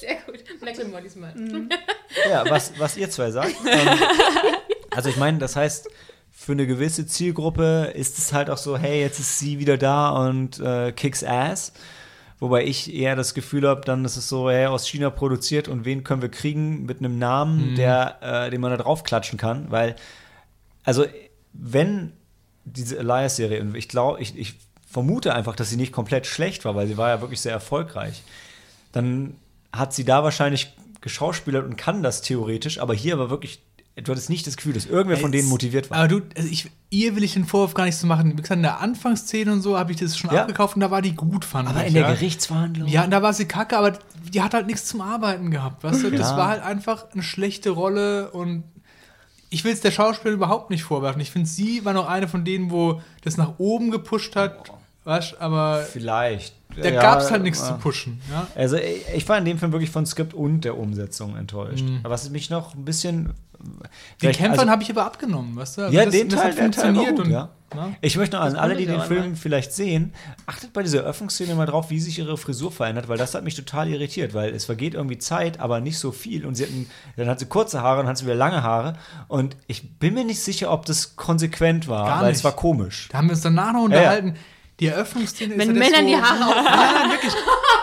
[0.00, 0.42] Sehr gut.
[0.60, 1.34] Macklemore diesmal.
[2.28, 3.54] Ja, was, was ihr zwei sagt.
[3.66, 3.98] ähm,
[4.90, 5.88] also ich meine, das heißt,
[6.50, 10.08] für eine gewisse Zielgruppe ist es halt auch so, hey, jetzt ist sie wieder da
[10.08, 11.72] und äh, kicks ass.
[12.40, 15.84] Wobei ich eher das Gefühl habe, dann ist es so, hey, aus China produziert und
[15.84, 19.70] wen können wir kriegen mit einem Namen, der, äh, den man da drauf klatschen kann.
[19.70, 19.94] Weil,
[20.82, 21.04] also,
[21.52, 22.14] wenn
[22.64, 24.54] diese Elias-Serie, und ich glaube, ich, ich
[24.90, 28.24] vermute einfach, dass sie nicht komplett schlecht war, weil sie war ja wirklich sehr erfolgreich,
[28.90, 29.36] dann
[29.72, 33.62] hat sie da wahrscheinlich geschauspielert und kann das theoretisch, aber hier war wirklich,
[33.96, 35.98] du hattest nicht das Gefühl, dass irgendwer von denen motiviert war.
[35.98, 38.32] Aber du, also ich, ihr will ich den Vorwurf gar nicht so machen.
[38.32, 40.42] Wie gesagt, in der Anfangsszene und so habe ich das schon Ja.
[40.42, 41.88] abgekauft und da war die gut, fand Aber ich.
[41.88, 42.12] in der ja.
[42.14, 42.88] Gerichtsverhandlung.
[42.88, 43.98] Ja, und da war sie kacke, aber
[44.32, 46.10] die hat halt nichts zum Arbeiten gehabt, weißt du?
[46.10, 46.36] Das Ja.
[46.36, 48.64] war halt einfach eine schlechte Rolle und
[49.50, 51.20] ich will es der Schauspielerin überhaupt nicht vorwerfen.
[51.20, 54.70] Ich finde, sie war noch eine von denen, wo das nach oben gepusht hat,
[55.04, 56.54] weißt du, aber Vielleicht.
[56.80, 58.20] da Ja, gab es halt nichts äh, zu pushen.
[58.30, 58.46] Ja?
[58.54, 61.82] Also ich, ich war in dem Film wirklich von Skript und der Umsetzung enttäuscht.
[61.84, 61.98] Mhm.
[62.04, 63.34] Aber was mich noch ein bisschen.
[64.22, 65.82] Den Kämpfern also- habe ich aber abgenommen, weißt du?
[65.82, 67.48] Also Ja, das, den das Teil, der Teil war funktioniert gut, und ja.
[67.74, 67.96] ne?
[68.00, 70.12] Ich möchte noch an alle, die den Film vielleicht sehen,
[70.46, 73.54] achtet bei dieser Öffnungsszene mal drauf, wie sich ihre Frisur verändert, weil das hat mich
[73.54, 76.44] total irritiert, weil es vergeht irgendwie Zeit, aber nicht so viel.
[76.46, 78.94] Und sie hatten, dann hat sie kurze Haare und dann hat sie wieder lange Haare.
[79.28, 82.38] Und ich bin mir nicht sicher, ob das konsequent war, Gar weil nicht.
[82.38, 83.08] es war komisch.
[83.12, 84.34] Da haben wir uns danach noch unterhalten.
[84.80, 86.64] Die Eröffnungsszene Wenn ist ja das, Männern wo- die Haare auf.
[86.64, 87.32] Nein, wirklich.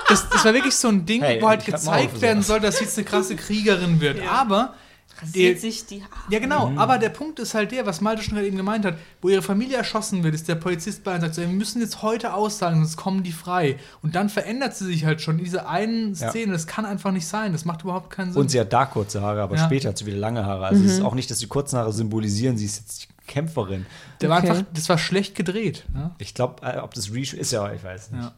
[0.10, 2.86] Das, das war wirklich so ein Ding, Hey, wo halt gezeigt werden soll, dass sie
[2.86, 4.20] jetzt eine krasse Kriegerin wird.
[4.28, 4.74] Aber
[5.22, 6.12] Rasiert sich die Haare.
[6.32, 6.70] Ja, genau.
[6.70, 6.78] Mhm.
[6.78, 9.42] Aber der Punkt ist halt der, was Malte schon gerade eben gemeint hat, wo ihre
[9.42, 12.78] Familie erschossen wird, ist der Polizist bei und sagt, so, wir müssen jetzt heute aussagen,
[12.78, 13.78] sonst kommen die frei.
[14.02, 16.30] Und dann verändert sie sich halt schon in dieser einen Ja.
[16.30, 16.52] Szene.
[16.54, 17.52] Das kann einfach nicht sein.
[17.52, 18.42] Das macht überhaupt keinen Sinn.
[18.42, 19.66] Und sie hat da kurze Haare, aber Ja.
[19.66, 20.66] später hat sie wieder lange Haare.
[20.68, 23.86] Also es ist auch nicht, dass die kurzen Haare symbolisieren, sie ist jetzt die Kämpferin.
[24.22, 24.50] der war Okay.
[24.52, 25.84] einfach, das war schlecht gedreht.
[25.94, 26.16] Ja?
[26.18, 28.24] Ich glaube, äh, ob das Reshoot ist ja, ich weiß nicht.
[28.24, 28.34] Ja.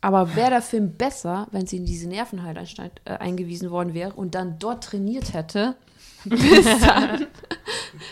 [0.00, 4.34] Aber wäre der Film besser, wenn sie in diese Nervenheilanstalt äh, eingewiesen worden wäre und
[4.34, 5.76] dann dort trainiert hätte?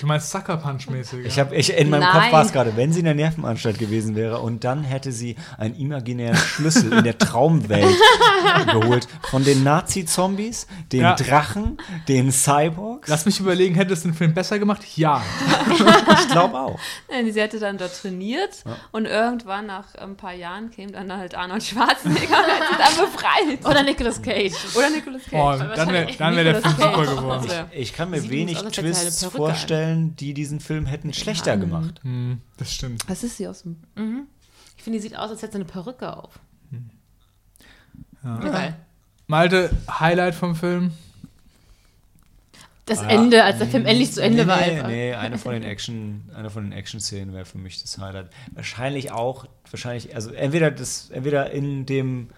[0.00, 1.26] Du meinst Sucker Punch-mäßig.
[1.26, 1.44] Ich ja?
[1.44, 2.12] habe ich, in meinem Nein.
[2.12, 5.36] Kopf war es gerade, wenn sie in der Nervenanstalt gewesen wäre und dann hätte sie
[5.56, 7.96] einen imaginären Schlüssel in der Traumwelt
[8.72, 11.14] geholt von den Nazi-Zombies, den Ja.
[11.16, 13.08] Drachen, den Cyborgs.
[13.08, 14.82] Lass mich überlegen, hätte es den Film besser gemacht?
[14.96, 15.22] Ja.
[15.70, 16.78] ich glaube auch.
[17.10, 21.34] Nein, sie hätte dann dort trainiert und irgendwann nach ein paar Jahren käme dann halt
[21.34, 23.66] Arnold Schwarzenegger und hätte sie dann befreit.
[23.66, 24.54] Oder Nicolas Cage.
[24.76, 25.60] Oder Nicolas Cage.
[25.60, 27.46] Oh, dann wäre wär der Film super geworden.
[27.50, 27.66] Ja.
[27.72, 29.30] Ich kann mir Sieht wenig aus, Twists an.
[29.32, 31.60] vorstellen, die diesen Film hätten schlechter Haaren.
[31.60, 32.00] gemacht.
[32.02, 33.06] Hm, das stimmt.
[33.08, 33.76] Was ist sie aus dem.
[34.76, 36.38] Ich finde, die sieht aus, als hätte sie eine Perücke auf.
[38.24, 38.38] Ja.
[38.40, 38.76] Egal.
[39.26, 39.70] Malte,
[40.00, 40.92] Highlight vom Film?
[42.86, 43.08] Das Ah.
[43.08, 44.56] Ende, als der Film endlich zu Ende nee, war.
[44.60, 44.88] nee, einfach.
[44.88, 48.30] nee, eine von den Action, eine von den Action-Szenen wäre für mich das Highlight.
[48.52, 52.28] Wahrscheinlich auch, wahrscheinlich, also entweder das, entweder in dem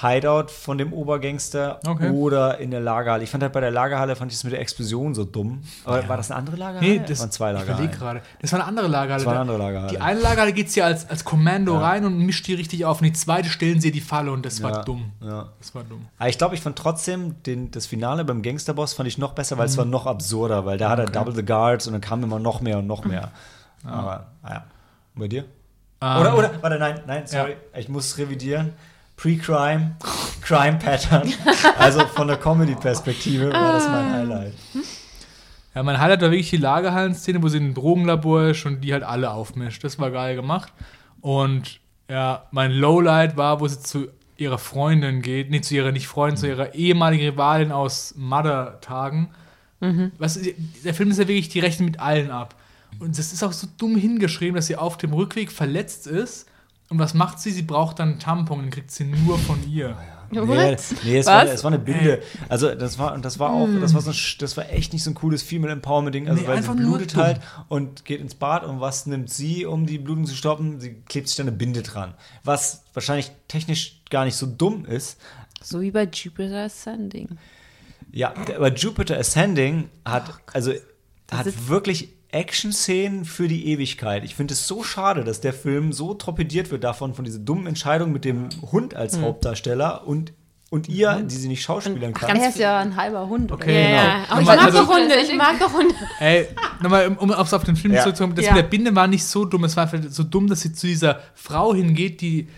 [0.00, 2.10] Hideout von dem Obergangster Okay.
[2.10, 3.22] oder in der Lagerhalle.
[3.22, 5.62] Ich fand halt bei der Lagerhalle fand ich es mit der Explosion so dumm.
[5.84, 6.90] Aber war das eine andere Lagerhalle?
[6.90, 7.84] Nee, das waren zwei ich Lagerhallen.
[7.84, 8.22] überleg gerade.
[8.42, 9.18] Das war eine andere Lagerhalle.
[9.22, 9.90] Das war eine andere Lagerhalle.
[9.92, 11.80] Die eine Lagerhalle geht sie als, als Kommando Ja.
[11.80, 13.00] rein und mischt die richtig auf.
[13.00, 15.12] Und die zweite stellen sie die Falle und das war Ja, dumm.
[15.20, 15.50] Ja.
[15.60, 16.06] Das war dumm.
[16.18, 19.58] Aber ich glaube, ich fand trotzdem den, das Finale beim Gangsterboss fand ich noch besser,
[19.58, 22.22] weil es war noch absurder, weil da hat er Double the Guards und dann kam
[22.24, 23.30] immer noch mehr und noch mehr.
[23.84, 24.64] Aber, naja.
[25.14, 25.44] Und bei dir?
[26.00, 28.72] Ähm, Oder, oder, warte, nein, nein, sorry, ich muss revidieren.
[29.24, 29.96] Pre-Crime,
[30.42, 31.32] Crime Pattern.
[31.78, 34.52] Also von der Comedy-Perspektive war das mein Highlight.
[35.74, 38.92] Ja, mein Highlight war wirklich die Lagerhallen-Szene, wo sie in ein Drogenlabor ist und die
[38.92, 39.82] halt alle aufmischt.
[39.82, 40.74] Das war geil gemacht.
[41.22, 46.06] Und ja, mein Lowlight war, wo sie zu ihrer Freundin geht, nee, zu ihrer, nicht
[46.06, 49.30] Freundin, zu ihrer ehemaligen Rivalin aus Mother-Tagen.
[50.18, 50.38] Was,
[50.84, 52.56] der Film ist ja wirklich, die rechnen mit allen ab.
[52.98, 56.46] Und das ist auch so dumm hingeschrieben, dass sie auf dem Rückweg verletzt ist.
[56.90, 57.50] Und was macht sie?
[57.50, 59.96] Sie braucht dann einen Tampon, den kriegt sie nur von ihr.
[60.30, 60.78] Nee, What?
[61.04, 61.50] nee es, war, Was?
[61.52, 62.20] es war eine Binde.
[62.48, 65.10] Also das war und das war auch, das war so, das war echt nicht so
[65.10, 66.28] ein cooles Female Empowerment Ding.
[66.28, 69.86] Also Nee, weil sie blutet halt und geht ins Bad und was nimmt sie, um
[69.86, 70.80] die Blutung zu stoppen?
[70.80, 75.20] Sie klebt sich dann eine Binde dran, was wahrscheinlich technisch gar nicht so dumm ist.
[75.62, 77.38] So wie bei Jupiter Ascending.
[78.10, 80.72] Ja, aber Jupiter Ascending hat also
[81.30, 84.24] hat wirklich Action-Szenen für die Ewigkeit.
[84.24, 87.66] Ich finde es so schade, dass der Film so torpediert wird davon, von dieser dummen
[87.66, 88.98] Entscheidung mit dem Hund Hm.
[89.00, 90.32] als Hauptdarsteller und,
[90.70, 92.36] und ihr, die sie nicht schauspielern kann.
[92.36, 93.52] Er ist ja ein halber Hund.
[93.52, 93.62] oder?
[93.62, 93.82] Okay.
[93.82, 94.02] Ja, Genau.
[94.02, 94.24] ja.
[94.30, 95.94] Aber ich mag also- doch Hunde, ich mag doch Hunde.
[96.18, 96.48] Ey,
[96.82, 98.02] nochmal, um, um aufs- auf den Film Ja.
[98.02, 98.52] zurückzukommen, das Ja.
[98.54, 99.64] mit der Binde war nicht so dumm.
[99.64, 102.48] Es war einfach so dumm, dass sie zu dieser Frau hingeht, die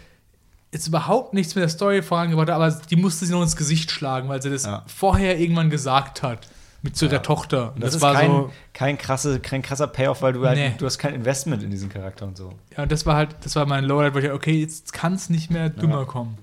[0.72, 3.90] jetzt überhaupt nichts mit der Story vorangebracht hat, aber die musste sie noch ins Gesicht
[3.90, 4.84] schlagen, weil sie das Ja.
[4.86, 6.48] vorher irgendwann gesagt hat.
[6.82, 7.72] Mit zu ihrer Tochter.
[7.74, 8.50] Und Das, das, war kein, so.
[8.72, 10.74] kein, krasse, kein krasser Payoff, weil du halt, Nee.
[10.78, 12.52] du hast kein Investment in diesen Charakter und so.
[12.76, 15.14] Ja, und das war halt, das war mein Lowlight, wo ich dachte, okay, jetzt kann
[15.14, 16.38] es nicht mehr dümmer kommen.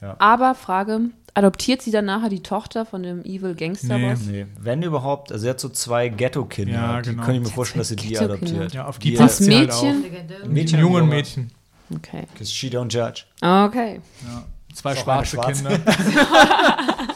[0.00, 0.16] Ja.
[0.18, 1.00] Aber Frage:
[1.32, 4.20] Adoptiert sie dann nachher die Tochter von dem Evil Gangsterboss?
[4.26, 7.22] Nee, wenn überhaupt, also sie hat so zwei Ghetto-Kinder, Ja, die genau.
[7.24, 8.74] könnte ich mir vorstellen, dass sie die adoptiert.
[8.74, 9.68] Ja, auf die Die- passt Das sie halt.
[9.72, 10.52] Mädchen?
[10.52, 11.14] Mädchen Jungen und Junge.
[11.16, 11.50] Mädchen.
[11.96, 12.26] Okay.
[12.32, 13.22] Because she don't judge.
[13.40, 14.00] Okay.
[14.26, 14.44] Ja.
[14.74, 15.64] Zwei schwarze Schwarze.
[15.64, 15.80] Kinder.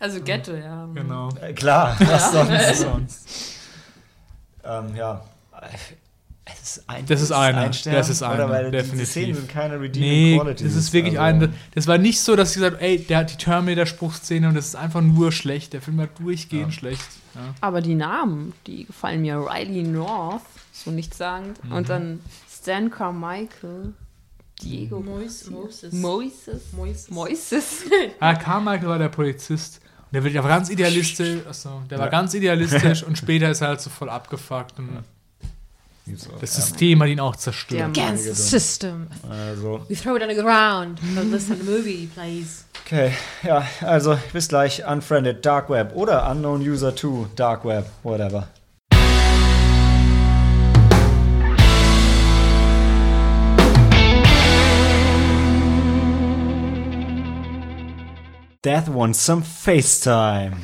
[0.00, 0.88] Also Ghetto, ja.
[0.94, 1.28] genau.
[1.40, 2.74] Äh, klar, was sonst?
[2.80, 3.28] sonst?
[4.64, 5.22] ähm, ja.
[6.46, 8.92] Es ist ein, Das ist eine, Stern, das ist eine, Oder weil definitiv.
[8.98, 10.66] diese Szenen sind keine redeeming Nee, qualities.
[10.66, 11.54] das ist wirklich also, ein.
[11.74, 14.74] Das war nicht so, dass sie gesagt ey, der hat die Terminator-Spruchszene und das ist
[14.74, 15.74] einfach nur schlecht.
[15.74, 16.72] Der Film war durchgehend Ja.
[16.72, 17.06] schlecht.
[17.34, 17.40] Ja.
[17.60, 19.36] Aber die Namen, die gefallen mir.
[19.38, 20.42] Riley North,
[20.72, 21.60] so nichtssagend.
[21.70, 22.20] Und dann
[22.50, 23.92] Stan Carmichael,
[24.62, 25.92] Diego Mois- Moses.
[25.92, 26.72] Moises.
[26.72, 27.10] Moises.
[27.10, 27.82] Moises.
[28.18, 29.79] Ah, Carmichael war der Polizist.
[30.10, 31.46] Und der wird ja ganz idealistisch.
[31.48, 32.10] Achso, der war Ja.
[32.10, 34.78] ganz idealistisch und später ist er halt so voll abgefuckt.
[34.78, 36.62] Und auch, das ja.
[36.62, 37.96] System hat ihn auch zerstört.
[37.96, 39.06] Der Against the system.
[39.30, 40.98] Also, We throw it on the ground.
[41.14, 42.64] But listen to the movie, please.
[42.84, 43.12] okay,
[43.44, 44.84] ja, also bis gleich.
[44.84, 48.48] Unfriended, Dark Web oder Unknown User 2, Dark Web, whatever.
[58.64, 60.56] Death wants some FaceTime.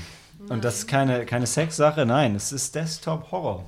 [0.50, 3.64] Und das ist keine, keine Sexsache, nein, es ist Desktop-Horror.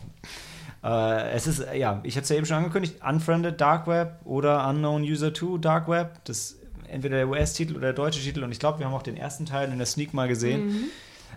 [0.85, 4.69] Äh, es ist, ja, ich hatte es ja eben schon angekündigt, Unfriended Dark Web oder
[4.69, 6.21] Unknown User 2 Dark Web.
[6.25, 6.57] Das ist
[6.89, 8.45] entweder der US-Titel oder der deutsche Titel.
[8.45, 10.91] Und ich glaube, wir haben auch den ersten Teil in der Sneak mal gesehen.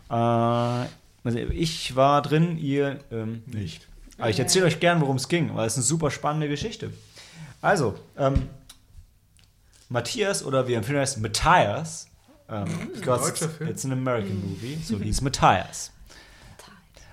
[0.09, 3.87] Äh, also ich war drin, ihr ähm, nicht.
[4.17, 6.91] Aber ich erzähle euch gern, worum es ging, weil es eine super spannende Geschichte.
[7.61, 8.49] Also, ähm,
[9.87, 12.10] Matthias oder wie empfehlen heißt Matthias,
[12.51, 15.91] ähm, because deutscher it's, it's an American movie, so hieß Matthias.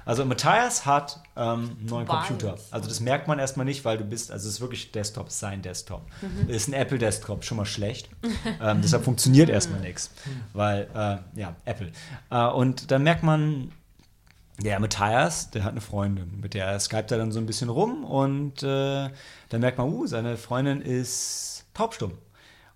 [0.08, 2.28] Also Matthias hat ähm, einen neuen Tobias.
[2.28, 2.58] Computer.
[2.70, 5.60] Also das merkt man erstmal nicht, weil du bist, also es ist wirklich Desktop, sein
[5.60, 6.00] Desktop.
[6.46, 8.08] Ist ein Apple Desktop, schon mal schlecht.
[8.62, 10.10] ähm, deshalb funktioniert erstmal nichts,
[10.54, 11.92] weil, äh, ja, Apple.
[12.30, 13.70] Äh, und dann merkt man,
[14.56, 18.02] der Matthias, der hat eine Freundin, mit der skypt er dann so ein bisschen rum
[18.02, 19.10] und äh,
[19.50, 22.12] dann merkt man, uh, seine Freundin ist taubstumm.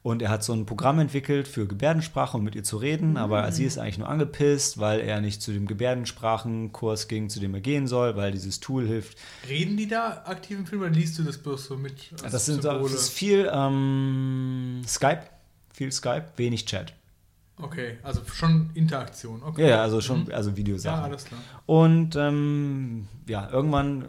[0.02, 3.52] Und er hat so ein Programm entwickelt für Gebärdensprache, um mit ihr zu reden, aber
[3.52, 7.60] sie ist eigentlich nur angepisst, weil er nicht zu dem Gebärdensprachenkurs ging, zu dem er
[7.60, 9.16] gehen soll, weil dieses Tool hilft.
[9.48, 12.10] Reden die da aktiv im Film oder liest du das bloß so mit?
[12.20, 15.22] Das, sind, das ist viel ähm, Skype,
[15.72, 16.94] viel Skype, wenig Chat.
[17.58, 19.40] Okay, also schon Interaktion.
[19.42, 19.62] Okay.
[19.62, 21.04] Ja, ja, also schon, also Ja, Videosachen.
[21.04, 21.40] alles klar.
[21.66, 24.08] Und ähm, ja, irgendwann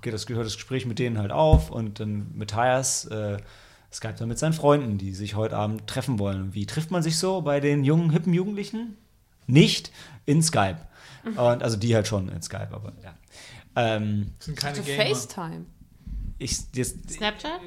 [0.00, 3.36] geht das, hört das Gespräch mit denen halt auf und dann Matthias äh,
[3.92, 6.54] Skype dann mit seinen Freunden, die sich heute Abend treffen wollen.
[6.54, 8.96] Wie trifft man sich so bei den jungen, hippen Jugendlichen?
[9.46, 9.90] Nicht
[10.26, 10.78] in Skype.
[11.24, 13.14] Und, also die halt schon in Skype, aber ja.
[13.76, 15.04] Ähm, Das sind keine Also Gamer.
[15.14, 15.64] FaceTime.
[16.38, 17.60] ich, jetzt, Snapchat?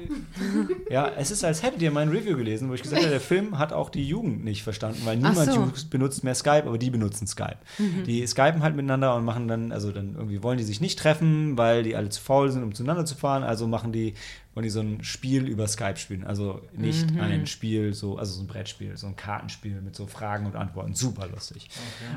[0.90, 3.58] ja, es ist, als hättet ihr mein Review gelesen, wo ich gesagt habe, der Film
[3.58, 5.70] hat auch die Jugend nicht verstanden, weil niemand so.
[5.90, 7.58] Benutzt mehr Skype, aber die benutzen Skype.
[8.06, 11.56] Die skypen halt miteinander und machen dann, also dann irgendwie wollen die sich nicht treffen,
[11.56, 14.14] weil die alle zu faul sind, um zueinander zu fahren, also machen die,
[14.54, 16.24] wollen die so ein Spiel über Skype spielen.
[16.24, 20.46] Also nicht ein Spiel, so, also so ein Brettspiel, so ein Kartenspiel mit so Fragen
[20.46, 20.94] und Antworten.
[20.94, 21.68] Super lustig.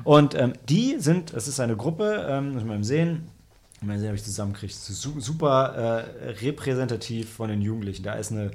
[0.04, 3.28] Und ähm, die sind, es ist eine Gruppe, ähm, muss man mal sehen,
[3.82, 4.72] mal sehen, ob ich zusammenkriege.
[4.74, 8.04] Super äh, repräsentativ von den Jugendlichen.
[8.04, 8.52] Da ist eine,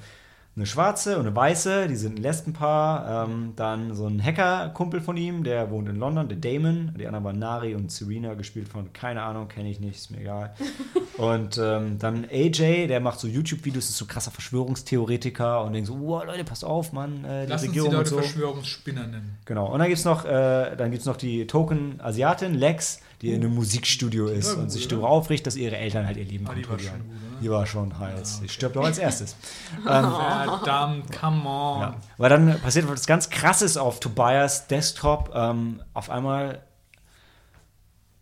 [0.54, 3.26] eine schwarze und eine weiße, die sind ein Lesbenpaar.
[3.26, 6.94] Ähm, dann so ein Hacker-Kumpel von ihm, der wohnt in London, der Damon.
[6.98, 10.20] Die anderen waren Nari und Serena, gespielt von, keine Ahnung, kenne ich nicht, ist mir
[10.20, 10.54] egal.
[11.16, 15.98] und ähm, dann AJ, der macht so YouTube-Videos, ist so krasser Verschwörungstheoretiker und denkt so,
[15.98, 18.16] wow, Leute, passt auf, Mann, äh, die Lass uns die Regierung Leute so.
[18.16, 19.38] Verschwörungsspinner nennen.
[19.46, 19.72] Genau.
[19.72, 23.54] Und dann gibt es noch, äh, dann gibt's noch die Token-Asiatin, Lex, die in einem
[23.54, 26.54] Musikstudio ist war und gut, sich darüber aufricht, dass ihre Eltern halt ihr Leben Ah,
[26.54, 27.00] die kontrollieren.
[27.42, 28.40] Die war schon heiß.
[28.40, 29.36] Die stirbt auch als erstes.
[29.78, 31.80] ähm, Verdammt, come on.
[31.80, 31.94] ja.
[32.18, 35.30] Weil dann passiert was ganz Krasses auf Tobias Desktop.
[35.34, 36.62] Ähm, auf einmal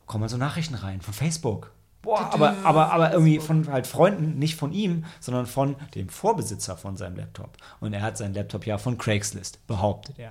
[0.06, 1.72] kommen so Nachrichten rein von Facebook.
[2.02, 6.76] Boah, aber, aber, aber irgendwie von halt Freunden, nicht von ihm, sondern von dem Vorbesitzer
[6.78, 7.58] von seinem Laptop.
[7.80, 10.30] Und er hat seinen Laptop ja von Craigslist, behauptet er.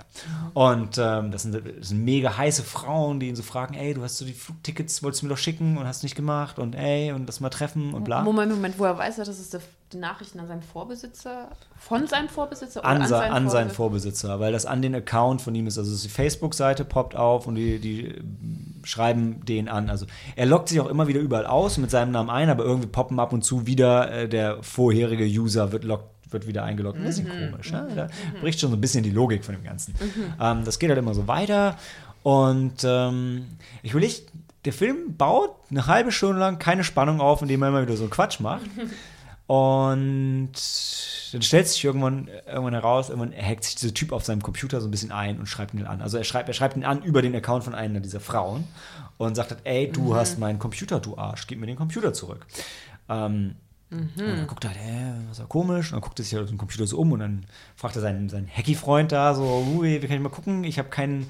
[0.54, 4.02] Und ähm, das, sind, das sind mega heiße Frauen, die ihn so fragen, ey, du
[4.02, 7.12] hast so die Flugtickets, wolltest du mir doch schicken und hast nicht gemacht und ey,
[7.12, 8.22] und das mal treffen und bla.
[8.22, 9.60] Moment, Moment, woher weiß er, dass es der,
[9.92, 11.48] die Nachrichten an seinen Vorbesitzer,
[11.78, 14.28] von seinem Vorbesitzer oder an, an, se- seinen, an seinen Vorbesitzer?
[14.28, 15.78] Vorbesitzer, weil das an den Account von ihm ist.
[15.78, 18.14] Also die Facebook-Seite poppt auf und die, die
[18.84, 19.90] schreiben den an.
[19.90, 20.06] Also
[20.36, 23.18] er loggt sich auch immer wieder überall aus mit seinem Namen ein, aber irgendwie poppen
[23.18, 26.96] ab und zu wieder äh, der vorherige User wird loggt wird wieder eingeloggt.
[26.98, 27.72] Ein bisschen komisch.
[27.72, 27.88] Ne?
[27.96, 28.06] Da
[28.40, 29.96] bricht schon so ein bisschen die Logik von dem Ganzen.
[30.40, 31.76] Ähm, das geht halt immer so weiter.
[32.22, 33.46] Und ähm,
[33.82, 34.28] ich will nicht,
[34.64, 38.06] der Film baut eine halbe Stunde lang keine Spannung auf, indem er immer wieder so
[38.06, 38.62] Quatsch macht.
[39.50, 40.52] Und
[41.32, 44.86] dann stellt sich irgendwann, irgendwann heraus, irgendwann hackt sich dieser Typ auf seinem Computer so
[44.86, 46.02] ein bisschen ein und schreibt ihn an.
[46.02, 48.62] Also er schreibt, er schreibt ihn an über den Account von einer dieser Frauen
[49.18, 52.46] und sagt halt, ey, du hast meinen Computer, du Arsch, gib mir den Computer zurück.
[53.08, 53.56] Ähm,
[53.90, 55.86] Und dann guckt er, halt, hä, was ist da komisch?
[55.88, 57.44] Und dann guckt er sich halt auf den Computer so um und dann
[57.74, 60.62] fragt er seinen, seinen Hacky-Freund da so, ui, wie kann ich mal gucken?
[60.62, 61.28] Ich habe keinen,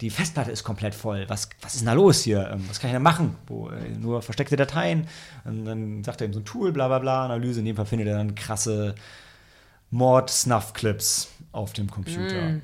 [0.00, 1.24] die Festplatte ist komplett voll.
[1.28, 2.50] Was, was ist denn da los hier?
[2.52, 3.36] Ähm, Was kann ich da machen?
[3.46, 5.08] Wo, äh, nur versteckte Dateien.
[5.44, 7.60] Und dann sagt er ihm so ein Tool, bla bla bla, Analyse.
[7.60, 8.94] In dem Fall findet er dann krasse
[9.90, 12.60] Mord-Snuff-Clips auf dem Computer.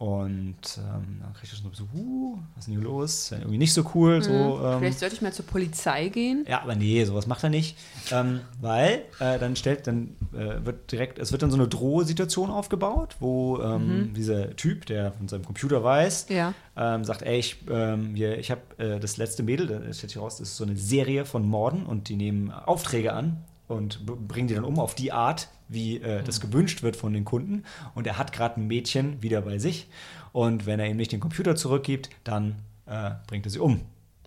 [0.00, 3.32] Und ähm, dann kriegt er schon so, uh, was ist denn hier los?
[3.32, 4.22] Irgendwie nicht so cool.
[4.22, 6.46] So, ähm, Vielleicht sollte ich mal zur Polizei gehen.
[6.48, 7.76] ja, aber nee, sowas macht er nicht.
[8.10, 12.48] Ähm, weil äh, dann stellt, dann äh, wird direkt, es wird dann so eine Drohsituation
[12.50, 16.54] aufgebaut, wo ähm, dieser Typ, der von seinem Computer weiß, Ja.
[16.78, 20.18] ähm, sagt, ey, ich, ähm, hier, ich habe äh, das letzte Mädel, das stellt sich
[20.18, 23.36] raus, das ist so eine Serie von Morden und die nehmen Aufträge an
[23.68, 27.24] und bringen die dann um auf die Art, wie äh, das gewünscht wird von den
[27.24, 27.64] Kunden.
[27.94, 29.88] Und er hat gerade ein Mädchen wieder bei sich.
[30.32, 32.56] Und wenn er ihm nicht den Computer zurückgibt, dann
[32.86, 33.80] äh, bringt er sie um.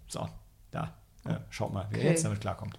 [0.07, 0.27] So,
[0.71, 0.93] da.
[1.25, 2.09] Ja, schaut mal, wie er Okay.
[2.09, 2.77] jetzt damit klarkommt.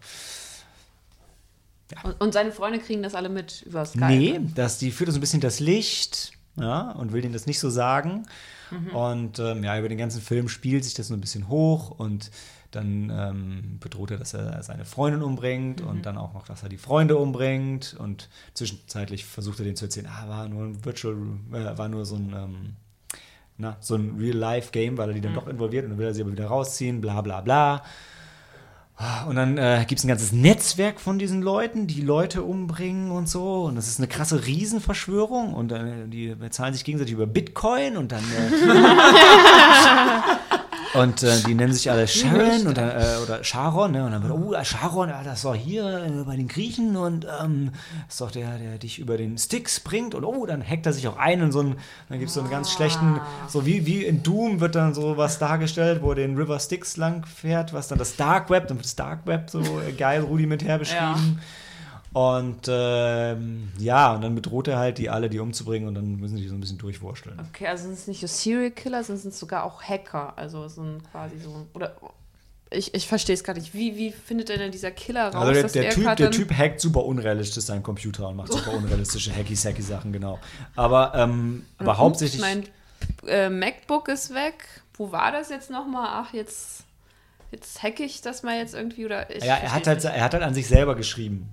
[2.02, 4.06] Und, und seine Freunde kriegen das alle mit über Skype.
[4.06, 7.58] Nee, das, die führt so ein bisschen das Licht ja, und will denen das nicht
[7.60, 8.26] so sagen.
[8.92, 12.30] Und ähm, ja, über den ganzen Film spielt sich das so ein bisschen hoch und
[12.74, 16.68] dann ähm, bedroht er, dass er seine Freundin umbringt und dann auch noch, dass er
[16.68, 17.96] die Freunde umbringt.
[17.98, 21.16] Und zwischenzeitlich versucht er denen zu erzählen, ah, war nur ein Virtual,
[21.52, 22.76] äh, war nur so ein, ähm,
[23.56, 26.22] na, so ein Real-Life-Game, weil er die dann doch involviert und dann will er sie
[26.22, 27.82] aber wieder rausziehen, bla bla bla.
[29.26, 33.28] Und dann äh, gibt es ein ganzes Netzwerk von diesen Leuten, die Leute umbringen und
[33.28, 33.64] so.
[33.64, 35.52] Und das ist eine krasse Riesenverschwörung.
[35.52, 38.22] Und äh, die bezahlen sich gegenseitig über Bitcoin und dann.
[38.22, 38.50] Äh,
[40.94, 43.92] und äh, die nennen sich alle Sharon und äh, oder Sharon.
[43.92, 44.04] Ne?
[44.04, 47.70] Und dann wird, oh, Sharon, ja, das war hier äh, bei den Griechen und ähm,
[48.06, 50.14] das ist doch der, der dich über den Sticks bringt.
[50.14, 51.76] Und oh, dann hackt er sich auch ein in so einen,
[52.08, 55.16] dann gibt es so einen ganz schlechten, so wie, wie in Doom wird dann so
[55.16, 58.76] was dargestellt, wo er den River Styx lang fährt, was dann das Dark Web, dann
[58.76, 61.40] wird das Dark Web so äh, geil rudimentär beschrieben.
[62.14, 66.36] Und ähm, ja, und dann bedroht er halt die alle, die umzubringen und dann müssen
[66.36, 67.40] die so ein bisschen durchwursteln.
[67.50, 70.32] Okay, also sind es nicht nur Serial Killer, sondern sind es sogar auch Hacker.
[70.36, 71.96] Also so ein quasi so oder
[72.70, 73.74] ich, ich verstehe es gar nicht.
[73.74, 76.56] Wie, wie findet denn dieser Killer raus, Also der, dass der, er typ, der Typ
[76.56, 80.38] hackt super unrealistisch seinen Computer und macht super unrealistische Hacky-Sacky-Sachen, genau.
[80.76, 82.40] Aber, ähm, aber hauptsächlich.
[82.40, 82.64] Mein
[83.26, 84.82] äh, MacBook ist weg.
[84.96, 86.06] Wo war das jetzt nochmal?
[86.10, 86.84] Ach, jetzt,
[87.50, 90.44] jetzt hacke ich das mal jetzt irgendwie oder ja, er hat, halt, er hat halt
[90.44, 91.48] an sich selber geschrieben.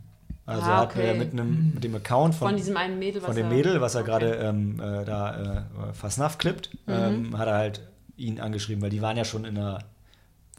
[0.45, 1.11] Also Ah, er hat okay.
[1.11, 3.95] äh, mit, einem, mit dem Account von, von diesem einen Mädel, von dem Mädel, was
[3.95, 4.09] er Okay.
[4.11, 6.93] gerade ähm, äh, da äh, versnuff klippt, Mhm.
[6.93, 7.81] ähm, hat er halt
[8.17, 9.79] ihn angeschrieben, weil die waren ja schon in einer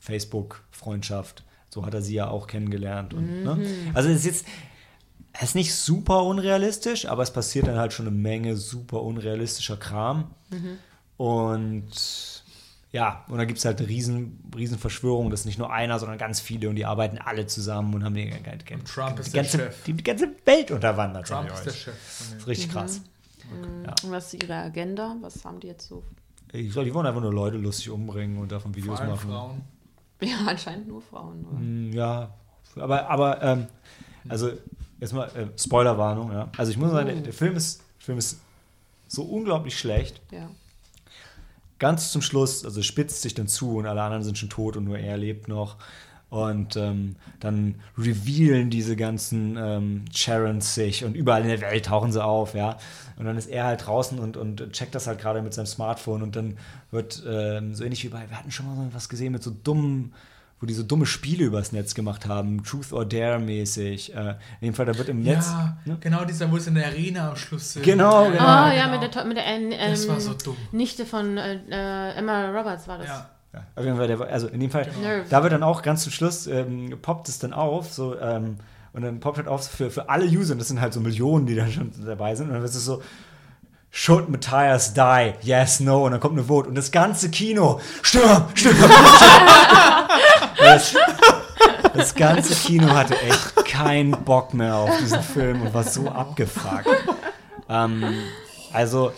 [0.01, 1.45] Facebook-Freundschaft.
[1.71, 3.15] So hat er sie ja auch kennengelernt.
[3.15, 3.55] Und, ne?
[3.57, 3.67] Mhm.
[3.95, 4.47] Also es ist jetzt
[5.35, 9.79] es ist nicht super unrealistisch, aber es passiert dann halt schon eine Menge super unrealistischer
[9.79, 10.31] Kram.
[10.51, 10.79] Mhm.
[11.17, 12.41] Und
[12.93, 15.31] ja, und da gibt es halt eine riesen, riesen Verschwörung.
[15.31, 18.14] Das ist nicht nur einer, sondern ganz viele und die arbeiten alle zusammen und haben
[18.14, 18.35] die, die,
[18.77, 19.82] die, Trump ist die, der ganze, Chef.
[19.85, 21.27] die, die ganze Welt unterwandert.
[21.27, 21.70] Trump ist der.
[21.73, 21.94] Chef.
[21.97, 23.01] Das ist richtig krass.
[23.85, 23.94] Ja.
[24.05, 25.16] Und was ist ihre Agenda?
[25.20, 26.05] Was haben die jetzt so?
[26.52, 29.31] Ich glaube, die wollen einfach nur Leute lustig umbringen und davon Videos Vor allem machen.
[29.31, 29.60] Frauen.
[30.23, 31.44] Ja, anscheinend nur Frauen.
[31.47, 31.59] Oder?
[31.59, 32.32] Mm, Ja,
[32.77, 33.66] aber, aber ähm,
[34.28, 34.52] also
[35.01, 36.48] erstmal äh, Spoilerwarnung, ja.
[36.56, 38.39] Also ich muss sagen, der, der Film ist, der Film ist
[39.09, 40.20] so unglaublich schlecht.
[40.31, 40.48] Ja.
[41.83, 44.85] Ganz zum Schluss, also spitzt sich dann zu und alle anderen sind schon tot und
[44.85, 45.79] nur er lebt noch.
[46.31, 52.13] Und ähm, dann revealen diese ganzen ähm, Charons sich und überall in der Welt tauchen
[52.13, 52.77] sie auf, ja.
[53.17, 56.23] Und dann ist er halt draußen und, und checkt das halt gerade mit seinem Smartphone
[56.23, 56.57] und dann
[56.93, 59.51] wird ähm, so ähnlich wie bei, wir hatten schon mal so was gesehen mit so
[59.51, 60.15] dummen,
[60.62, 64.14] wo die so dumme Spiele übers Netz gemacht haben, Truth or Dare mäßig.
[64.14, 65.48] Äh, in dem Fall, da wird im Netz.
[65.48, 65.97] Ja, ne?
[66.01, 67.84] genau dieser, wo es in der Arena am Schluss sind.
[67.84, 68.44] Genau, genau.
[68.44, 70.56] Ah, ja, mit der, mit der ähm, Das war so dumm.
[70.70, 73.09] Nichte von äh, äh, Emma Roberts war das.
[73.09, 73.28] Ja.
[73.52, 75.26] Ja, auf jeden Fall, der, also in dem Fall, Nerve.
[75.28, 78.56] da wird dann auch ganz zum Schluss, ähm, poppt es dann auf, so, ähm,
[78.94, 81.44] und dann poppt halt auf für, für alle User, und das sind halt so Millionen,
[81.44, 83.02] die da schon dabei sind, und dann ist es so,
[83.90, 85.34] Should Matthias die?
[85.43, 88.90] Yes, no, und dann kommt eine Vote, und das ganze Kino, stirb, stirb, stirb.
[90.62, 90.94] das,
[91.94, 96.86] das ganze Kino hatte echt keinen Bock mehr auf diesen Film und war so abgefuckt.
[97.68, 98.05] Ähm,
[98.72, 99.12] also,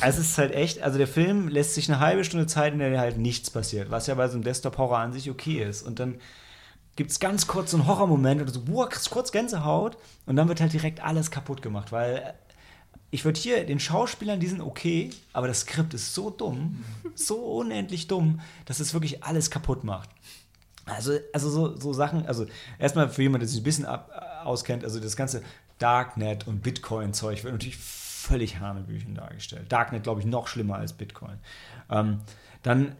[0.00, 2.78] also es ist halt echt, also der Film lässt sich eine halbe Stunde Zeit, in
[2.78, 5.82] der halt nichts passiert, was ja bei so einem Desktop-Horror an sich okay ist.
[5.82, 6.20] Und dann
[6.96, 10.60] gibt es ganz kurz so einen Horrormoment oder so, boah, kurz Gänsehaut und dann wird
[10.60, 12.32] halt direkt alles kaputt gemacht, weil äh,
[13.10, 16.84] ich würde hier den Schauspielern, die sind okay, aber das Skript ist so dumm,
[17.14, 20.10] so unendlich dumm, dass es wirklich alles kaputt macht.
[20.86, 22.46] Also, also so, so Sachen, also
[22.78, 25.42] erstmal für jemanden, der sich ein bisschen ab, auskennt, also das ganze
[25.78, 29.70] Darknet und Bitcoin-Zeug wird natürlich völlig Hanebüchen dargestellt.
[29.70, 31.38] Darknet, glaube ich, noch schlimmer als Bitcoin.
[31.90, 32.20] Ähm,
[32.62, 32.96] dann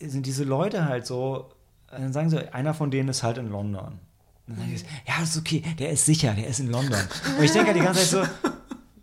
[0.00, 1.50] sind diese Leute halt so,
[1.90, 3.98] dann sagen sie, einer von denen ist halt in London.
[4.46, 7.00] dann sagen die, ja, das ist okay, der ist sicher, der ist in London.
[7.38, 8.50] Und ich denke halt die ganze Zeit so,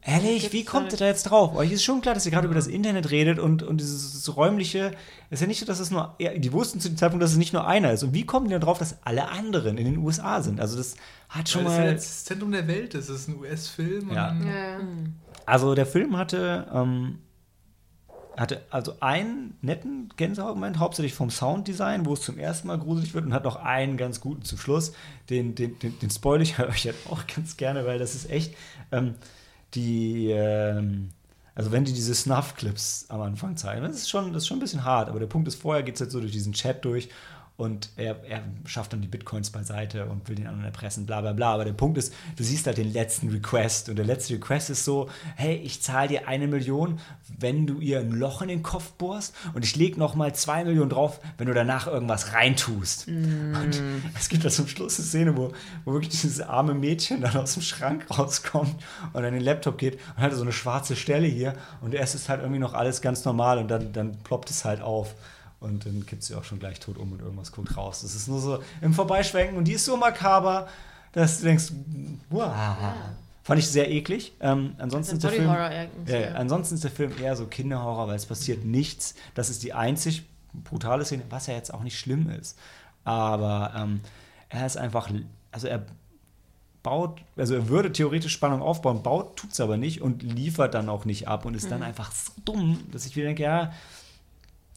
[0.05, 1.55] ehrlich, wie kommt ihr da jetzt drauf?
[1.55, 4.91] Euch ist schon klar, dass ihr gerade über das Internet redet und, und dieses räumliche,
[5.29, 7.37] ist ja nicht so, dass es nur, ja, die wussten zu dem Zeitpunkt, dass es
[7.37, 8.03] nicht nur einer ist.
[8.03, 10.59] Und wie kommen die da drauf, dass alle anderen in den USA sind?
[10.61, 10.95] Also das
[11.29, 11.91] hat schon Weil es ja mal...
[11.91, 13.09] jetzt das Zentrum der Welt ist.
[13.09, 14.11] Es ist ein US-Film.
[14.13, 14.29] Ja.
[14.31, 14.79] und- Ja.
[15.47, 17.19] Also der Film hatte, ähm,
[18.37, 23.25] hatte also einen netten Gänsehautmoment, hauptsächlich vom Sounddesign, wo es zum ersten Mal gruselig wird
[23.25, 24.93] und hat noch einen ganz guten zum Schluss.
[25.29, 28.55] Den, den, den, den spoil ich euch jetzt auch ganz gerne, weil das ist echt
[28.91, 29.15] ähm,
[29.75, 31.09] die, ähm,
[31.53, 34.61] also wenn die diese Snuff-Clips am Anfang zeigen, das ist schon, das ist schon ein
[34.61, 37.09] bisschen hart, aber der Punkt ist, vorher geht es jetzt so durch diesen Chat durch
[37.57, 41.31] und er, er schafft dann die Bitcoins beiseite und will den anderen erpressen, bla bla
[41.31, 41.53] bla.
[41.53, 44.83] Aber der Punkt ist, du siehst halt den letzten Request und der letzte Request ist
[44.83, 46.99] so, hey, ich zahle dir eine Million,
[47.39, 50.89] wenn du ihr ein Loch in den Kopf bohrst und ich lege nochmal zwei Millionen
[50.89, 53.07] drauf, wenn du danach irgendwas reintust.
[53.07, 53.81] Und
[54.17, 55.53] es gibt da zum Schluss eine Szene, wo,
[55.85, 58.75] wo wirklich dieses arme Mädchen dann aus dem Schrank rauskommt
[59.13, 62.27] und an den Laptop geht und hat so eine schwarze Stelle hier und erst ist
[62.27, 65.15] halt irgendwie noch alles ganz normal und dann, dann ploppt es halt auf.
[65.65, 68.01] Und dann kippt sie auch schon gleich tot um und irgendwas guckt raus.
[68.01, 70.67] Das ist nur so im Vorbeischwenken und die ist so makaber,
[71.11, 71.71] dass du denkst,
[72.29, 72.53] wow.
[73.43, 74.33] Fand ich sehr eklig.
[74.39, 78.15] Ähm, ansonsten, ist der Film, ja, ja, ansonsten ist der Film eher so Kinderhorror, weil
[78.15, 79.13] es passiert nichts.
[79.35, 80.25] Das ist die einzig
[80.63, 82.57] brutale Szene, was ja jetzt auch nicht schlimm ist.
[83.03, 84.01] Aber ähm,
[84.49, 85.11] er ist einfach,
[85.51, 85.85] also er
[86.81, 90.87] baut, also er würde theoretisch Spannung aufbauen, baut, tut es aber nicht und liefert dann
[90.87, 93.73] auch nicht ab und ist dann einfach so dumm, dass ich wieder denke, ja,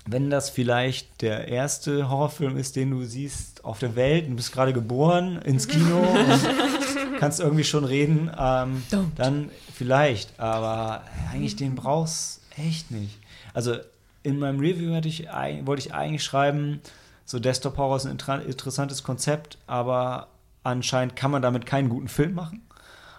[0.07, 4.37] wenn das vielleicht der erste Horrorfilm ist, den du siehst auf der Welt, und du
[4.37, 8.83] bist gerade geboren ins Kino und kannst irgendwie schon reden, ähm,
[9.17, 11.03] dann vielleicht, aber
[11.33, 13.19] eigentlich den brauchst echt nicht.
[13.55, 13.77] Also
[14.23, 15.27] in meinem Review hatte ich,
[15.65, 16.81] wollte ich eigentlich schreiben,
[17.25, 20.29] so Desktop Horror ist ein inter- interessantes Konzept, aber
[20.65, 22.63] anscheinend kann man damit keinen guten Film machen.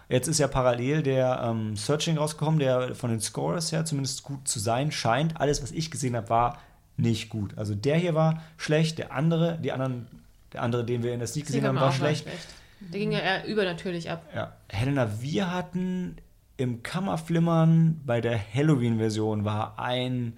[0.08, 4.48] Jetzt ist ja parallel der ähm, Searching rausgekommen, der von den Scores her zumindest gut
[4.48, 5.40] zu sein scheint.
[5.40, 6.58] Alles, was ich gesehen habe, war
[7.00, 7.58] nicht gut.
[7.58, 10.08] Also der hier war schlecht, der andere, die anderen,
[10.54, 12.26] der andere, den wir in der Sneak gesehen haben, war schlecht.
[12.82, 14.24] Der ging ja eher übernatürlich ab.
[14.36, 14.54] Ja.
[14.70, 16.18] Helena, wir hatten
[16.58, 20.38] im Kammerflimmern bei der Halloween-Version war ein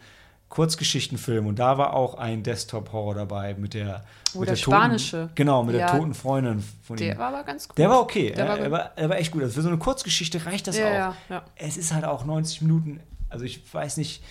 [0.50, 4.04] Kurzgeschichtenfilm und da war auch ein Desktop-Horror dabei mit der,
[4.36, 5.30] Oh, mit der toten, spanische.
[5.36, 5.88] Genau, mit Ja.
[5.92, 7.06] der toten Freundin von ihm.
[7.06, 7.78] Der war aber ganz gut.
[7.78, 8.34] Der war okay.
[8.36, 9.44] Der er, war er, war, er war echt gut.
[9.44, 10.92] Also für so eine Kurzgeschichte reicht das Ja, auch.
[10.92, 11.46] ja, ja.
[11.56, 13.00] Es ist halt auch 90 Minuten.
[13.30, 14.22] Also ich weiß nicht,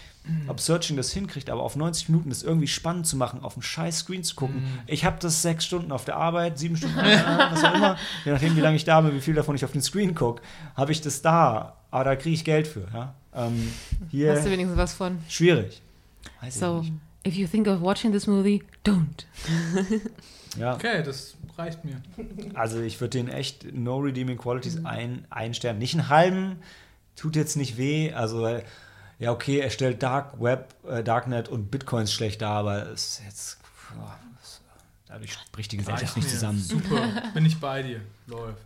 [0.48, 3.62] ob Searching das hinkriegt, aber auf 90 Minuten das irgendwie spannend zu machen, auf einen
[3.62, 4.56] scheiß Screen zu gucken.
[4.62, 4.78] Mhm.
[4.86, 8.55] Ich habe das sechs Stunden auf der Arbeit, sieben Stunden, was auch immer, je nachdem,
[8.56, 10.42] wie lange ich da bin, wie viel davon ich auf den Screen gucke,
[10.76, 11.76] habe ich das da.
[11.90, 12.86] Aber da kriege ich Geld für.
[12.94, 13.14] Ja?
[13.34, 13.72] Ähm,
[14.10, 15.18] hier Hast du wenigstens was von?
[15.28, 15.80] schwierig.
[16.40, 16.84] Weiß So,
[17.26, 19.24] if you think of watching this movie, don't.
[20.59, 20.74] Ja.
[20.74, 22.01] Okay, das reicht mir.
[22.55, 24.86] Also ich würde den echt No Redeeming Qualities Mhm.
[24.86, 25.78] ein, einen Stern.
[25.78, 26.56] Nicht einen halben,
[27.16, 28.12] tut jetzt nicht weh.
[28.12, 28.64] Also weil,
[29.20, 33.22] ja okay, er stellt Dark Web, äh, Darknet und Bitcoins schlecht dar, aber es ist
[33.24, 33.59] jetzt
[33.94, 34.60] boah, es,
[35.06, 36.59] dadurch bricht die Gesellschaft nicht zusammen.
[36.59, 38.01] Super, bin ich bei dir.
[38.26, 38.64] Läuft.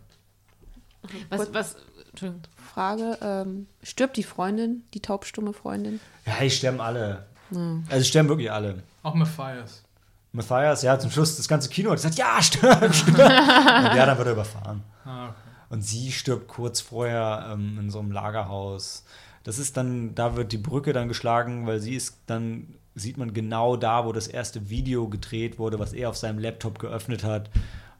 [1.29, 1.75] Was, was,
[2.09, 2.41] Entschuldigung.
[2.55, 5.99] Frage, ähm, stirbt die Freundin, die taubstumme Freundin?
[6.25, 7.27] Ja, die sterben alle.
[7.51, 8.81] Also die sterben wirklich alle.
[9.03, 9.83] Auch Matthias.
[10.31, 13.17] Matthias, ja, zum Schluss das ganze Kino hat gesagt, ja, stirb, stirb.
[13.19, 14.83] und ja, dann wird er überfahren.
[15.05, 15.35] Ah, okay.
[15.69, 19.05] Und sie stirbt kurz vorher ähm, in so einem Lagerhaus.
[19.45, 23.31] Das ist dann, da wird die Brücke dann geschlagen, weil sie ist dann, sieht man
[23.31, 27.51] genau da, wo das erste Video gedreht wurde, was er auf seinem Laptop geöffnet hat.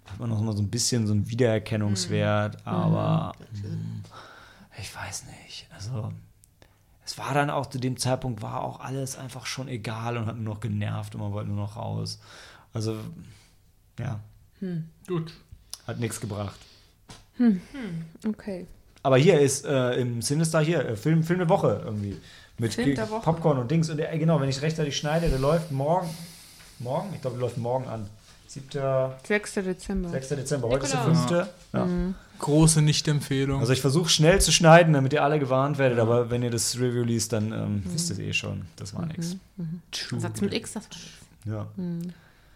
[0.05, 4.01] Hat man noch mal so ein bisschen so einen Wiedererkennungswert, aber mm,
[4.81, 5.67] ich weiß nicht.
[5.71, 6.11] Also,
[7.05, 10.37] es war dann auch zu dem Zeitpunkt, war auch alles einfach schon egal und hat
[10.37, 12.19] nur noch genervt und man wollte nur noch raus.
[12.73, 12.97] Also,
[13.99, 14.19] ja,
[15.07, 15.31] Gut.
[15.85, 16.57] hat nichts gebracht.
[18.27, 18.65] Okay.
[19.05, 22.17] Aber hier ist äh, im Sinister hier, äh, Film, Film der Woche irgendwie.
[22.57, 23.21] Mit Film Ge- der Woche.
[23.21, 23.89] Popcorn und Dings.
[23.89, 26.09] Und der, genau, wenn ich rechtzeitig schneide, der läuft morgen.
[26.79, 27.09] Morgen?
[27.13, 28.09] Ich glaube, der läuft morgen an.
[28.47, 28.65] 7.
[29.23, 29.53] 6.
[29.55, 30.09] Dezember.
[30.09, 30.29] 6.
[30.29, 30.69] Dezember.
[30.69, 31.25] Heute ist der Nikolaus.
[31.29, 31.47] 5.
[31.73, 31.87] Ja.
[32.39, 33.59] Große Nicht-Empfehlung.
[33.59, 36.75] Also ich versuche schnell zu schneiden, damit ihr alle gewarnt werdet, aber wenn ihr das
[36.77, 38.65] Review liest, dann ähm, wisst ihr es eh schon.
[38.75, 39.35] Das war nix.
[40.17, 40.87] Satz mit X, das
[41.45, 41.67] Ja.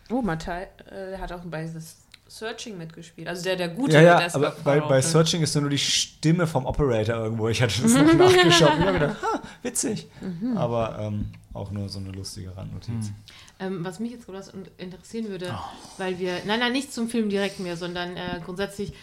[0.10, 1.98] Oh, Matthai, äh, der hat auch bei das
[2.30, 3.28] Searching mitgespielt.
[3.28, 6.46] Also der, der gute Ja, ja, Desktop aber bei, bei Searching ist nur die Stimme
[6.46, 7.50] vom Operator irgendwo.
[7.50, 10.08] Ich hatte das noch nachgeschaut und hab gedacht, ha, witzig.
[10.56, 13.12] Aber ähm, auch nur so eine lustige Randnotiz.
[13.60, 15.58] Ähm, was mich jetzt besonders interessieren würde,
[15.98, 18.94] weil wir, nein, nein, nicht zum Film direkt mehr, sondern äh, grundsätzlich,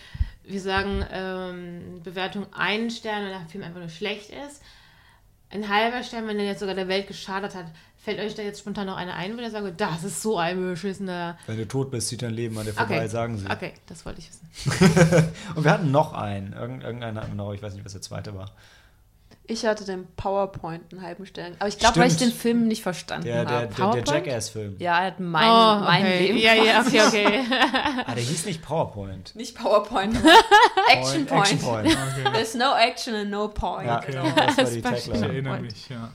[0.45, 4.63] wir sagen, ähm, Bewertung einen Stern, wenn der Film einfach nur schlecht ist.
[5.51, 7.67] Ein halber Stern, wenn er jetzt sogar der Welt geschadet hat,
[8.07, 10.61] fällt euch da jetzt spontan noch einer ein, wo ihr sagt, das ist so ein
[10.61, 11.37] beschissener.
[11.49, 13.09] Wenn du tot bist, zieht dein Leben an dir vorbei, Okay.
[13.09, 13.51] sagen sie.
[13.51, 15.33] Okay, das wollte ich wissen.
[15.57, 16.53] Und wir hatten noch einen.
[16.53, 18.53] Irgend, irgendeinen hatten wir noch, ich weiß nicht, was der zweite war.
[19.49, 21.55] Ich hatte den PowerPoint einen halben Stern.
[21.59, 22.31] Aber ich glaube, weil ich den.
[22.31, 23.67] Film nicht verstanden Der, der, habe.
[23.67, 24.09] der, der PowerPoint?
[24.09, 24.77] Jackass-Film.
[24.79, 26.19] Ja, er hat mein, oh, mein okay.
[26.27, 26.39] Leben.
[26.39, 27.41] Ja, ja, okay, okay.
[28.07, 29.35] Ah, der hieß nicht PowerPoint.
[29.35, 30.17] Nicht PowerPoint.
[30.93, 31.43] Action Point.
[31.43, 31.87] Action Point.
[31.89, 32.31] Okay.
[32.35, 33.87] There's no action and no point.
[33.89, 34.13] Ja, Okay.
[34.13, 35.27] das war die Ich Tagline.
[35.27, 36.11] erinnere mich, ja.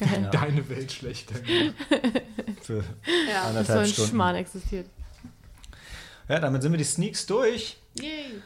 [0.00, 1.34] Ja, Deine Welt schlechter.
[2.62, 2.82] für Ja.
[2.82, 4.10] Dass so ein anderthalb Stunden.
[4.10, 4.86] Schmarrn existiert.
[6.28, 7.76] Ja, damit sind wir die Sneaks durch.
[8.00, 8.42] Yay.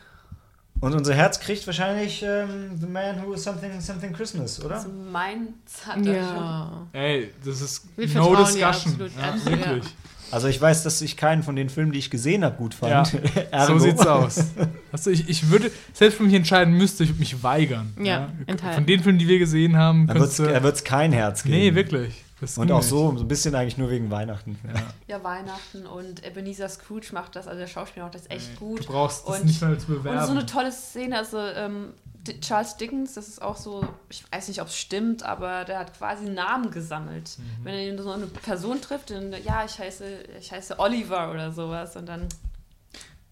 [0.81, 4.77] Und unser Herz kriegt wahrscheinlich ähm, The Man Who is Something Something Christmas, oder?
[4.77, 6.37] Also meins hat er schon.
[6.37, 6.87] Ja.
[6.93, 8.63] Ey, das ist Wir no discussion.
[8.69, 9.13] absolut.
[9.17, 9.95] Ja, wirklich.
[10.33, 13.05] Also ich weiß, dass ich keinen von den Filmen, die ich gesehen habe, gut Ja,
[13.05, 13.09] fand.
[13.35, 13.79] So Ergo.
[13.79, 14.45] sieht's aus.
[14.93, 17.93] Also ich, ich würde, selbst wenn ich entscheiden müsste, ich würde mich weigern.
[18.03, 18.75] Ja, enthalten.
[18.75, 20.45] Von den Filmen, die wir gesehen haben, Da wird's- du.
[20.45, 21.55] wird es kein Herz geben.
[21.57, 22.25] Nee, wirklich.
[22.41, 24.59] Das Und auch so, so ein bisschen eigentlich nur wegen Weihnachten.
[24.67, 25.17] Ja.
[25.19, 28.87] Ja, Weihnachten und Ebenezer Scrooge macht das, also der Schauspieler macht das echt Du gut.
[28.87, 30.19] brauchst das Und- nicht mal zu bewerben.
[30.19, 31.93] Und so eine tolle Szene, also ähm,
[32.41, 35.97] Charles Dickens, das ist auch so, ich weiß nicht, ob es stimmt, aber der hat
[35.97, 37.37] quasi einen Namen gesammelt.
[37.39, 37.65] Mhm.
[37.65, 40.05] Wenn er so eine Person trifft, dann, ja, ich heiße,
[40.39, 42.27] ich heiße Oliver oder sowas und dann,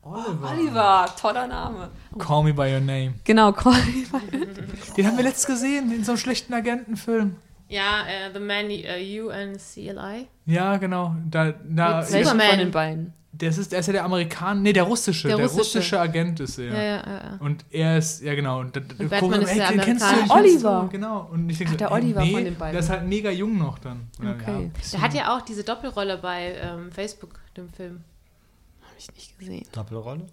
[0.02, 0.50] Oliver.
[0.52, 1.90] Oliver, toller Name.
[2.18, 3.14] Call me by your name.
[3.24, 4.20] Genau, Oliver.
[4.96, 7.36] Den haben wir letztens gesehen, in so einem schlechten Agentenfilm.
[7.68, 10.26] Ja, äh, The Man uh, You and CLI.
[10.46, 11.14] Ja, genau.
[11.30, 12.50] Da, da, Mit Superman.
[12.50, 13.12] von den beiden?
[13.40, 15.28] der, ist, der ist ja der Amerikaner, nee, der russische.
[15.28, 15.78] Der Der, russische.
[15.78, 16.00] russische.
[16.00, 16.66] Agent ist er.
[16.66, 17.30] Ja, ja, ja.
[17.30, 17.36] ja.
[17.40, 18.60] Und er ist, ja genau.
[18.60, 20.88] Und, da- da- Batman ist hey, der den kennst du, den kennst du, Oliver.
[20.90, 21.28] Genau.
[21.32, 22.72] Und ich denke Ach, der so, äh, Oliver nee, von den beiden.
[22.72, 24.08] Der ist halt mega jung noch dann.
[24.18, 24.70] Okay.
[24.92, 28.02] Der hat ja auch diese Doppelrolle bei ähm, Facebook, dem Film.
[28.82, 29.66] Habe ich nicht gesehen.
[29.72, 30.26] Doppelrolle?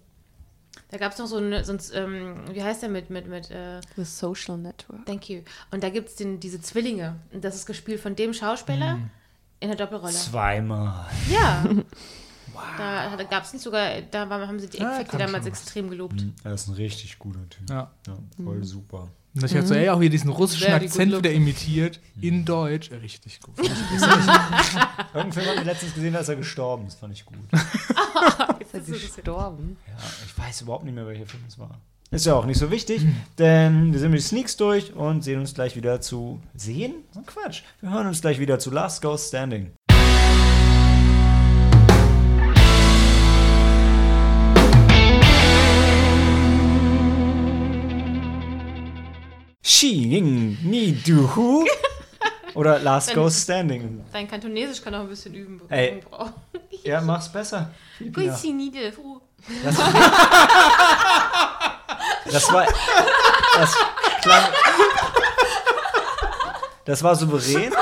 [0.88, 3.50] Da gab es noch so ein, so ein ähm, wie heißt der mit, mit, mit,
[3.50, 5.04] äh, The Social Network.
[5.06, 5.40] thank you.
[5.72, 7.16] Und da gibt es diese Zwillinge.
[7.32, 9.10] Und das ist gespielt von dem Schauspieler Mhm.
[9.60, 10.12] in der Doppelrolle.
[10.12, 11.06] Zweimal.
[11.30, 11.64] Ja.
[12.78, 15.90] Da gab es nicht sogar, da war, haben sie die Ja, Effekte kann damals extrem
[15.90, 16.24] gelobt.
[16.42, 17.68] Er ist ein richtig guter Typ.
[17.68, 17.90] Ja.
[18.06, 19.08] Ja, voll super.
[19.34, 22.90] Und ich hatte so, ey, auch hier diesen russischen good Akzent wieder imitiert, in Deutsch.
[22.90, 23.58] Äh, Richtig gut.
[23.58, 26.86] Irgendeinen Film haben wir letztens gesehen, da ist er gestorben.
[26.86, 27.36] Das fand ich gut.
[28.72, 29.76] Ist er gestorben?
[29.86, 29.94] Ja,
[30.24, 31.80] ich weiß überhaupt nicht mehr, welcher Film es war.
[32.10, 33.02] Ist ja auch nicht so wichtig,
[33.38, 36.40] denn wir sind mit den Sneaks durch und sehen uns gleich wieder zu.
[36.54, 36.94] Sehen?
[37.12, 37.62] So Quatsch.
[37.80, 39.72] Wir hören uns gleich wieder zu Last Ghost Standing.
[49.62, 51.64] Shi Ying Ni Du Hu
[52.60, 54.04] oder Last Ghost Standing.
[54.12, 55.60] Dein Kantonesisch kann auch ein bisschen üben.
[55.68, 56.02] Ey.
[56.08, 56.34] brauchen.
[56.82, 57.70] Ja, mach's besser.
[58.12, 58.92] Grüezi, Niede.
[58.92, 59.20] Fu.
[59.64, 59.76] Das,
[62.32, 62.66] das war.
[63.54, 63.76] Das
[64.22, 64.44] klang.
[66.84, 67.76] Das war souverän, Ist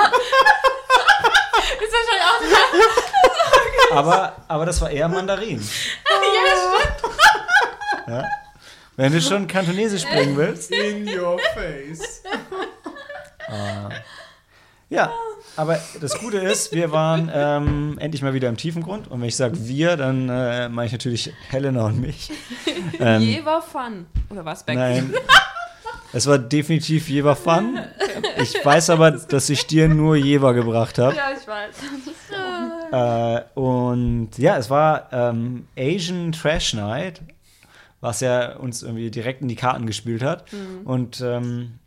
[1.93, 5.61] wahrscheinlich auch aber, aber das war eher Mandarin.
[5.61, 7.13] ja, das stimmt.
[8.07, 8.23] Ja?
[8.95, 10.71] Wenn du schon Kantonesisch sprechen willst.
[10.71, 12.23] In your face.
[14.89, 15.11] Ja,
[15.55, 19.07] aber das Gute ist, wir waren ähm, endlich mal wieder im Tiefengrund.
[19.07, 22.31] Und wenn ich sage wir, dann äh, meine ich natürlich Helena und mich.
[22.99, 24.05] Ähm, Je war Fun.
[24.29, 24.77] Oder was, Beck?
[24.77, 25.13] Nein.
[26.13, 27.79] Es war definitiv Jever Fun.
[28.41, 31.15] Ich weiß aber, dass ich dir nur Jever gebracht habe.
[31.15, 31.75] Ja, ich weiß.
[32.91, 37.21] Äh, und ja, es war ähm, Asian Trash Night,
[37.99, 40.45] was ja uns irgendwie direkt in die Karten gespielt hat.
[40.85, 41.79] Und ähm,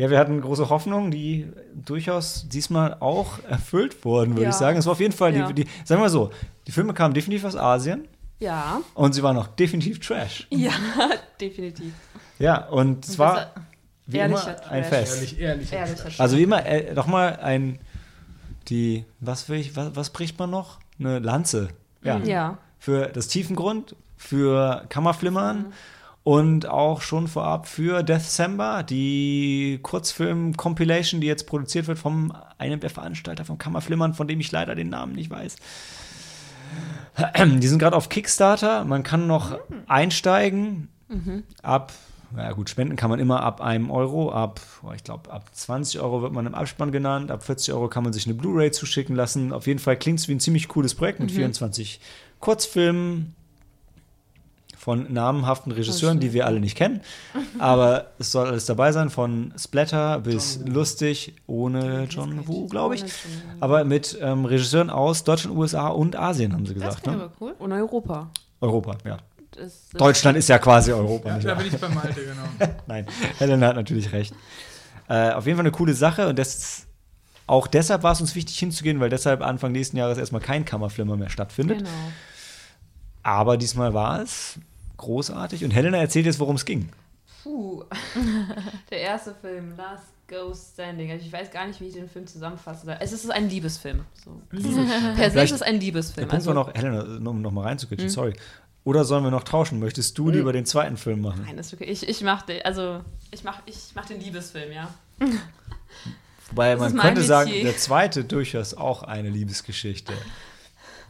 [0.00, 4.48] ja, wir hatten große Hoffnungen, die durchaus diesmal auch erfüllt wurden, würde Ja.
[4.50, 4.78] ich sagen.
[4.78, 5.46] Es war auf jeden Fall, Ja.
[5.46, 6.30] die, die, sagen wir mal so,
[6.66, 8.08] die Filme kamen definitiv aus Asien
[8.38, 8.80] Ja.
[8.94, 10.46] und sie waren auch definitiv Trash.
[10.50, 10.72] Ja,
[11.40, 11.92] definitiv.
[12.38, 13.48] Ja, und es war
[14.06, 14.88] wie Ehrlicher immer ein Trash.
[14.88, 15.14] Fest.
[15.16, 15.72] Ehrlich, ehrlich.
[15.72, 17.78] Ehrlicher Also wie immer, äh, nochmal ein,
[18.68, 20.78] die, was will ich, was, was bricht man noch?
[20.98, 21.68] Eine Lanze.
[22.02, 22.18] Ja.
[22.18, 22.58] Ja.
[22.78, 25.72] Für das Tiefengrund, für Kammerflimmern Mhm.
[26.30, 32.90] Und auch schon vorab für Deathsember, die Kurzfilm-Compilation, die jetzt produziert wird vom einem der
[32.90, 35.56] Veranstalter vom Kammerflimmern, von dem ich leider den Namen nicht weiß.
[37.60, 38.84] Die sind gerade auf Kickstarter.
[38.84, 39.58] Man kann noch
[39.88, 40.88] einsteigen.
[41.62, 41.92] Ab,
[42.32, 44.30] na gut, spenden kann man immer ab einem Euro.
[44.30, 47.32] Ab, oh, ich glaube, ab 20 Euro wird man im Abspann genannt.
[47.32, 49.52] Ab 40 Euro kann man sich eine Blu-ray zuschicken lassen.
[49.52, 52.00] Auf jeden Fall klingt es wie ein ziemlich cooles Projekt mit 24
[52.38, 53.34] Kurzfilmen
[54.80, 57.02] von namhaften Regisseuren, die wir alle nicht kennen.
[57.58, 63.04] Aber es soll alles dabei sein, von Splatter bis lustig, ohne John Woo, glaube ich.
[63.60, 67.02] Aber mit ähm, Regisseuren aus Deutschland, USA und Asien, haben sie Das gesagt.
[67.02, 67.30] klingt Ne?
[67.42, 67.54] cool.
[67.58, 68.30] Und Europa.
[68.62, 69.18] Europa, ja.
[69.62, 70.00] ist.
[70.00, 71.28] Deutschland ist ja quasi Europa.
[71.28, 72.72] Ja, nicht da bin ich bei Malte, genau.
[72.86, 73.06] Nein,
[73.38, 74.32] Helena hat natürlich recht.
[75.10, 76.86] Äh, auf jeden Fall eine coole Sache und das
[77.46, 81.16] auch deshalb war es uns wichtig hinzugehen, weil deshalb Anfang nächsten Jahres erstmal kein Kammerflimmer
[81.18, 81.78] mehr stattfindet.
[81.80, 81.90] Genau.
[83.22, 84.58] Aber diesmal war es
[85.00, 86.88] großartig und Helena erzählt jetzt, worum es ging.
[87.42, 87.84] Puh.
[88.90, 91.10] Der erste Film, Last Ghost Standing.
[91.10, 92.96] Also ich weiß gar nicht, wie ich den Film zusammenfasse.
[93.00, 94.04] Es ist ein Liebesfilm.
[94.24, 94.40] So.
[95.16, 96.28] Per se ist es ein Der Liebesfilm.
[96.28, 98.34] Punkt Also, war noch, Helena, um noch mal reinzukitschen, sorry.
[98.84, 99.78] Oder sollen wir noch tauschen?
[99.78, 101.42] Möchtest du lieber den zweiten Film machen?
[101.46, 101.84] nein, das ist okay.
[101.84, 103.00] Ich, ich mach den, also
[103.30, 104.88] ich mach, ich mach den Liebesfilm, ja.
[106.50, 110.12] Wobei Das man könnte sagen, der zweite durchaus auch eine Liebesgeschichte.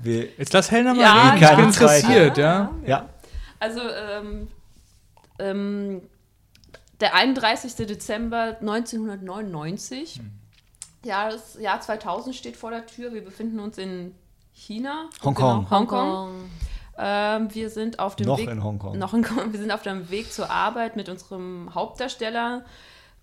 [0.01, 1.45] Wir, Jetzt lass Helena mal Ja, reden.
[1.45, 2.71] Ich bin interessiert, ja.
[2.87, 3.09] ja,
[3.61, 4.49] Also, ähm,
[5.39, 6.03] ähm,
[7.01, 7.87] der 31.
[7.87, 10.21] Dezember 1999.
[11.05, 13.13] Ja, das Jahr 2000 steht vor der Tür.
[13.15, 14.15] Wir befinden uns in
[14.53, 15.09] China.
[15.25, 15.59] Hongkong.
[15.65, 16.51] Genau, Hongkong.
[16.99, 18.51] Ähm, wir sind auf dem Noch Weg.
[18.51, 18.99] in Hongkong.
[18.99, 22.65] Noch in, wir sind auf dem Weg zur Arbeit mit unserem Hauptdarsteller.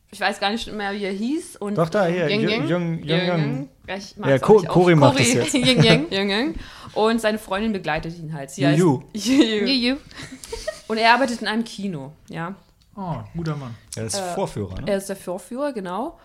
[0.09, 1.57] Ich weiß gar nicht mehr, wie er hieß.
[1.57, 2.67] Und doch da, hier, Jung, Yang?
[2.67, 3.69] Jung, Jung, Jung.
[3.87, 5.53] Ja, ich Ja, mag's auch Co- nicht Cory auf- macht das jetzt.
[5.53, 6.09] Yang.
[6.11, 6.55] Yang Yang.
[6.97, 8.49] Und seine Freundin begleitet ihn halt.
[8.49, 9.03] Sie Juju.
[9.13, 9.65] heißt- Juju.
[9.65, 9.95] Juju.
[10.87, 12.55] Und er arbeitet in einem Kino, ja.
[12.95, 13.75] Oh, guter Mann.
[13.95, 14.87] Das ist Äh, Vorführer, ne?
[14.91, 16.17] Er ist der Vorführer, genau.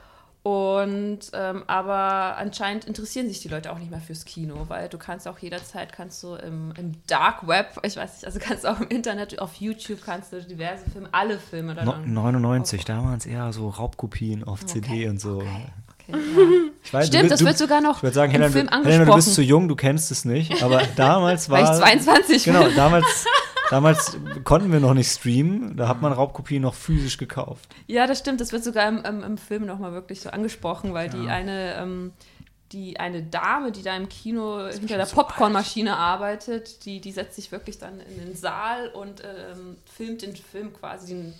[0.45, 4.99] Und ähm, aber anscheinend interessieren sich die Leute auch nicht mehr fürs Kino, weil du
[4.99, 8.69] kannst auch jederzeit kannst du im, im Dark Web, ich weiß nicht, also kannst du
[8.73, 11.85] auch im Internet, auf YouTube kannst du diverse Filme, alle Filme dann.
[11.87, 15.37] No, 99, da waren es eher so Raubkopien auf CD und so.
[15.37, 15.67] Okay,
[16.09, 16.17] ja.
[16.85, 18.67] Ich weiß, Stimmt, du, das du, wird sogar noch Ich würde sagen, im Helena, Film
[18.67, 19.35] du, Helena, du bist angesprochen.
[19.35, 20.63] zu jung, du kennst es nicht.
[20.63, 21.59] Aber damals war.
[21.63, 23.25] weil ich 22 Genau, damals,
[23.71, 25.77] damals konnten wir noch nicht streamen.
[25.77, 27.69] Da hat man Raubkopien noch physisch gekauft.
[27.87, 28.41] Ja, das stimmt.
[28.41, 31.33] Das wird sogar im, im, im Film nochmal wirklich so angesprochen, weil die Ja.
[31.33, 32.13] eine, ähm,
[32.73, 37.53] die eine Dame, die da im Kino hinter der Popcornmaschine arbeitet, die, die setzt sich
[37.53, 41.33] wirklich dann in den Saal und ähm, filmt den Film quasi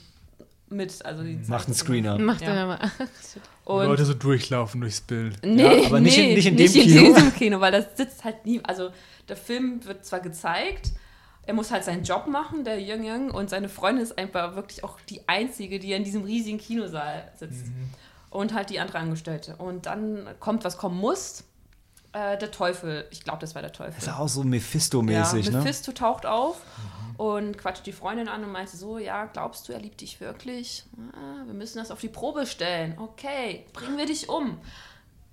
[0.73, 1.05] mit.
[1.05, 2.19] Also die Macht einen Screener.
[2.19, 2.67] Macht Ja.
[2.67, 2.79] mal.
[3.65, 5.39] Und Leute so durchlaufen durchs Bild.
[5.45, 7.15] Nee, Ja, aber nicht in- nee, nicht in dem Kino.
[7.15, 8.61] diesem Kino, weil das sitzt halt nie.
[8.65, 8.91] Also
[9.29, 10.91] der Film wird zwar gezeigt,
[11.47, 14.83] er muss halt seinen Job machen, der Jung Jung, und seine Freundin ist einfach wirklich
[14.85, 17.67] auch die einzige, die in diesem riesigen Kinosaal sitzt.
[18.31, 19.57] Und halt die andere Angestellte.
[19.57, 21.45] Und dann kommt, was kommen muss.
[22.15, 23.95] Äh, der Teufel, ich glaube, das war der Teufel.
[23.95, 25.59] Das ist auch so Mephisto-mäßig, ja, ne?
[25.59, 26.57] Mephisto taucht auf
[27.17, 30.85] und quatscht die Freundin an und meinte so, ja, glaubst du, er liebt dich wirklich?
[31.13, 32.97] Ah, wir müssen das auf die Probe stellen.
[32.99, 34.59] Okay, bringen wir dich um.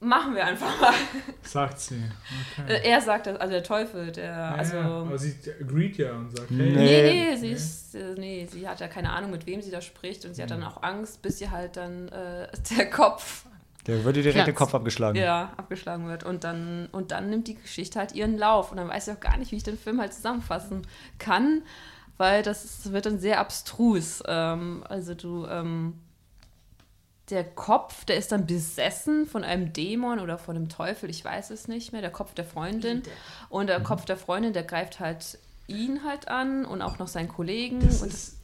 [0.02, 0.94] Machen wir einfach mal.
[1.42, 2.02] Sagt sie.
[2.58, 2.72] Okay.
[2.74, 4.78] Äh, Er sagt das, also der Teufel, der, Ja, also...
[4.78, 5.02] ja.
[5.02, 6.72] Aber sie agreed ja und sagt, hey, Nee.
[6.72, 9.82] Nee, nee, sie ist, äh, nee, sie hat ja keine Ahnung, mit wem sie da
[9.82, 12.48] spricht und sie hat dann auch Angst, bis ihr halt dann äh,
[12.78, 13.46] der Kopf
[13.90, 14.46] Der würde direkt Platz.
[14.46, 15.18] den Kopf abgeschlagen.
[15.18, 16.24] ja, abgeschlagen wird.
[16.24, 18.70] Und dann, und dann nimmt die Geschichte halt ihren Lauf.
[18.70, 20.86] Und dann weiß ich auch gar nicht, wie ich den Film halt zusammenfassen
[21.18, 21.64] kann,
[22.18, 24.22] weil das ist, wird dann sehr abstrus.
[24.28, 25.96] Ähm, also du, ähm,
[27.32, 31.50] der Kopf, der ist dann besessen von einem Dämon oder von einem Teufel, ich weiß
[31.50, 33.02] es nicht mehr, der Kopf der Freundin.
[33.50, 37.28] Und der Kopf der Freundin, der greift halt ihn halt an und auch noch seinen
[37.28, 37.80] Kollegen.
[37.80, 38.38] Das und ist,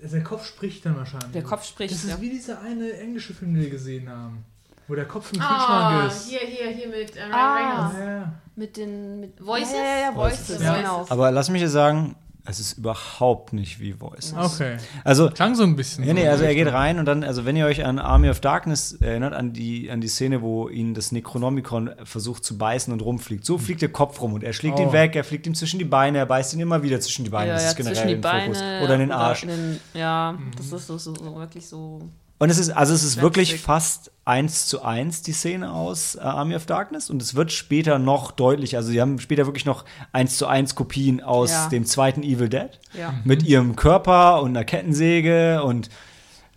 [0.00, 1.32] der Kopf spricht dann wahrscheinlich.
[1.32, 1.94] der Kopf spricht.
[1.94, 2.20] Das ist ja.
[2.20, 4.44] wie dieser eine englische Film, den wir gesehen haben.
[4.88, 6.28] Wo der Kopf im Ah, Kühlschrank ist.
[6.28, 7.54] hier, hier, hier mit äh, Ryan Ah.
[7.54, 7.98] Reynolds.
[7.98, 8.32] Ja, ja.
[8.56, 9.72] Mit den mit Voices?
[9.72, 10.76] Ja, ja, ja, Voices, Voices, ja.
[10.78, 11.06] genau.
[11.08, 12.16] Aber lass mich dir sagen,
[12.50, 14.34] es ist überhaupt nicht wie Voice.
[14.34, 14.78] Okay.
[15.04, 16.02] Also, Klang so ein bisschen.
[16.06, 18.30] nee, nee, so also er geht rein und dann, also wenn ihr euch an Army
[18.30, 22.90] of Darkness erinnert, an die, an die Szene, wo ihn das Necronomicon versucht zu beißen
[22.90, 23.44] und rumfliegt.
[23.44, 24.82] So fliegt der Kopf rum und er schlägt Oh.
[24.84, 27.30] ihn weg, er fliegt ihm zwischen die Beine, er beißt ihn immer wieder zwischen die
[27.30, 27.48] Beine.
[27.48, 28.58] Ja, das ja, ist generell zwischen die ein Fokus.
[28.60, 29.42] Beine Oder in den Arsch.
[29.42, 32.00] in den, ja, das ist so, so wirklich so.
[32.38, 36.20] Und es ist, also es ist wirklich fast eins zu eins die Szene aus äh,
[36.20, 39.84] Army of Darkness und es wird später noch deutlich, also sie haben später wirklich noch
[40.12, 41.68] eins zu eins Kopien aus Ja.
[41.68, 43.14] dem zweiten Evil Dead Ja.
[43.24, 45.88] mit ihrem Körper und einer Kettensäge und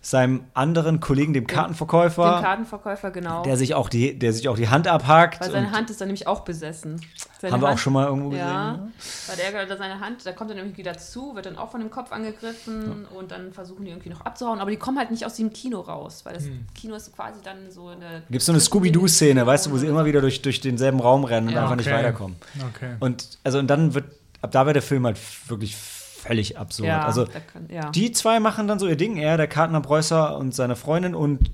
[0.04, 3.44] seinem anderen Kollegen, dem Kartenverkäufer, Kartenverkäufer, genau.
[3.44, 5.40] der sich auch die, der sich auch die Hand abhackt.
[5.40, 7.00] weil seine und Hand ist dann nämlich auch besessen.
[7.40, 8.84] Seine haben wir Hand, auch schon mal irgendwo Ja, gesehen.
[8.86, 8.92] ne?
[9.28, 11.80] weil der da seine Hand, da kommt er nämlich wieder zu, wird dann auch von
[11.80, 15.24] dem Kopf angegriffen und dann versuchen die irgendwie noch abzuhauen, aber die kommen halt nicht
[15.24, 18.22] aus dem Kino raus, weil das Kino ist quasi dann so in der.
[18.28, 21.22] Gibt es so eine Scooby-Doo-Szene, weißt du, wo sie immer wieder durch, durch denselben Raum
[21.24, 21.62] rennen und Ja.
[21.62, 21.96] einfach nicht Okay.
[21.96, 22.36] weiterkommen.
[22.74, 22.96] Okay.
[22.98, 24.06] Und also und dann wird
[24.40, 25.18] ab da wird der Film halt
[25.48, 25.76] wirklich
[26.22, 26.88] völlig absurd.
[26.88, 27.90] Ja, also kann, ja.
[27.90, 31.50] die zwei machen dann so ihr Ding, er, der Kartner Preußer und seine Freundin und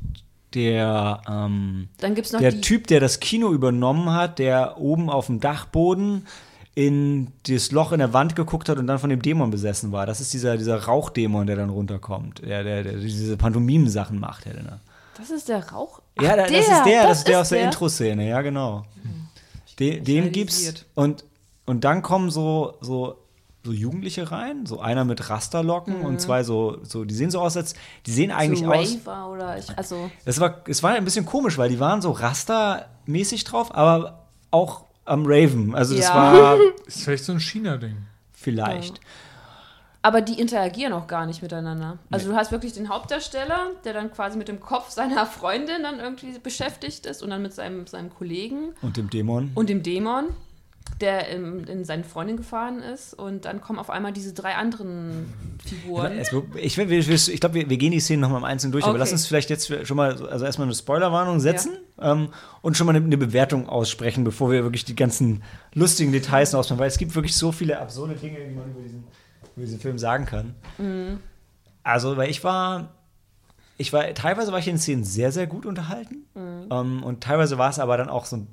[0.54, 2.60] der ähm, der.
[2.60, 6.26] Typ, der das Kino übernommen hat, der oben auf dem Dachboden
[6.74, 10.06] in das Loch in der Wand geguckt hat und dann von dem Dämon besessen war.
[10.06, 14.78] Das ist dieser, dieser Rauchdämon, der dann runterkommt, der, der, der diese Pantomimen-Sachen macht, Helena.
[15.18, 16.00] Das ist der Rauch.
[16.20, 17.66] Ja, Ach, da, das ist der, das, ist der aus der der.
[17.66, 18.84] Intro-Szene, ja, genau.
[19.80, 21.24] Den, den gibt's und,
[21.66, 23.16] und dann kommen so, so
[23.64, 27.56] so Jugendliche rein, so einer mit Rasterlocken und zwei so, so, die sehen so aus,
[27.56, 27.74] als
[28.06, 28.96] die sehen eigentlich so aus.
[29.06, 32.10] Raver oder ich, also Es war, es war ein bisschen komisch, weil die waren so
[32.12, 35.74] rastermäßig drauf, aber auch am Raven.
[35.74, 36.14] Also das Ja.
[36.14, 37.96] war Ist vielleicht so ein China-Ding.
[38.32, 39.00] vielleicht.
[40.00, 41.98] Aber die interagieren auch gar nicht miteinander.
[42.10, 45.98] Also du hast wirklich den Hauptdarsteller, der dann quasi mit dem Kopf seiner Freundin dann
[45.98, 49.50] irgendwie beschäftigt ist und dann mit seinem, seinem Kollegen Und dem Dämon.
[49.56, 50.26] und dem Dämon,
[51.00, 53.14] der in, in seine Freundin gefahren ist.
[53.14, 55.32] Und dann kommen auf einmal diese drei anderen
[55.64, 56.18] Figuren.
[56.18, 58.92] Es- Ich, wir- ich glaube, wir, wir gehen die Szenen nochmal im Einzelnen durch, aber
[58.92, 59.00] Okay.
[59.00, 62.28] lass uns vielleicht jetzt schon mal, also erstmal eine Spoilerwarnung setzen ähm,
[62.62, 65.42] und schon mal eine, eine Bewertung aussprechen, bevor wir wirklich die ganzen
[65.74, 68.80] lustigen Details noch ausmachen, weil es gibt wirklich so viele absurde Dinge, die man über
[68.82, 69.04] diesen,
[69.56, 70.54] über diesen Film sagen kann.
[70.78, 71.18] Mhm.
[71.84, 72.88] Also, weil ich war,
[73.76, 76.66] ich war, teilweise war ich in den Szenen sehr, sehr gut unterhalten Mhm.
[76.70, 78.46] ähm, und teilweise war es aber dann auch so ein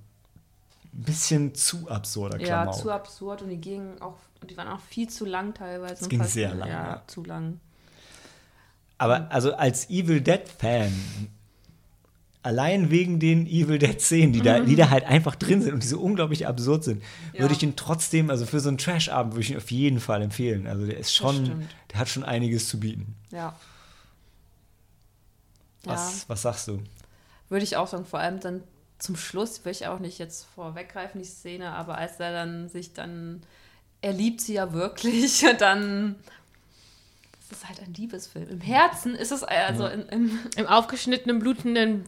[1.04, 2.76] bisschen zu absurder Ja, Klamauk.
[2.76, 4.16] zu absurd und die gingen auch,
[4.50, 6.04] die waren auch viel zu lang teilweise.
[6.04, 7.04] Es ging sehr lang, Ja, ja.
[7.08, 7.60] zu lang.
[8.98, 10.92] Aber also als Evil Dead-Fan,
[12.44, 15.88] allein wegen den Evil Dead-Szenen, die, da, die da halt einfach drin sind und die
[15.88, 17.04] so unglaublich absurd sind,
[17.34, 17.42] Ja.
[17.42, 20.22] würde ich ihn trotzdem, also für so einen Trash-Abend würde ich ihn auf jeden Fall
[20.22, 20.66] empfehlen.
[20.66, 23.16] Also der ist schon, der hat schon einiges zu bieten.
[23.32, 23.54] Ja.
[25.84, 26.82] Was, was sagst du?
[27.50, 28.64] Würde ich auch sagen, vor allem dann
[29.06, 32.94] zum Schluss, will ich auch nicht jetzt vorweggreifen, die Szene, aber als er dann sich
[32.94, 33.44] dann,
[34.02, 36.15] er liebt sie ja wirklich und dann,
[37.40, 38.49] es ist halt ein Liebesfilm.
[38.49, 42.06] Im Herzen ist es, also in, im, Im aufgeschnittenen, blutenden,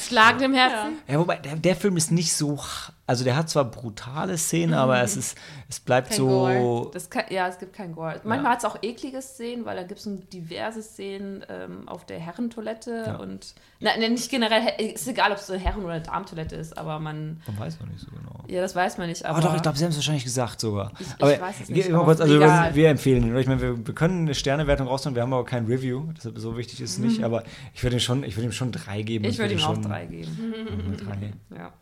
[0.00, 0.98] schlagenden Herzen.
[1.08, 2.58] Ja, wobei, der, der Film ist nicht so,
[3.06, 5.36] also der hat zwar brutale Szenen, aber es ist,
[5.68, 8.20] es bleibt Kein so, kann, ja, es gibt kein Gore.
[8.24, 12.18] Manchmal hat es auch eklige Szenen, weil da gibt es diverse Szenen ähm, auf der
[12.18, 13.16] Herrentoilette Ja.
[13.16, 16.98] und, na, nicht generell, ist egal, ob es eine Herren- oder eine Darmtoilette ist, aber
[16.98, 18.44] man, man weiß noch nicht so genau.
[18.46, 19.38] ja, das weiß man nicht, aber.
[19.38, 20.92] Aber doch, ich glaube, sie haben es wahrscheinlich gesagt sogar.
[20.98, 22.74] Ich- ich aber weiß es wir- nicht, aber kurz, also wir, egal.
[22.74, 23.30] wir empfehlen ihn.
[23.32, 23.40] oder?
[23.40, 26.56] Ich meine, wir, wir können eine Sternewertung rausnehmen, wir haben aber kein Review, deshalb so
[26.56, 27.24] wichtig ist es nicht.
[27.24, 27.42] Aber
[27.74, 29.24] ich würde ihm schon, ich würde ihm schon drei geben.
[29.24, 30.96] ich würde ihm auch schon drei geben.
[30.96, 31.32] drei.
[31.58, 31.72] Ja.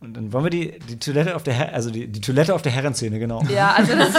[0.00, 2.60] Und dann wollen wir die, die Toilette auf der Her also die, die Toilette auf
[2.60, 3.42] der Herrenszene, genau.
[3.44, 4.12] Ja, also das,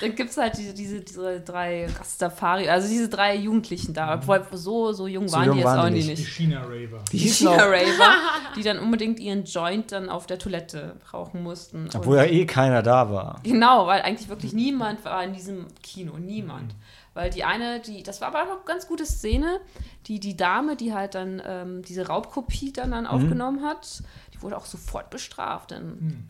[0.00, 4.14] dann gibt es halt diese, diese, diese drei Rastafari, also diese drei Jugendlichen da.
[4.14, 6.08] Obwohl so, so jung So waren jung die jetzt waren auch die nicht.
[6.10, 6.20] nicht.
[6.20, 7.02] Die China-Raver.
[7.10, 8.14] Die Die hießen auch, China-Raver,
[8.56, 11.88] die dann unbedingt ihren Joint dann auf der Toilette rauchen mussten.
[11.92, 13.40] obwohl ja eh keiner da war.
[13.42, 16.72] Genau, weil eigentlich wirklich niemand war in diesem Kino, niemand.
[17.12, 19.60] Weil die eine, die, das war aber auch eine ganz gute Szene,
[20.06, 22.92] die, die Dame, die halt dann ähm, diese Raubkopie dann, Mhm.
[22.92, 25.72] dann aufgenommen hat, die wurde auch sofort bestraft.
[25.72, 26.28] Denn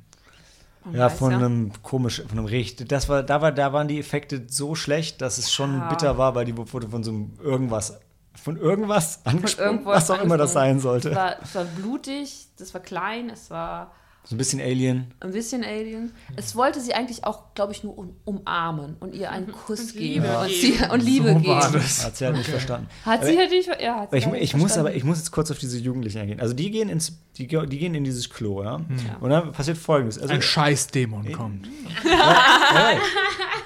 [0.85, 2.91] man Ja, weiß von einem komisch, von einem Richt.
[2.91, 5.89] Das war, da war, da waren die Effekte so schlecht, dass es schon Ja.
[5.89, 8.01] bitter war, weil die wurde von so einem irgendwas,
[8.43, 11.11] von irgendwas angesprochen, was auch immer das sein sollte.
[11.11, 15.13] Es war, es war blutig, das war klein, es war So ein bisschen Alien.
[15.21, 16.13] ein bisschen Alien.
[16.37, 20.23] Es wollte sie eigentlich auch, glaube ich, nur um, umarmen und ihr einen Kuss geben
[20.25, 21.47] Liebe und, sie, und Liebe so geben.
[21.49, 22.05] war das.
[22.05, 22.87] Hat sie halt nicht verstanden.
[23.05, 24.87] Hat sie halt nicht, ja, hat sie Ich, halt ich nicht muss verstanden.
[24.89, 26.39] aber, ich muss jetzt kurz auf diese Jugendlichen eingehen.
[26.39, 28.77] Also die gehen ins, die, die gehen in dieses Klo, ja.
[28.79, 29.17] Ja.
[29.21, 30.19] Und dann passiert folgendes.
[30.19, 31.67] Also, Ein Scheißdämon kommt.
[32.05, 32.91] ja,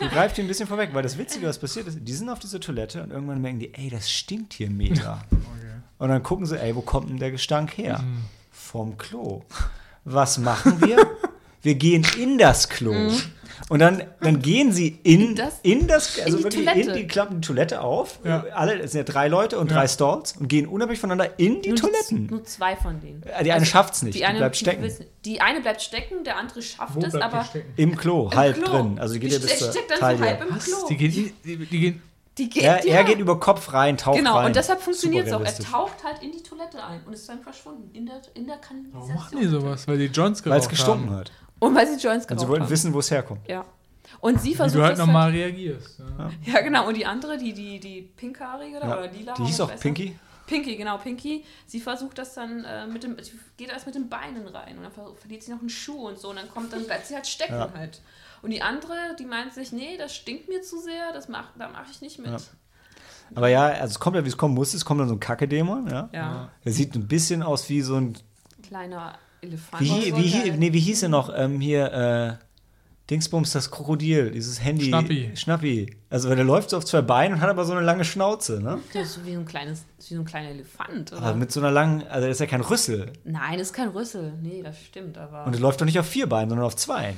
[0.01, 2.39] ihr greift hier ein bisschen vorweg, weil das Witzige, was passiert ist, die sind auf
[2.39, 5.23] dieser Toilette und irgendwann merken die, ey, das stinkt hier mega.
[5.99, 8.03] Und dann gucken sie, ey, wo kommt denn der Gestank her?
[8.51, 9.43] Vom Klo.
[10.05, 10.97] Was machen wir?
[11.63, 12.95] wir gehen in das Klo.
[13.71, 16.91] Und dann, dann gehen sie in, das- in das, also die wirklich Toilette.
[16.91, 18.19] in die, klappen die Toilette auf.
[18.25, 18.45] Ja.
[18.53, 19.79] Alle, es sind ja drei Leute und Ja.
[19.79, 22.27] drei Stalls und gehen unabhängig voneinander in die nur, Toiletten.
[22.27, 23.23] Nur zwei von denen.
[23.23, 24.83] Äh, Die eine schafft's nicht, die, eine, bleibt stecken.
[24.83, 27.83] wissen- Die eine bleibt stecken, der andere schafft Wo es, aber die?
[27.83, 28.67] Im Klo, im halb Klo.
[28.71, 28.99] drin.
[28.99, 30.19] Also die geht ja Die bis zur steckt dann Taille.
[30.19, 30.65] so halb im Was?
[30.67, 30.89] Klo.
[30.91, 32.03] Die gehen, die, die gehen
[32.39, 32.95] Die geht, er, ja.
[32.95, 34.47] er geht über Kopf rein, taucht Genau, rein.
[34.47, 35.41] und deshalb funktioniert es auch.
[35.41, 37.91] Er taucht halt in die Toilette ein und ist dann verschwunden.
[37.95, 38.93] In der, in der Kanalisation.
[39.09, 39.87] Warum machen die sowas?
[39.87, 41.17] Weil die Joints Weil es geraucht gestunken haben.
[41.19, 41.33] hat.
[41.61, 42.71] Und weil sie Joints Und geraucht sie wollten haben.
[42.71, 43.49] wissen, wo es herkommt.
[43.49, 43.65] Ja.
[44.21, 46.01] Und sie Wie versucht du halt das normal reagierst.
[46.19, 46.31] Ja.
[46.55, 46.89] Ja, genau.
[46.89, 48.99] Und die andere, die, die, die pinkhaarige Ja.
[48.99, 49.35] oder lila.
[49.35, 50.17] Die hieß auch Pinky.
[50.47, 51.45] Pinky, genau, Pinky.
[51.67, 54.83] Sie versucht das dann äh, mit dem, sie geht erst mit den Beinen rein und
[54.83, 57.15] dann ver- verliert sie noch einen Schuh und so und dann kommt, dann bleibt sie
[57.15, 57.71] halt stecken Ja.
[57.75, 58.01] halt.
[58.45, 61.69] Und die andere, die meint sich, nee, das stinkt mir zu sehr, das mach, da
[61.69, 62.29] mache ich nicht mit.
[62.29, 62.37] Ja.
[63.35, 64.75] Aber ja, also es kommt ja, wie es kommen muss.
[64.75, 66.09] Es kommt dann so ein Kacke-Dämon, ja.
[66.13, 66.51] Ja.
[66.65, 68.17] Der sieht ein bisschen aus wie so ein.
[68.63, 69.83] Kleiner Elefant.
[69.83, 71.33] Wie, hi- wie, nee, wie hieß er noch?
[71.35, 71.93] Ähm, hier,
[72.41, 72.45] äh,
[73.11, 74.87] Dingsbums, das Krokodil, dieses Handy.
[74.87, 75.31] Schnappi.
[75.35, 75.97] Schnappi.
[76.11, 78.63] Also, weil der läuft so auf zwei Beinen und hat aber so eine lange Schnauze,
[78.63, 78.79] ne?
[78.95, 81.23] Das ist so wie so ein kleines, wie so ein kleiner Elefant, oder?
[81.23, 83.13] Aber mit so einer langen, also das ist ja kein Rüssel.
[83.25, 84.33] Nein, das ist kein Rüssel.
[84.43, 85.47] Nee, das stimmt, aber.
[85.47, 87.15] Und er läuft doch nicht auf vier Beinen, sondern auf zwei.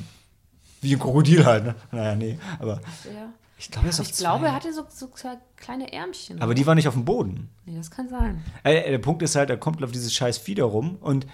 [0.87, 1.75] Wie ein Krokodil halt, ne?
[1.91, 2.39] Naja, nee.
[2.61, 3.29] Aber ja.
[3.59, 4.23] ich glaube, er ist auf Ich zwei.
[4.25, 5.09] glaube, er hatte so, so
[5.57, 6.41] kleine Ärmchen.
[6.41, 7.49] aber die war nicht auf dem Boden.
[7.65, 8.43] nee, das kann sein.
[8.63, 11.27] Äh, der Punkt ist halt, da kommt auf dieses scheiß Vieh da rum und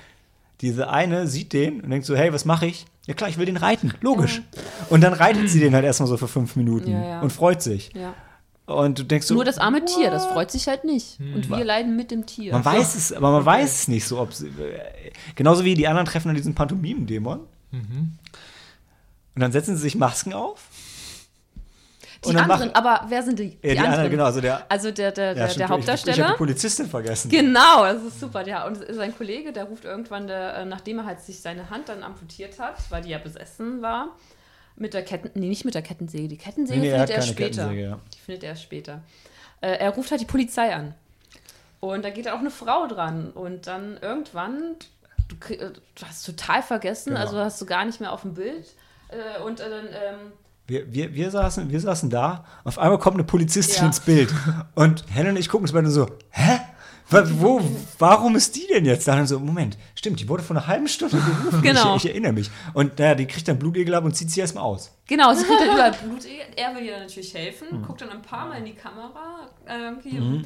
[0.62, 2.86] diese eine sieht den und denkt so, hey, was mache ich?
[3.06, 4.42] Ja klar, ich will den reiten, logisch.
[4.90, 7.20] Und dann reitet sie den halt erstmal so für fünf Minuten Ja, ja.
[7.20, 7.90] und freut sich.
[7.94, 8.14] Ja.
[8.64, 11.18] Und du denkst so, Nur das arme Tier, das freut sich halt nicht.
[11.18, 12.52] Und wir leiden mit dem Tier.
[12.52, 15.88] man weiß es, aber man weiß es nicht so, ob sie, äh, genauso wie die
[15.88, 17.40] anderen treffen dann diesen Pantomimen-Dämon.
[17.72, 18.18] Mhm.
[19.34, 20.66] Und dann setzen sie sich Masken auf.
[22.24, 23.92] Die anderen, machen- aber wer sind die, die, Ja, die anderen?
[23.94, 26.28] anderen, genau, also der, Also der, der, ja, der, der Ich, ich habe Hauptdarsteller.
[26.30, 27.28] die Polizistin vergessen.
[27.30, 28.46] Genau, das ist super.
[28.46, 31.88] Ja, und sein Kollege, der ruft irgendwann, der, äh, nachdem er halt sich seine Hand
[31.88, 34.10] dann amputiert hat, weil die ja besessen war,
[34.76, 36.28] mit der Ketten, nee, nicht mit der Kettensäge.
[36.28, 37.72] Die Kettensäge Nee, er findet er keine später.
[37.72, 37.98] Ja.
[38.14, 39.02] Die findet er später.
[39.60, 40.94] Äh, er ruft halt die Polizei an.
[41.80, 43.32] Und da geht auch eine Frau dran.
[43.32, 44.76] Und dann irgendwann,
[45.26, 47.20] du, krieg- äh, du hast total vergessen, Genau.
[47.20, 48.64] also hast du gar nicht mehr auf dem Bild.
[49.12, 50.32] Äh, und äh, dann, ähm,
[50.66, 53.86] Wir, wir, wir, saßen, wir saßen da, auf einmal kommt eine Polizistin Ja.
[53.86, 54.32] ins Bild.
[54.74, 56.60] Und Helen und ich gucken uns beide so, hä?
[57.10, 57.60] Wo,
[57.98, 59.18] warum ist die denn jetzt da?
[59.20, 61.60] Und so, Moment, stimmt, die wurde vor einer halben Stunde gerufen.
[61.60, 61.96] Genau.
[61.96, 62.50] Ich, ich erinnere mich.
[62.72, 64.90] Und naja, die kriegt dann Blutegel ab und zieht sie erstmal aus.
[65.08, 66.24] Genau, sie kriegt dann überall Blut.
[66.56, 67.82] Er will ihr dann natürlich helfen, Mhm.
[67.82, 69.46] guckt dann ein paar Mal in die Kamera.
[69.68, 70.42] irgendwie.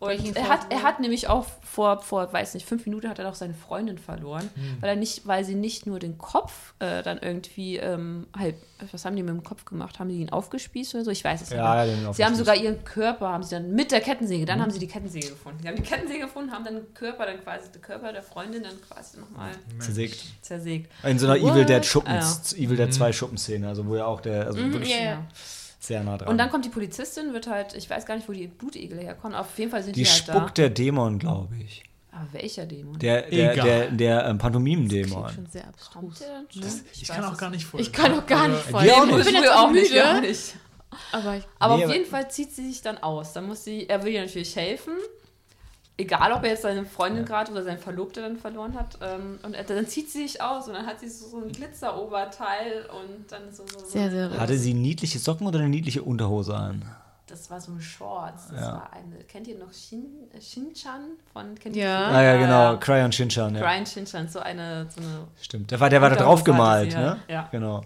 [0.00, 3.28] Und er hat, er hat nämlich auch vor, vor, weiß nicht, fünf Minuten hat er
[3.28, 4.78] auch seine Freundin verloren, Mhm.
[4.80, 8.56] weil er nicht, weil sie nicht nur den Kopf äh, dann irgendwie ähm, halb,
[8.92, 9.98] was haben die mit dem Kopf gemacht?
[9.98, 11.10] Haben die ihn aufgespießt oder so?
[11.10, 12.02] Ich weiß es Ja, nicht.
[12.02, 14.46] ja, Sie haben sogar ihren Körper, haben sie dann mit der Kettensäge, Mhm.
[14.46, 15.58] dann haben sie die Kettensäge gefunden.
[15.60, 18.62] Sie haben die Kettensäge gefunden, haben dann den Körper, dann quasi den Körper der Freundin
[18.62, 19.50] dann quasi nochmal
[19.80, 20.24] Zersägt.
[20.40, 20.90] zersägt.
[21.04, 21.52] In so einer What?
[21.52, 24.88] Evil Dead Schuppen, Ah, Evil Dead 2 Schuppenszene, also wo ja auch der, also wirklich
[24.98, 25.26] ja, ja.
[25.80, 26.28] Sehr nah dran.
[26.28, 29.34] Und dann kommt die Polizistin, wird halt, ich weiß gar nicht, wo die Blutegel herkommen,
[29.36, 31.82] auf jeden Fall sind die, die halt spuckt der Dämon, glaube ich.
[32.12, 32.18] da.
[32.18, 32.98] Aber welcher Dämon?
[32.98, 33.66] Der, der, Egal.
[33.66, 35.28] der, der ähm, Klingt Pantomim-Dämon.
[35.30, 36.18] schon sehr abstrus.
[36.18, 36.80] Dann schon?
[36.92, 37.86] Ich kann auch gar nicht folgen.
[37.86, 38.86] Ich kann auch gar nicht Also, folgen.
[38.86, 39.24] wir auch Ich nicht.
[39.26, 39.94] bin Ich jetzt auch müde.
[39.94, 40.54] gar nicht.
[41.12, 43.32] Aber ich, Aber Nee, auf aber- jeden Fall zieht sie sich dann aus.
[43.32, 44.94] Dann muss sie, er will ihr natürlich helfen.
[46.00, 48.96] Egal, ob er jetzt seine Freundin gerade oder seinen Verlobter dann verloren hat.
[49.02, 51.52] Ähm, und er, dann zieht sie sich aus und dann hat sie so, so ein
[51.52, 53.64] Glitzeroberteil und dann so.
[53.66, 56.82] so, so sehr, sehr Hatte sie niedliche Socken oder eine niedliche Unterhose an?
[57.26, 58.48] Das war so ein Shorts.
[58.48, 58.72] Das Ja.
[58.72, 59.22] war eine.
[59.24, 61.02] Kennt ihr noch Shin, äh, Shinchan
[61.32, 62.08] von kennt ihr Ja.
[62.08, 63.60] Ah ja, genau, Cryon Shinchan, ja.
[63.60, 67.18] Brian Shinchan, so eine, so eine Stimmt, der war, der war da drauf gemalt, ne?
[67.28, 67.48] ja.
[67.52, 67.82] Genau.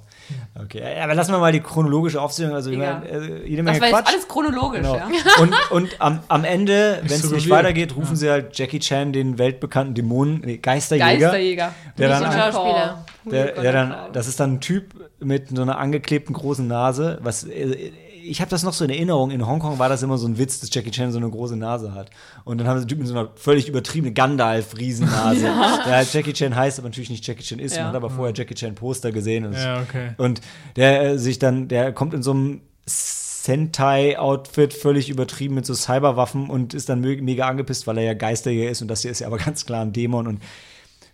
[0.62, 3.00] Okay, ja, aber lassen wir mal die chronologische Aufzählung, also ich Ja.
[3.00, 4.14] meine, äh, jede Menge Das war jetzt Quatsch.
[4.14, 4.96] alles chronologisch, Genau.
[4.96, 5.08] ja.
[5.40, 9.12] Und, und am, am Ende, wenn es so nicht weitergeht, rufen sie halt Jackie Chan,
[9.12, 11.08] den weltbekannten Dämonen, nee, Geisterjäger.
[11.30, 11.74] Geisterjäger.
[11.98, 13.04] Der Nicht dann so ein ein- Schauspieler.
[13.26, 17.18] Der, der dann, das ist dann ein Typ mit so einer angeklebten großen Nase.
[17.22, 17.90] Was, äh,
[18.26, 19.30] ich habe das noch so in Erinnerung.
[19.30, 21.94] In Hongkong war das immer so ein Witz, dass Jackie Chan so eine große Nase
[21.94, 22.10] hat.
[22.44, 25.40] Und dann haben sie einen Typ mit so einer völlig übertriebenen Gandalf-Riesennase,
[25.86, 27.76] der halt Jackie Chan heißt, aber natürlich nicht Jackie Chan ist.
[27.76, 27.82] Ja.
[27.82, 29.46] Man hat aber vorher Jackie Chan Poster gesehen.
[29.46, 30.12] Und, Ja, okay.
[30.16, 30.40] und
[30.76, 36.48] der äh, sich dann, der kommt in so einem Sentai-Outfit völlig übertrieben mit so Cyberwaffen
[36.48, 39.26] und ist dann mega angepisst, weil er ja Geisterjäger ist und das hier ist ja
[39.26, 40.42] aber ganz klar ein Dämon und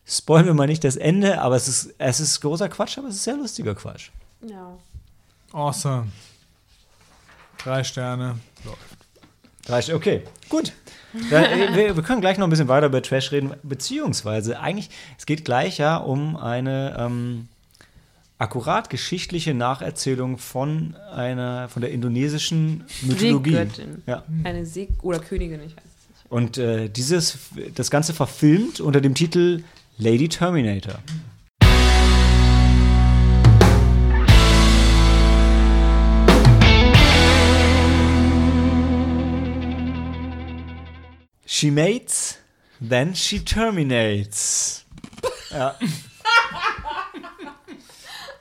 [0.07, 3.17] spoilen wir mal nicht das Ende, aber es ist, es ist großer Quatsch, aber es
[3.17, 4.11] ist sehr lustiger Quatsch.
[4.47, 4.79] Ja.
[5.53, 6.07] Awesome.
[7.63, 8.39] Drei Sterne.
[9.67, 10.73] Reicht, okay, gut.
[11.31, 14.91] Dann, äh, wir, wir können gleich noch ein bisschen weiter über Trash reden, beziehungsweise eigentlich,
[15.19, 17.49] es geht gleich ja um eine ähm,
[18.39, 23.51] akkurat geschichtliche Nacherzählung von einer, von der indonesischen Mythologie.
[23.51, 24.03] Seegöttin.
[24.07, 24.25] Ja.
[24.45, 26.31] Eine See- oder Königin, ich weiß es nicht.
[26.31, 27.39] Und äh, dieses,
[27.75, 29.65] das Ganze verfilmt unter dem Titel
[29.99, 31.01] Lady Terminator.
[41.53, 42.39] She mates,
[42.81, 44.87] then she terminates.
[45.51, 45.75] Ja.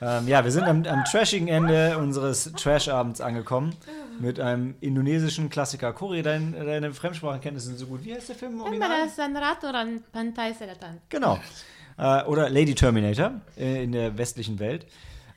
[0.00, 3.74] ähm, ja, wir sind am, am trashigen Ende unseres Trash-Abends angekommen.
[4.20, 5.92] Mit einem indonesischen Klassiker.
[5.92, 8.04] Kori, dein, deine Fremdsprachenkenntnisse sind so gut.
[8.04, 8.60] Wie heißt der Film.
[11.08, 11.40] Genau.
[11.98, 14.86] Äh, oder Lady Terminator äh, in der westlichen Welt.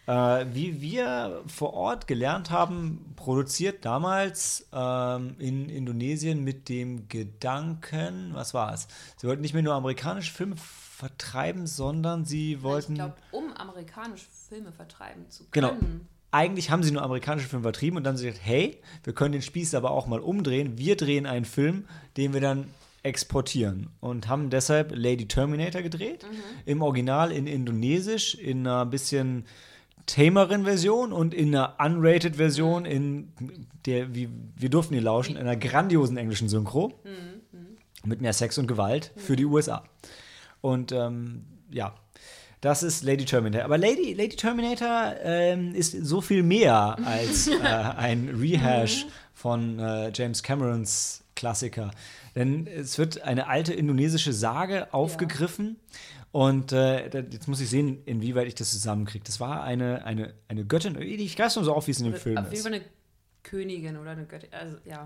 [0.05, 8.31] Äh, wie wir vor Ort gelernt haben, produziert damals ähm, in Indonesien mit dem Gedanken,
[8.34, 8.88] was war es?
[9.17, 12.93] Sie wollten nicht mehr nur amerikanische Filme vertreiben, sondern sie wollten.
[12.93, 15.69] Ich glaube, um amerikanische Filme vertreiben zu Genau.
[15.69, 16.07] können.
[16.31, 19.41] Eigentlich haben sie nur amerikanische Filme vertrieben und dann sie gesagt, hey, wir können den
[19.43, 20.77] Spieß aber auch mal umdrehen.
[20.77, 21.85] Wir drehen einen Film,
[22.17, 22.65] den wir dann
[23.03, 26.25] exportieren und haben deshalb Lady Terminator gedreht.
[26.65, 29.45] Im Original in Indonesisch, in einer bisschen
[30.05, 33.31] tameren Version und in einer unrated Version, in
[33.85, 36.93] der, wie, wir durften die lauschen, in einer grandiosen englischen Synchro.
[38.05, 39.84] Mit mehr Sex und Gewalt für die USA.
[40.59, 41.95] Und ähm, ja,
[42.63, 43.65] das ist Lady Terminator.
[43.65, 50.11] Aber Lady, Lady Terminator ähm, ist so viel mehr als äh, ein Rehash von äh,
[50.13, 51.91] James Camerons Klassiker.
[52.35, 55.77] Denn es wird eine alte indonesische Sage aufgegriffen.
[56.34, 59.23] Und äh, jetzt muss ich sehen, inwieweit ich das zusammenkriege.
[59.23, 62.15] Das war eine, eine, eine Göttin, ich greife nur so auf, wie es in dem
[62.15, 62.64] Film Auf jeden ist.
[62.64, 62.84] Fall eine
[63.43, 64.49] Königin oder eine Göttin.
[64.51, 65.05] Also, ja.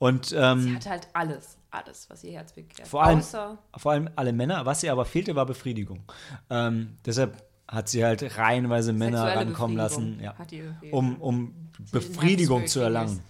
[0.00, 1.56] Und Sie ähm, hatte halt alles.
[1.70, 2.88] Alles, was ihr Herz begehrt.
[2.88, 4.66] Vor allem- Außer vor allem alle Männer.
[4.66, 6.02] Was ihr aber fehlte, war Befriedigung.
[6.50, 10.52] Ähm, deshalb hat sie halt reihenweise Männer rankommen lassen, ja, hat
[10.90, 13.20] um, um Befriedigung zu erlangen.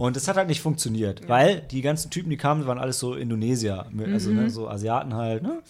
[0.00, 3.12] Und das hat halt nicht funktioniert, weil die ganzen Typen, die kamen, waren alles so
[3.12, 5.42] Indonesier, also ne, so Asiaten halt.
[5.42, 5.60] Ne?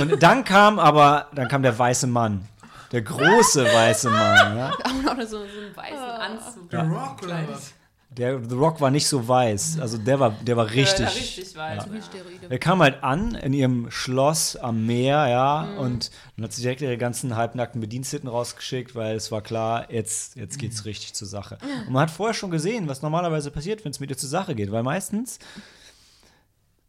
[0.00, 2.46] Und dann kam aber, dann kam der weiße Mann,
[2.92, 4.56] der große weiße Mann.
[4.56, 4.72] Ja?
[4.84, 6.70] auch noch so, so einen weißen Anzug.
[6.70, 7.74] The Rock oder was?
[8.16, 11.06] Der The Rock war nicht so weiß, also der war, der war richtig.
[11.06, 11.84] Ja, richtig weiß.
[11.84, 12.46] Steroide.
[12.50, 16.82] Er kam halt an in ihrem Schloss am Meer, ja, und dann hat sie direkt
[16.82, 21.56] ihre ganzen halbnackten Bediensteten rausgeschickt, weil es war klar, jetzt, jetzt geht's richtig zur Sache.
[21.86, 24.54] Und man hat vorher schon gesehen, was normalerweise passiert, wenn es mit ihr zur Sache
[24.54, 25.38] geht, weil meistens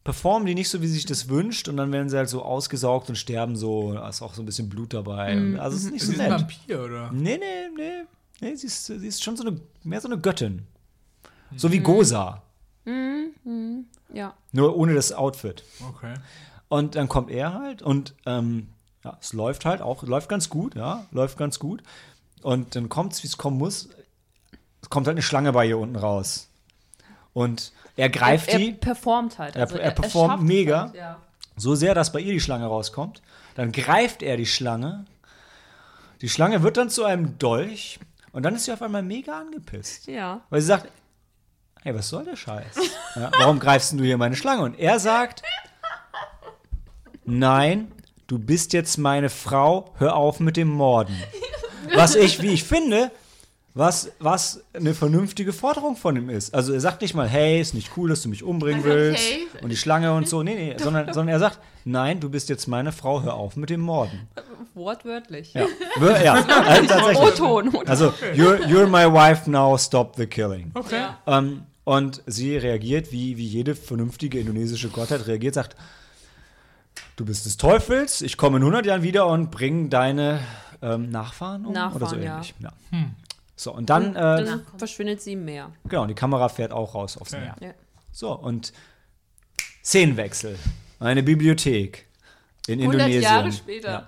[0.03, 2.41] performen die nicht so, wie sie sich das wünscht, und dann werden sie halt so
[2.43, 5.37] ausgesaugt und sterben so, da ist auch so ein bisschen Blut dabei.
[5.37, 6.41] Und Also es ist nicht Ist so sie ein nett.
[6.41, 7.11] Vampir, oder?
[7.13, 8.03] Nee, nee, nee.
[8.41, 10.63] Nee, sie ist, sie ist schon so eine, mehr so eine Göttin.
[11.57, 12.41] So wie Gosa.
[14.13, 14.33] Ja.
[14.51, 15.63] Nur ohne das Outfit.
[15.89, 16.13] Okay.
[16.69, 18.67] Und dann kommt er halt und ähm,
[19.03, 21.83] ja, es läuft halt auch, läuft ganz gut, ja, läuft ganz gut.
[22.41, 23.89] Und dann kommt es, wie es kommen muss.
[24.81, 26.49] Es kommt halt eine Schlange bei ihr unten raus.
[27.33, 29.55] Und er greift er, die Er performt halt.
[29.55, 30.81] Er- Also er performt schafft es mega.
[30.83, 31.17] Halt, ja.
[31.57, 33.21] so sehr, dass bei ihr die Schlange rauskommt.
[33.55, 35.05] Dann greift er die Schlange.
[36.21, 37.99] Die Schlange wird dann zu einem Dolch.
[38.31, 40.07] Und dann ist sie auf einmal mega angepisst.
[40.07, 40.41] ja.
[40.49, 40.87] Weil sie sagt,
[41.83, 42.75] hey, was soll der Scheiß?
[43.15, 44.63] Ja, warum greifst du hier meine Schlange?
[44.63, 45.43] Und er sagt,
[47.25, 47.91] nein,
[48.27, 51.15] du bist jetzt meine Frau, hör auf mit dem Morden.
[51.95, 53.11] Was ich, wie ich finde,
[53.75, 56.53] was, was eine vernünftige Forderung von ihm ist.
[56.53, 59.47] Also er sagt nicht mal, hey, ist nicht cool, dass du mich umbringen willst Okay.
[59.63, 60.43] und die Schlange und so.
[60.43, 63.69] Nee, nee, sondern, sondern er sagt, nein, du bist jetzt meine Frau, hör auf mit
[63.69, 64.27] dem Morden.
[64.75, 65.53] Wortwörtlich.
[65.53, 65.65] Ja,
[66.23, 66.33] ja
[66.67, 67.17] also tatsächlich.
[67.17, 67.87] O-Ton.
[67.87, 70.71] Also, you're, you're my wife now, stop the killing.
[70.75, 70.97] Okay.
[70.97, 71.17] Ja.
[71.25, 75.75] Ähm, und sie reagiert, wie, wie jede vernünftige indonesische Gottheit reagiert, sagt,
[77.15, 80.39] du bist des Teufels, ich komme in 100 Jahren wieder und bring deine
[80.81, 82.33] ähm, Nachfahren um oder so Nachfahren, ja.
[82.35, 82.53] ähnlich.
[82.59, 82.73] Ja.
[83.55, 85.71] So, und dann, äh, Dann verschwindet sie im Meer.
[85.87, 87.43] genau, die Kamera fährt auch raus aufs Okay.
[87.43, 87.55] Meer.
[87.61, 87.73] Ja.
[88.11, 88.73] So, und
[89.83, 90.57] Szenenwechsel.
[90.99, 92.07] Eine Bibliothek
[92.67, 93.21] in 100 Indonesien.
[93.21, 93.89] Jahre später.
[93.89, 94.07] Ja.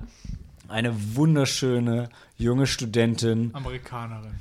[0.67, 4.35] Eine wunderschöne junge Studentin, Amerikanerin.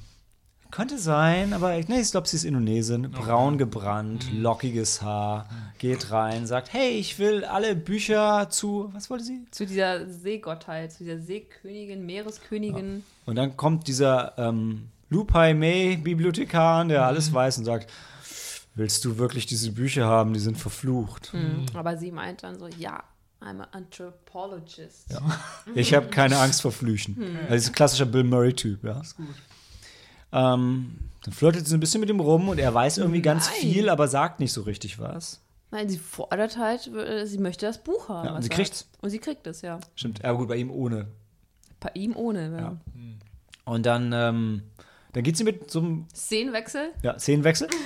[0.75, 3.09] Könnte sein, aber ich, nee, ich glaube, sie ist Indonesin.
[3.13, 5.49] Braun gebrannt, lockiges Haar.
[5.79, 9.45] Geht rein, sagt, hey, ich will alle Bücher zu, was wollte sie?
[9.53, 13.05] Zu dieser Seegottheit, zu dieser Seekönigin, Meereskönigin.
[13.25, 17.89] Und dann kommt dieser ähm, Lupai Mei Bibliothekar, an, der alles weiß und sagt,
[18.75, 20.35] willst du wirklich diese Bücher haben?
[20.35, 21.33] Die sind verflucht.
[21.35, 21.67] Mhm.
[21.75, 23.01] Aber sie meint dann so, ja,
[23.41, 25.15] I'm an anthropologist.
[25.77, 27.17] Ich habe keine Angst vor Flüchen.
[27.43, 29.01] Also, das ist ein klassischer Bill Murray-Typ, ja.
[29.01, 29.27] Ist gut.
[30.35, 33.57] Ähm, dann flirtet sie ein bisschen mit ihm rum und er weiß irgendwie ganz Nein.
[33.61, 35.41] viel, aber sagt nicht so richtig was.
[35.71, 38.27] Nein, sie fordert halt, äh, sie möchte das Buch haben.
[38.27, 38.81] Ja, und sie kriegt's.
[38.81, 39.03] hat.
[39.03, 39.81] Und sie kriegt es, ja.
[39.95, 41.07] Stimmt, ja gut, bei ihm ohne.
[41.81, 42.51] Bei ihm ohne.
[42.51, 42.59] Ja.
[42.59, 42.77] Ja.
[43.65, 44.63] Und dann, ähm,
[45.13, 46.91] dann geht sie mit so einem Szenenwechsel.
[47.03, 47.69] ja, Szenenwechsel.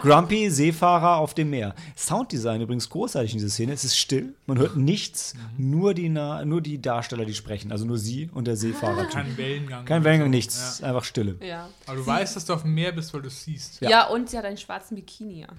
[0.00, 1.74] Grumpy, Seefahrer auf dem Meer.
[1.96, 3.72] Sounddesign übrigens großartig in dieser Szene.
[3.72, 7.72] Es ist still, man hört nichts, nur, die, Na nur die Darsteller, die sprechen.
[7.72, 9.06] Also nur sie und der Seefahrer.
[9.06, 9.84] Kein Wellengang.
[9.84, 10.30] Kein Wellengang, so.
[10.30, 10.56] nichts.
[10.56, 11.36] Es ist einfach Stille.
[11.40, 11.68] Ja.
[11.86, 13.80] Aber du weißt, dass du auf dem Meer bist, weil du es siehst.
[13.80, 13.90] Ja.
[13.90, 14.06] ja.
[14.08, 15.56] und sie hat einen schwarzen Bikini an.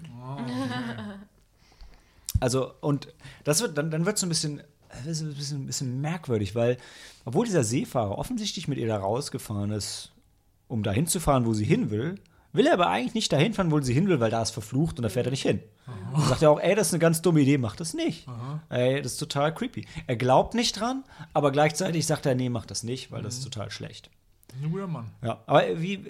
[2.39, 3.13] Also, und
[3.43, 6.01] das wird, dann, dann wird es so ein bisschen, das ist ein bisschen, ein bisschen
[6.01, 6.77] merkwürdig, weil,
[7.25, 10.11] obwohl dieser Seefahrer offensichtlich mit ihr da rausgefahren ist,
[10.67, 12.15] um dahin zu fahren, wo sie hin will,
[12.53, 14.97] will er aber eigentlich nicht dahin fahren, wo sie hin will, weil da ist verflucht
[14.97, 15.61] und da fährt er nicht hin.
[16.13, 18.27] Und sagt er auch, ey, das ist eine ganz dumme Idee, mach das nicht.
[18.69, 19.87] Ey, das ist total creepy.
[20.07, 21.03] Er glaubt nicht dran,
[21.33, 24.09] aber gleichzeitig sagt er, nee, mach das nicht, weil das ist total schlecht.
[24.61, 25.11] Ein guter Mann.
[25.23, 26.05] Ja, aber wie,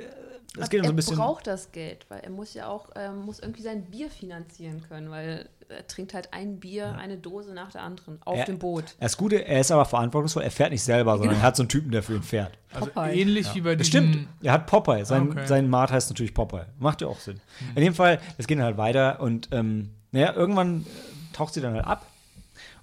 [0.58, 1.18] äh, es geht dann so er ein bisschen.
[1.18, 5.10] braucht das Geld, weil er muss ja auch, ähm, muss irgendwie sein Bier finanzieren können,
[5.10, 8.96] weil er trinkt halt ein Bier, eine Dose nach der anderen auf Er- dem Boot.
[9.00, 11.62] Er ist gut, er ist aber verantwortungsvoll, er fährt nicht selber, sondern er hat so
[11.64, 12.58] einen Typen, der für ihn fährt.
[12.74, 13.14] Also Popeye.
[13.22, 13.86] ähnlich wie bei diesem...
[14.12, 14.28] stimmt.
[14.42, 15.06] Er hat Popeye.
[15.06, 15.46] Sein, Okay.
[15.46, 16.66] sein Mart heißt natürlich Popeye.
[16.80, 17.40] Macht ja auch Sinn.
[17.76, 21.62] In dem Fall, es geht dann halt weiter und ähm, naja, irgendwann äh, taucht sie
[21.62, 22.08] dann halt ab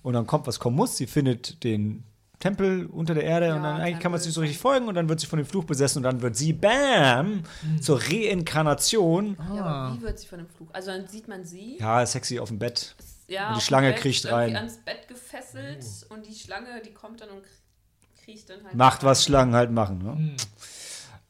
[0.04, 0.96] und dann kommt, was kommen muss.
[0.96, 2.04] Sie findet den
[2.38, 4.88] Tempel unter der Erde und Ja, dann eigentlich kann man es nicht so richtig folgen
[4.88, 7.42] und dann wird sie von dem Fluch besessen und dann wird sie, bam,
[7.80, 9.36] zur Reinkarnation.
[9.38, 9.86] Ja, Ah.
[9.88, 10.68] aber wie wird sie von dem Fluch?
[10.72, 11.78] Also dann sieht man sie.
[11.78, 12.94] Ja, sexy auf dem Bett.
[13.28, 14.54] Ja, Und die Schlange Bett, kriecht rein.
[14.54, 18.74] ans Bett gefesselt und die Schlange, die kommt dann und krie- kriecht dann halt.
[18.74, 19.24] Macht, was.
[19.24, 19.98] Schlangen halt machen.
[19.98, 20.36] Ne?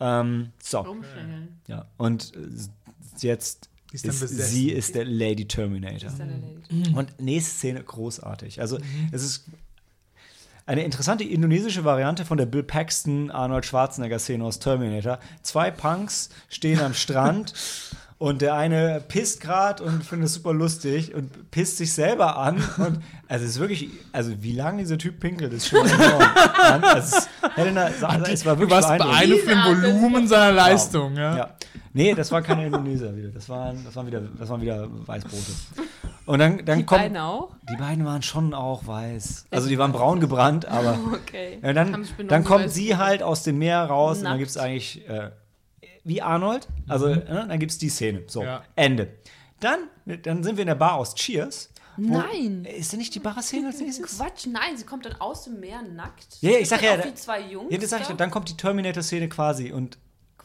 [0.00, 0.80] Ähm, so.
[0.80, 1.60] Rumschlängeln.
[1.68, 2.48] Ja, und äh,
[3.26, 6.08] jetzt ist ist, sie ist der Lady Terminator.
[6.10, 6.94] Ist dann erledigt.
[6.94, 8.60] Und nächste Szene großartig.
[8.60, 8.78] Also
[9.12, 9.44] es ist
[10.66, 15.18] eine interessante indonesische Variante von der Bill Paxton Arnold Schwarzenegger Szene aus Terminator.
[15.42, 17.54] Zwei Punks stehen am Strand
[18.18, 22.56] und der eine pisst gerade und findet es super lustig und pisst sich selber an
[22.78, 26.22] und also es ist wirklich also wie lange dieser Typ pinkelt ist schon enorm.
[26.58, 29.46] Also es, Helena, es war Du wirklich warst beeindruckend.
[29.46, 31.36] beeindruckt Volumen seiner Leistung, ja.
[31.36, 31.50] Ja.
[31.96, 33.28] Nee, das war keine Indoneser wieder.
[33.28, 35.52] Das waren, das waren wieder, das waren wieder Weißbrote.
[36.26, 37.00] Und dann, dann Die kommt.
[37.02, 37.54] beiden auch?
[37.70, 39.46] Die beiden waren schon auch weiß.
[39.50, 40.98] Also die waren braun gebrannt, aber.
[41.14, 41.58] Okay.
[41.62, 44.38] Ja, dann, dann kommt sie halt aus dem Meer raus und dann Nackt.
[44.40, 45.08] gibt es eigentlich.
[45.08, 45.30] Äh,
[46.04, 46.68] wie Arnold.
[46.86, 48.22] Also ne, dann gibt es die Szene.
[48.28, 48.62] So, Ja.
[48.76, 49.08] Ende.
[49.60, 49.80] Dann,
[50.22, 51.70] dann sind wir in der Bar aus Cheers.
[51.96, 52.64] Wo, Nein.
[52.66, 54.18] Ist denn nicht die Bar-Szene als nächstes?
[54.18, 56.36] Quatsch, nein, sie kommt dann aus dem Meer nackt.
[56.42, 57.72] Ja, ja, ich sag ja, auch da- wie zwei Jungs.
[57.72, 58.08] Ja, das sag ich.
[58.14, 59.96] Dann kommt die Terminator-Szene quasi und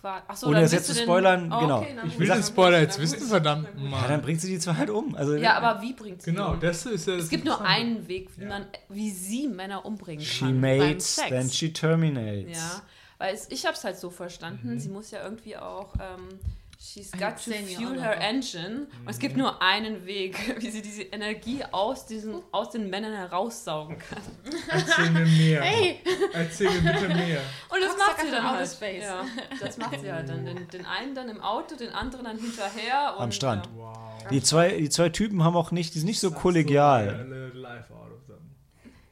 [0.02, 1.78] Qua- Achso, Ohne das jetzt du zu den- spoilern, Oh, genau.
[1.82, 4.90] okay, Ich will den Spoiler jetzt wissen, verdammt ja, dann bringt sie die zwei halt
[4.90, 5.14] um.
[5.16, 6.60] Also, Ja, aber wie bringt sie Genau, die um?
[6.60, 10.40] das ist ja Es gibt nur einen Weg, wie, man, wie sie Männer umbringen She
[10.46, 10.60] kann.
[10.60, 11.30] beim mates, Sex.
[11.30, 12.58] then she terminates.
[12.58, 12.82] Ja,
[13.20, 14.14] weil es, ich habe es halt so Mhm.
[14.14, 16.40] verstanden, sie muss ja irgendwie auch, ähm,
[16.82, 18.88] she's got to fuel her engine.
[19.06, 19.22] Und es Mhm.
[19.22, 24.22] gibt nur einen Weg, wie sie diese Energie aus, diesen, aus den Männern heraussaugen kann.
[24.70, 25.62] Erzähl mir mehr.
[25.72, 26.00] Hey!
[26.34, 27.42] Erzähl mir bitte mehr.
[27.70, 28.68] Und das Cocksucker macht sie dann halt.
[28.70, 29.04] space.
[29.04, 29.26] Ja,
[29.60, 30.44] das macht sie halt dann.
[30.46, 33.14] Den, den einen dann im Auto, den anderen dann hinterher.
[33.18, 33.66] Und, Am Strand.
[33.68, 33.72] Ja.
[33.76, 33.98] Wow.
[34.32, 37.08] Die zwei, die zwei Typen haben auch nicht, die sind nicht so kollegial.
[37.08, 38.56] Them.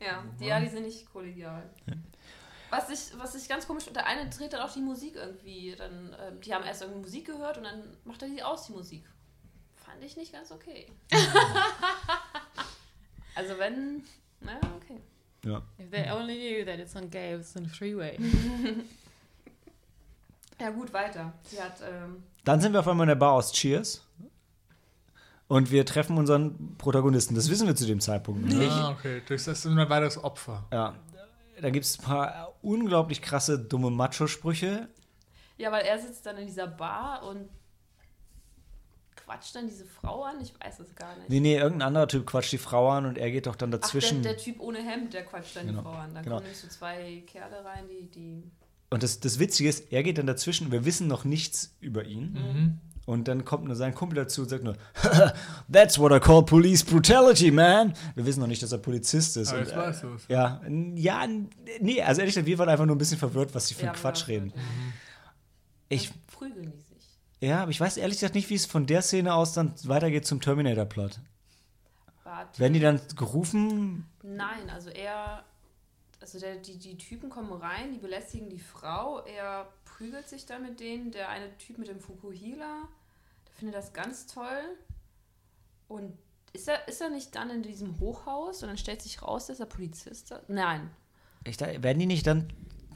[0.01, 1.63] Ja, die, ja, die sind nicht kollegial.
[2.69, 5.75] Was ich, was ich ganz komisch finde, der eine dreht dann auch die Musik irgendwie.
[5.77, 8.73] Dann, ähm, die haben erst irgendwie Musik gehört und dann macht er die aus, die
[8.73, 9.03] Musik.
[9.75, 10.87] Fand ich nicht ganz okay.
[13.35, 14.03] also wenn.
[14.41, 14.99] Na, okay.
[15.45, 15.61] Ja.
[15.79, 18.17] If they only knew that it's on gay, it's on freeway.
[20.59, 21.33] Ja, gut, weiter.
[21.43, 21.81] Sie hat.
[21.81, 24.05] Ähm, Dann sind wir auf einmal in der Bar aus Cheers.
[25.47, 27.33] Und wir treffen unseren Protagonisten.
[27.33, 28.71] Das wissen wir zu dem Zeitpunkt noch nicht.
[28.71, 29.21] Ah, okay.
[29.27, 30.65] Das ist ein weiteres Opfer.
[30.71, 30.93] Ja.
[31.61, 34.87] Da gibt es ein paar unglaublich krasse, dumme Macho-Sprüche.
[35.57, 37.49] ja, weil er sitzt dann in dieser Bar und
[39.15, 40.41] quatscht dann diese Frau an.
[40.41, 41.29] Ich weiß es gar nicht.
[41.29, 43.79] Nee, nee, irgendein anderer Typ quatscht die Frau an und er geht doch dann Ach,
[43.79, 44.23] dazwischen.
[44.23, 46.13] der, der Typ ohne Hemd, der quatscht dann Genau, die Frau an.
[46.13, 46.37] Dann genau.
[46.37, 48.09] kommen nämlich so zwei Kerle rein, die.
[48.09, 48.43] die
[48.91, 52.79] und das, das Witzige ist, er geht dann dazwischen wir wissen noch nichts über ihn.
[53.09, 54.75] Und dann kommt nur sein Kumpel dazu und sagt nur,
[55.71, 57.93] That's what I call police brutality, man.
[58.13, 59.49] Wir wissen noch nicht, dass er Polizist ist.
[59.49, 60.25] Aber und, jetzt weißt du's.
[60.27, 60.61] Ja,
[60.93, 61.25] ja,
[61.79, 63.93] nee, also ehrlich gesagt, wir waren einfach nur ein bisschen verwirrt, was die für Ja,
[63.93, 64.51] einen Quatsch reden.
[64.51, 64.67] verwirrt,
[65.89, 67.17] Ich, prügeln die sich.
[67.39, 70.27] ja, aber ich weiß ehrlich gesagt nicht, wie es von der Szene aus dann weitergeht
[70.27, 71.19] zum Terminator-Plot.
[72.23, 72.59] Warte.
[72.59, 74.05] Werden die dann gerufen?
[74.21, 75.43] Nein, also er.
[76.21, 80.61] Also der, die, die Typen kommen rein, die belästigen die Frau, er prügelt sich dann
[80.61, 81.11] mit denen.
[81.11, 82.89] Der eine Typ mit dem Fukuhila,
[83.59, 84.77] der findet das ganz toll.
[85.87, 86.13] Und
[86.53, 89.59] ist er, ist er nicht dann in diesem Hochhaus und dann stellt sich raus, dass
[89.59, 90.33] er Polizist ist?
[90.47, 90.89] Nein.
[91.43, 92.51] Ich, werden die nicht dann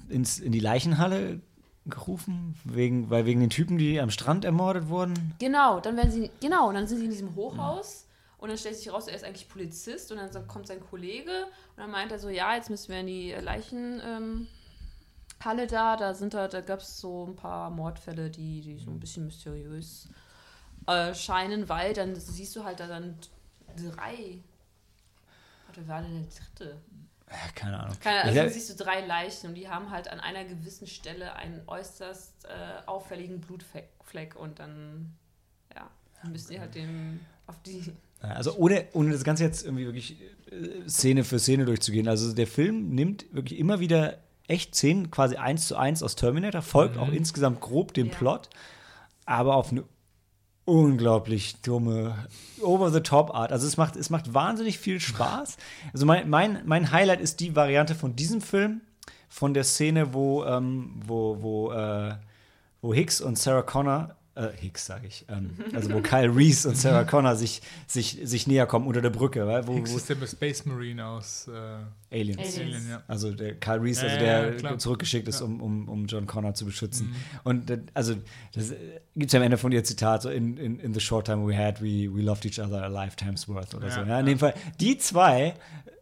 [0.10, 1.42] ins, in die Leichenhalle
[1.86, 2.56] gerufen?
[2.64, 5.36] Wegen, weil wegen den Typen, die am Strand ermordet wurden?
[5.40, 8.08] Genau, dann werden sie, genau, und dann sind sie in diesem Hochhaus
[8.38, 11.46] und dann stellt sich raus, er ist eigentlich Polizist und dann kommt sein Kollege
[11.76, 16.14] und dann meint er so, ja, jetzt müssen wir in die Leichenhalle ähm, da, da
[16.14, 20.10] sind da, da gab es so ein paar Mordfälle, die, die so ein bisschen mysteriös
[20.88, 23.18] äh, scheinen, weil dann siehst du halt da dann
[23.76, 24.40] drei,
[25.68, 26.82] warte, wer war denn der dritte?
[27.30, 27.98] Ja, keine Ahnung.
[28.00, 31.34] Keine, also dann siehst du drei Leichen und die haben halt an einer gewissen Stelle
[31.36, 35.14] einen äußerst äh, auffälligen Blutfleck Fleck und dann,
[35.74, 35.90] ja,
[36.30, 37.92] müsst ihr halt dem auf die.
[38.22, 40.18] Also ohne, ohne das Ganze jetzt irgendwie wirklich
[40.52, 42.08] äh, Szene für Szene durchzugehen.
[42.08, 46.62] Also der Film nimmt wirklich immer wieder echt Szenen quasi eins zu eins aus Terminator,
[46.62, 48.16] folgt auch insgesamt grob dem Ja.
[48.16, 48.50] Plot,
[49.26, 49.84] aber auf eine
[50.66, 52.16] unglaublich dumme,
[52.62, 53.52] over-the-top-Art.
[53.52, 55.58] Also es macht, es macht wahnsinnig viel Spaß.
[55.92, 58.82] Also mein, mein, mein Highlight ist die Variante von diesem Film,
[59.30, 62.16] von der Szene, wo, ähm, wo, wo, äh,
[62.82, 66.76] wo Hicks und Sarah Connor, äh, Hicks sage ich, ähm, also wo Kyle Reese und
[66.78, 70.10] Sarah Connor sich, sich, sich näher kommen unter der Brücke, weil, wo, Hicks wo ist
[70.10, 71.52] der Space Marine aus äh,
[72.16, 72.40] Aliens.
[72.40, 72.58] Aliens.
[72.60, 73.04] Alien, ja.
[73.08, 74.78] Also der Kyle Reese, also Ja, ja, der ja, klar.
[74.80, 75.46] zurückgeschickt ist, Ja.
[75.46, 77.08] um, um, um John Connor zu beschützen.
[77.10, 77.16] Mhm.
[77.44, 78.16] Und äh, also
[78.54, 78.70] das
[79.16, 81.48] gibt es ja am Ende von ihr Zitat, so in, in, in the short time
[81.48, 84.00] we had, we, we loved each other a lifetime's worth oder Ja, so.
[84.02, 84.20] Ja, ja.
[84.20, 85.54] in dem Fall, die zwei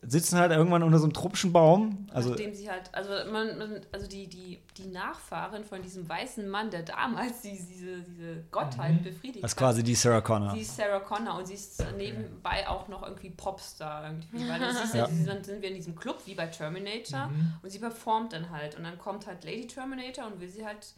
[0.04, 2.08] sitzen halt irgendwann unter so einem tropischen Baum.
[2.12, 6.50] Also nachdem sie halt, also man, man also die, die, die Nachfahren von diesem weißen
[6.50, 9.64] Mann, der damals die, diese, diese Gottheit befriedigt das ist hat.
[9.68, 10.52] quasi die Sarah Connor.
[10.56, 14.50] Sie ist Sarah Connor und sie ist nebenbei auch noch irgendwie Popstar irgendwie.
[14.50, 15.08] Weil das ist ja, Ja.
[15.08, 17.30] sie- dann sind wir in diesem Club wie bei Terminator
[17.62, 18.76] und sie performt dann halt.
[18.78, 20.94] Und dann kommt halt Lady Terminator und will sie halt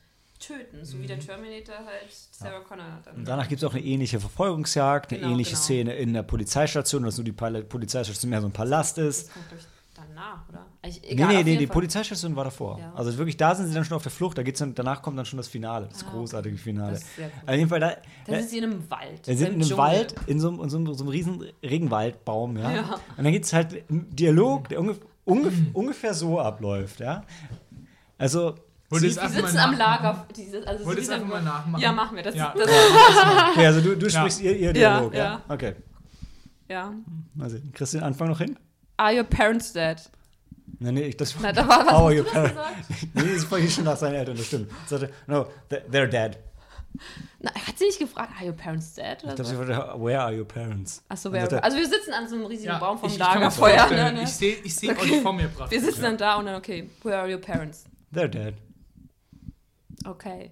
[0.48, 3.16] töten, so wie der Terminator halt Sarah Connor dann.
[3.18, 5.62] Und danach gibt es auch eine ähnliche Verfolgungsjagd, eine Genau, ähnliche genau.
[5.62, 9.28] Szene in der Polizeistation, dass nur die Polizeistation mehr so ein Palast ist.
[9.28, 9.66] Das kommt ich,
[9.96, 10.66] danach, oder?
[10.86, 11.74] Ich, Nee, egal, nee, nee, jeden die Fall.
[11.76, 12.78] Polizeistation war davor.
[12.80, 12.92] Ja.
[12.96, 15.18] Also wirklich, da sind sie dann schon auf der Flucht, da geht's dann, danach kommt
[15.18, 16.92] dann schon das Finale, das Ah, großartige Finale.
[16.94, 17.50] Das ist sehr cool.
[17.50, 17.96] Auf jeden Fall, da, Da
[18.28, 19.28] da, sind sie in einem Wald.
[19.28, 19.78] wir sind in einem Dschungel.
[19.78, 22.72] Wald, in so, einem- in so, einem- so einem riesen Regenwaldbaum, ja.
[22.76, 22.82] Ja.
[23.18, 27.24] Und dann gibt es halt einen Dialog, der ungef ungef ungefähr so abläuft, ja.
[28.18, 28.56] Also,
[29.02, 29.78] Ihr Die mal sitzen am?
[29.78, 30.28] Lager.
[30.36, 31.82] Diese, also Wollt ihr es einfach mal nachmachen?
[31.82, 32.24] Ja, machen wir.
[32.24, 32.54] Das, Ja.
[32.56, 32.68] das,
[33.52, 35.42] okay, also du, du sprichst ihr, ihr Ja, Dialog, ja, ja.
[35.50, 35.76] Okay.
[36.70, 36.94] ja.
[37.34, 37.72] Mal sehen.
[37.74, 38.58] Kriegst du den Anfang noch hin?
[38.98, 39.98] Are your parents dead?
[40.80, 41.94] Nee, nee, ich, das Na, da war was.
[41.94, 42.88] How are hast you du das parents?
[43.14, 44.72] Nee, das war hier schon nach seinen Eltern, das stimmt.
[44.88, 46.38] Sagte, no, th- they're dead.
[47.40, 49.18] Na, hat sie nicht gefragt, are your parents dead?
[49.20, 49.44] Ich Oder so?
[49.46, 51.04] sie fragte, where are your parents?
[51.10, 53.78] Achso, Und sagte, also wir sitzen an so einem riesigen Baum vom ich, ich Lagerfeuer.
[53.80, 54.24] vorstellen, Ne, ne?
[54.24, 55.80] Ich sehe ich seh euch vor mir praktisch.
[55.82, 57.86] Wir sitzen dann da und dann, okay, where are your parents?
[58.14, 58.54] They're dead.
[60.06, 60.52] Okay.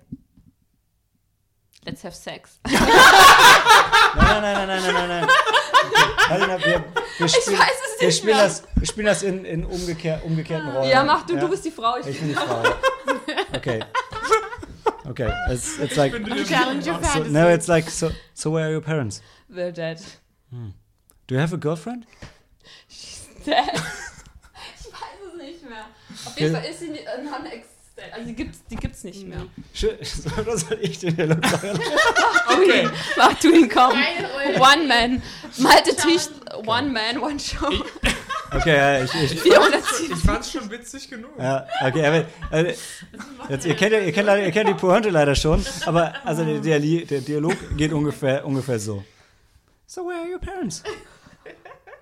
[1.85, 2.59] Let's have sex.
[2.65, 2.75] Nein,
[4.15, 5.23] nein, nein, nein, nein, nein, nein, nein.
[5.23, 6.33] Okay.
[6.33, 6.83] Alina, wir,
[7.17, 8.43] wir spielen, weiß es wir nicht spielen mehr.
[8.45, 10.89] das, wir spielen das in, in umgekehr, umgekehrten Rollen.
[10.89, 11.97] Ja, mach du, du bist die Frau.
[11.97, 12.63] Ich Ich bin die Frau.
[13.53, 13.83] Okay.
[15.09, 16.13] Okay, it's, it's like,
[16.47, 17.31] Challenge your so, fantasy.
[17.33, 19.21] no, it's like, so, so where are your parents?
[19.49, 19.99] They're dead.
[20.51, 22.05] Do you have a girlfriend?
[23.45, 23.71] Dead.
[23.73, 25.85] ich weiß es nicht mehr.
[26.25, 27.70] Auf jeden Fall ist sie nicht- äh, non-existent.
[28.13, 29.45] Also die gibt's, die gibt's nicht mehr.
[29.73, 29.97] Schön,
[30.39, 31.79] oder soll ich den Dialog sagen?
[32.51, 32.89] Okay.
[33.17, 33.93] Mach du ihn kaum.
[34.59, 35.21] One Man.
[35.57, 36.27] Malte Tisch.
[36.65, 37.69] One Man, One Show.
[38.53, 40.11] Okay, ja, ich, ich, 407.
[40.11, 41.31] Ich fand's schon witzig genug.
[41.39, 42.71] Ja, okay, aber also,
[43.47, 47.21] jetzt, ihr, kennt, ihr, kennt, ihr kennt die Pointe leider schon, aber also der, der,
[47.21, 49.05] Dialog geht ungefähr, ungefähr so.
[49.87, 50.83] So where are your parents?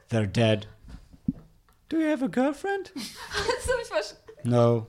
[0.10, 0.68] They're dead.
[1.90, 2.94] Do you have a girlfriend?
[2.96, 4.16] Ich.
[4.44, 4.88] No.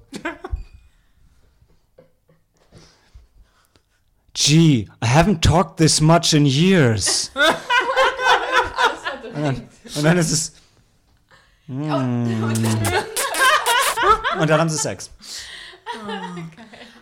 [4.34, 7.30] Gee, I haven't talked this much in years.
[9.32, 10.52] Und dann, und dann ist es.
[11.68, 12.42] Mm.
[14.40, 15.10] Und dann haben sie Sex.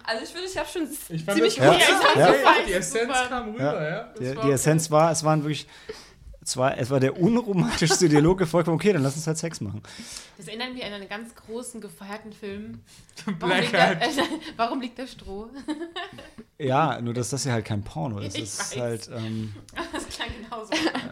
[0.05, 1.81] Also ich finde, ich habe schon Ich fand ziemlich das Ja, gut.
[2.17, 2.55] ja.
[2.67, 3.27] Die Essenz Super.
[3.29, 4.13] kam rüber, ja.
[4.15, 5.67] Das Die, die Essenz war, es waren wirklich.
[6.49, 9.61] Es war, es war der unromantischste Dialog gefolgt von, okay, dann lass uns halt Sex
[9.61, 9.83] machen.
[10.39, 12.81] Das erinnert mich an einen ganz großen, gefeierten Film.
[13.39, 14.09] Warum liegt, da, äh,
[14.57, 15.51] warum liegt da Stroh?
[16.57, 18.35] Ja, nur dass das ja halt kein Porno ist.
[18.35, 18.81] Ich Das ist weiß.
[18.81, 19.11] halt.
[19.15, 19.55] Ähm,
[19.93, 20.71] Das klang genauso.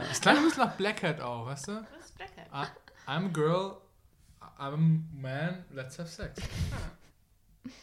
[0.09, 1.73] Das klang ein bisschen nach Black Hat auch, weißt du?
[1.73, 2.71] Das ist Black Hat.
[3.07, 3.77] I'm a girl,
[4.59, 4.77] I'm a
[5.21, 6.41] man, let's have sex.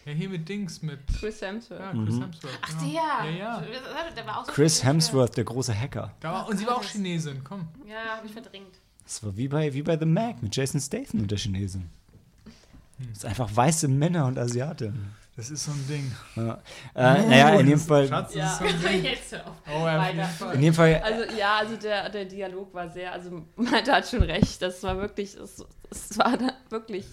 [0.05, 1.79] Ja, hier mit Dings, mit Chris Hemsworth.
[1.79, 2.59] ja, Chris Hemsworth.
[2.61, 2.81] Ach, genau.
[2.81, 3.31] der.
[3.31, 3.63] Ja, ja.
[4.15, 6.13] Der war auch so Chris Hemsworth, der große Hacker.
[6.19, 7.67] Da war, und sie war auch Chinesin, komm.
[7.87, 8.79] Ja, hab ich verdrängt.
[9.03, 11.89] Das war wie bei, wie bei The Mac mit Jason Statham und der Chinesin.
[12.99, 15.13] Das ist einfach weiße Männer und Asiaten.
[15.35, 16.11] Das ist so ein Ding.
[16.35, 16.61] Ja.
[16.93, 18.07] Äh, naja, in jedem Fall.
[18.07, 18.65] Schatz, das Ja.
[18.67, 18.87] ist so.
[18.87, 19.55] Jetzt auf.
[19.67, 20.07] Oh, ja.
[20.53, 21.01] In jedem Fall.
[21.03, 24.95] Also ja, also der, der Dialog war sehr, also Malte hat schon recht, das war
[24.97, 27.05] wirklich, es, es war da wirklich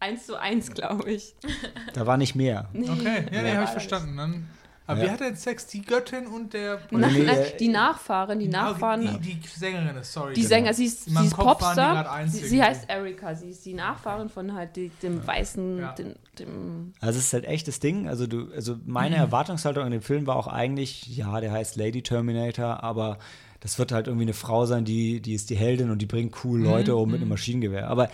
[0.00, 1.34] eins zu eins, glaube ich.
[1.94, 2.68] Da war nicht mehr.
[2.74, 4.16] Okay, ja, nee, habe ich verstanden.
[4.16, 4.46] Dann,
[4.86, 5.04] aber Ja.
[5.06, 5.66] wer hat denn Sex?
[5.66, 6.80] Die Göttin und der.
[6.90, 10.34] Na, nee, nein, äh, die Nachfahren, die Nachfahren, Die, die Sängerin ist, sorry.
[10.34, 10.48] die genau.
[10.48, 14.28] Sänger, sie ist, sie ist die Popstar, sie, sie heißt Erika, sie ist die Nachfahrin
[14.28, 15.92] von halt die, dem weißen, Ja.
[15.92, 18.06] dem, dem Also es ist halt echt das Ding.
[18.08, 19.22] Also du, also meine Mhm.
[19.22, 23.18] Erwartungshaltung an dem Film war auch eigentlich, ja, der heißt Lady Terminator, aber
[23.60, 26.44] das wird halt irgendwie eine Frau sein, die, die ist die Heldin und die bringt
[26.44, 27.12] cool Leute um Mhm.
[27.12, 27.88] mit einem Maschinengewehr.
[27.88, 28.08] Aber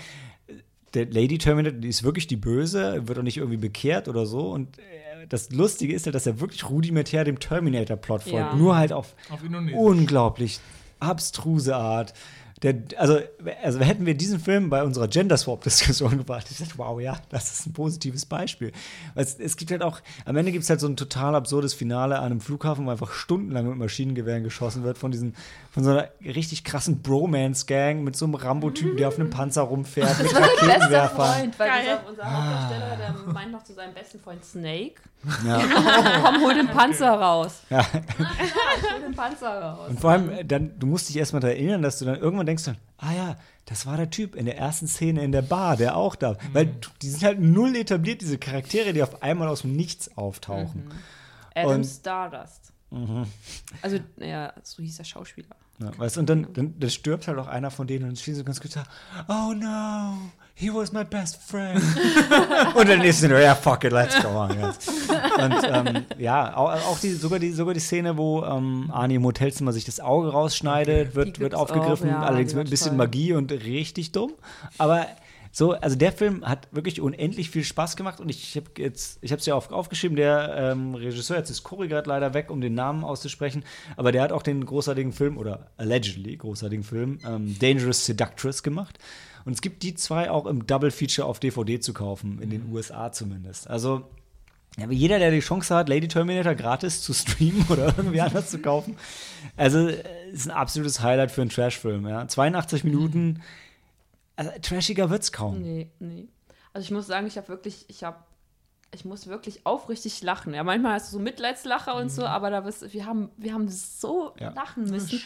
[0.95, 4.51] der Lady Terminator, die ist wirklich die Böse, wird auch nicht irgendwie bekehrt oder so.
[4.51, 8.37] Und äh, das Lustige ist halt, dass er wirklich rudimentär dem Terminator-Plot folgt.
[8.37, 8.55] Ja.
[8.55, 9.41] Nur halt auf Auf
[9.75, 10.61] unglaublich
[11.01, 12.15] abstruse Art.
[12.62, 13.18] Der, also,
[13.62, 17.52] also hätten wir diesen Film bei unserer Gender Swap-Diskussion gebracht, ich dachte, wow, ja, das
[17.52, 18.72] ist ein positives Beispiel.
[19.14, 21.74] Weil es, es gibt halt auch, am Ende gibt es halt so ein total absurdes
[21.74, 25.35] Finale an einem Flughafen, wo einfach stundenlang mit Maschinengewehren geschossen wird von diesen,
[25.70, 30.18] von so einer richtig krassen Bromance-Gang mit so einem Rambo-Typen, der auf einem Panzer rumfährt,
[30.22, 31.35] mit Raketenwerfern.
[31.35, 31.81] Freund, weil Geil.
[31.81, 35.02] unser, unser Hauptdarsteller, der meint noch zu seinem besten Freund Snake,
[35.47, 35.59] Ja.
[36.23, 37.61] komm, hol den Panzer raus.
[37.71, 37.85] Ja.
[37.93, 39.89] Hol den Panzer raus.
[39.91, 42.47] Und vor allem, äh, dann, du musst dich erstmal daran erinnern, dass du dann irgendwann
[42.47, 43.37] denkst, dann, ah ja,
[43.67, 46.37] das war der Typ in der ersten Szene in der Bar, der auch da.
[46.53, 50.17] Weil du- die sind halt null etabliert, diese Charaktere, die auf einmal aus dem Nichts
[50.17, 50.91] auftauchen.
[51.55, 52.73] Adam Und- Stardust.
[53.83, 55.49] Also, ja, so hieß der Schauspieler.
[55.81, 58.17] Ja, weißt, du, und dann, dann, dann stirbt halt auch einer von denen und dann
[58.17, 58.85] stehen sie ganz gut da,
[59.29, 60.17] oh no,
[60.56, 61.82] he was my best friend.
[62.74, 64.56] und dann ist es nur, ja, fuck it, let's go on.
[64.59, 64.89] Yes.
[65.36, 69.24] Und ähm, ja, auch, auch die, sogar, die, sogar die Szene, wo ähm, Arnie im
[69.24, 72.98] Hotelzimmer sich das Auge rausschneidet, wird, wird auch, aufgegriffen, ja, allerdings mit ein bisschen toll.
[72.98, 74.32] Magie und richtig dumm.
[74.78, 75.06] Aber
[75.56, 79.31] So, also der Film hat wirklich unendlich viel Spaß gemacht und ich habe jetzt, ich
[79.31, 82.60] habe es ja auf, aufgeschrieben, der ähm, Regisseur, jetzt ist Cory gerade leider weg, um
[82.60, 83.62] den Namen auszusprechen,
[83.97, 88.98] aber der hat auch den großartigen Film oder allegedly großartigen Film ähm, Dangerous Seductress gemacht.
[89.45, 92.73] Und es gibt die zwei auch im Double Feature auf DVD zu kaufen, in den
[92.73, 93.69] USA zumindest.
[93.69, 94.09] Also
[94.77, 98.59] ja, jeder, der die Chance hat, Lady Terminator gratis zu streamen oder irgendwie anders zu
[98.59, 98.97] kaufen,
[99.57, 99.87] also
[100.33, 102.09] ist ein absolutes Highlight für einen Trashfilm.
[102.09, 102.27] Ja.
[102.27, 103.43] 82 Minuten,
[104.37, 105.61] also, trashiger wird's kaum.
[105.62, 106.27] Nee, nee.
[106.73, 108.16] Also ich muss sagen, ich habe wirklich, ich habe,
[108.93, 110.55] ich muss wirklich aufrichtig lachen.
[110.55, 113.69] Ja, manchmal hast du so Mitleidslacher und so, aber da bist, wir haben, wir haben
[113.69, 114.51] so Ja.
[114.51, 115.21] lachen ist müssen.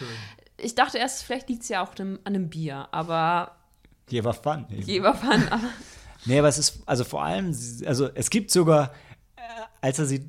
[0.58, 3.52] Ich dachte erst, vielleicht liegt es ja auch dem, an einem Bier, aber
[4.08, 4.66] Hier war Fun.
[4.70, 4.82] eben.
[4.82, 5.42] Jeber Fun.
[5.50, 5.62] Aber
[6.24, 7.54] Nee, aber es ist, also vor allem,
[7.86, 8.92] also es gibt sogar,
[9.36, 9.40] äh,
[9.80, 10.28] als er sie,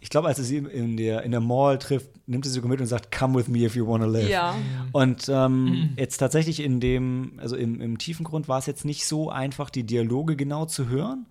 [0.00, 2.70] ich glaube, als er sie in der, in der Mall trifft, nimmt er sie sogar
[2.70, 4.28] mit und sagt, come with me if you wanna live.
[4.28, 4.54] ja.
[4.92, 9.06] Und ähm, jetzt tatsächlich in dem, also im, im tiefen Grund war es jetzt nicht
[9.06, 11.26] so einfach, die Dialoge genau zu hören.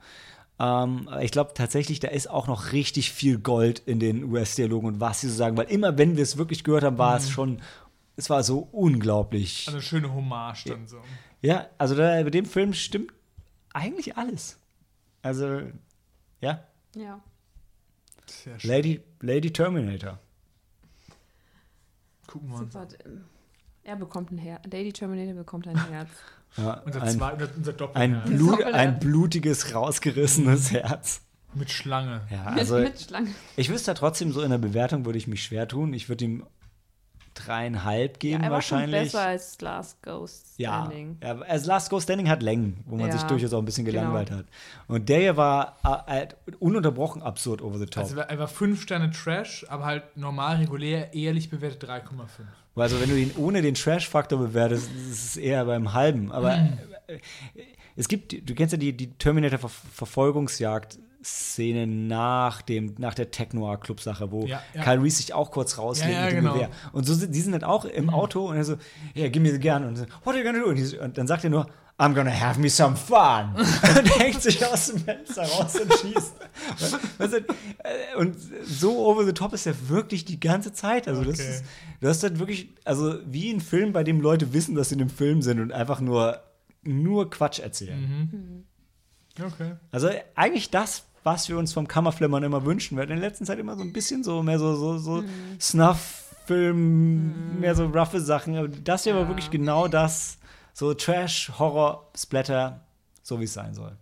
[0.59, 4.87] Ähm, aber ich glaube tatsächlich, da ist auch noch richtig viel Gold in den US-Dialogen
[4.87, 7.29] und was sie so sagen, weil immer wenn wir es wirklich gehört haben, war es
[7.29, 7.61] schon,
[8.15, 9.65] es war so unglaublich.
[9.67, 10.97] Also eine schöne Hommage dann so.
[11.41, 13.11] Ja, also da, bei dem Film stimmt
[13.73, 14.59] eigentlich alles.
[15.21, 15.61] Also,
[16.41, 16.63] ja,
[16.95, 17.21] ja.
[18.25, 18.69] Sehr schön.
[18.69, 20.19] Lady, Lady Terminator.
[22.27, 22.73] Gucken wir uns.
[22.73, 22.87] Super.
[23.83, 24.63] Er bekommt ein Herz.
[24.65, 26.09] Lady Terminator bekommt ein Herz.
[26.57, 28.29] Ja, Unser, ein, zwei, unser, unser ein, Doppelherz.
[28.29, 28.75] Blut, Doppelherz.
[28.75, 31.21] ein blutiges, rausgerissenes Herz.
[31.53, 32.21] Mit Schlange.
[32.29, 33.29] Ja, Mit, also mit Schlange.
[33.55, 35.93] ich wüsste trotzdem, so in der Bewertung würde ich mich schwer tun.
[35.93, 36.45] Ich würde ihm
[37.45, 39.03] dreieinhalb geben schon wahrscheinlich.
[39.11, 41.17] besser als Last Ghost ja, Standing.
[41.21, 43.85] ja, also Last Ghost Standing hat Längen, wo man Ja, sich durchaus auch ein bisschen
[43.85, 43.99] genau.
[43.99, 44.45] gelangweilt hat.
[44.87, 45.77] Und der hier war
[46.07, 46.27] äh, äh,
[46.59, 48.03] ununterbrochen absurd over the top.
[48.03, 52.01] Also er war 5 Sterne Trash, aber halt normal, regulär, ehrlich bewertet 3,5.
[52.75, 56.31] Also wenn du ihn ohne den Trash-Faktor bewertest, ist es eher beim halben.
[56.31, 56.77] Aber Mhm.
[57.07, 57.17] äh,
[57.95, 59.17] es gibt, du kennst ja die, die
[61.27, 64.83] Terminator-Verfolgungsjagd-Szene nach, dem, nach der Tech-Noir-Club-Sache, wo Ja, ja.
[64.83, 66.53] Kyle Reese sich auch kurz rauslegt Ja, ja, mit dem genau.
[66.53, 66.69] Gewehr.
[66.93, 68.75] Und so sind, die sind dann auch im Auto und er so,
[69.13, 69.83] ja, give me the gun.
[69.83, 70.69] Und so, what are you gonna do?
[70.69, 71.67] Und, die, und dann sagt er nur,
[71.99, 73.55] I'm gonna have me some fun.
[73.55, 76.33] und hängt sich aus dem Fenster raus und schießt.
[77.19, 78.35] Äh, und
[78.65, 81.07] so over the top ist er wirklich die ganze Zeit.
[81.07, 81.49] Also das Okay.
[81.49, 81.63] ist,
[82.01, 85.01] du hast halt wirklich, also wie ein Film, bei dem Leute wissen, dass sie in
[85.01, 86.39] einem Film sind und einfach nur,
[86.83, 88.63] nur Quatsch erzählen.
[89.43, 89.73] Okay.
[89.91, 92.97] Also eigentlich das, was wir uns vom Kammerflimmern immer wünschen.
[92.97, 95.23] Wir hatten in der letzten Zeit immer so ein bisschen so mehr so, so, so
[95.59, 98.55] Snuff-Film, mehr so roughe Sachen.
[98.55, 99.27] Aber das hier war Ja.
[99.27, 100.37] wirklich genau das,
[100.73, 102.85] so Trash, Horror, Splatter,
[103.23, 103.97] so wie es sein soll.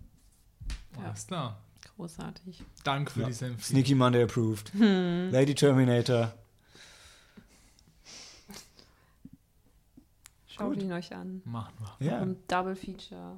[0.97, 1.07] Ja.
[1.09, 1.57] Alles klar.
[1.97, 2.61] Großartig.
[2.83, 3.27] Danke für Ja.
[3.27, 3.63] diese Empfehlung.
[3.63, 4.71] Sneaky Monday approved.
[4.75, 6.33] Lady Terminator.
[10.47, 10.83] Schaut Gut.
[10.83, 11.41] ihn euch an.
[11.45, 12.07] Machen wir.
[12.07, 12.25] Ja.
[12.47, 13.37] Double Feature.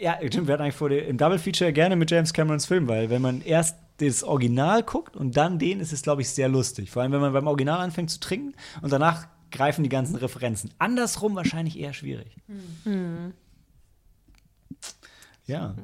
[0.00, 3.10] Ja, stimmt, wir hatten eigentlich vor, im Double Feature gerne mit James Camerons Film, weil
[3.10, 6.90] wenn man erst das Original guckt und dann den, ist es, glaube ich, sehr lustig.
[6.90, 10.70] Vor allem, wenn man beim Original anfängt zu trinken und danach greifen die ganzen Referenzen.
[10.78, 12.36] Andersrum wahrscheinlich eher schwierig.
[15.46, 15.74] Ja.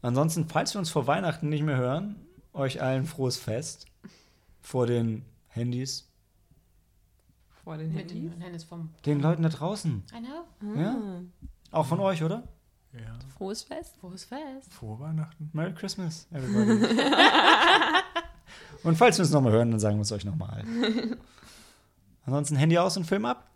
[0.00, 2.16] Ansonsten, falls wir uns vor Weihnachten nicht mehr hören,
[2.52, 3.86] euch allen frohes Fest
[4.60, 6.08] vor den Handys,
[7.62, 8.66] Vor den Handys.
[9.06, 10.02] den Leuten da draußen.
[10.12, 10.80] I know.
[10.80, 10.96] Ja?
[11.70, 12.48] Auch von euch, oder?
[12.92, 13.18] Ja.
[13.36, 13.96] Frohes Fest.
[13.98, 14.72] Frohes Fest.
[14.72, 15.50] Vor Weihnachten.
[15.52, 16.84] Merry Christmas, everybody.
[18.84, 20.64] und falls wir uns nochmal hören, dann sagen wir es euch nochmal.
[22.24, 23.51] Ansonsten Handy aus und Film ab.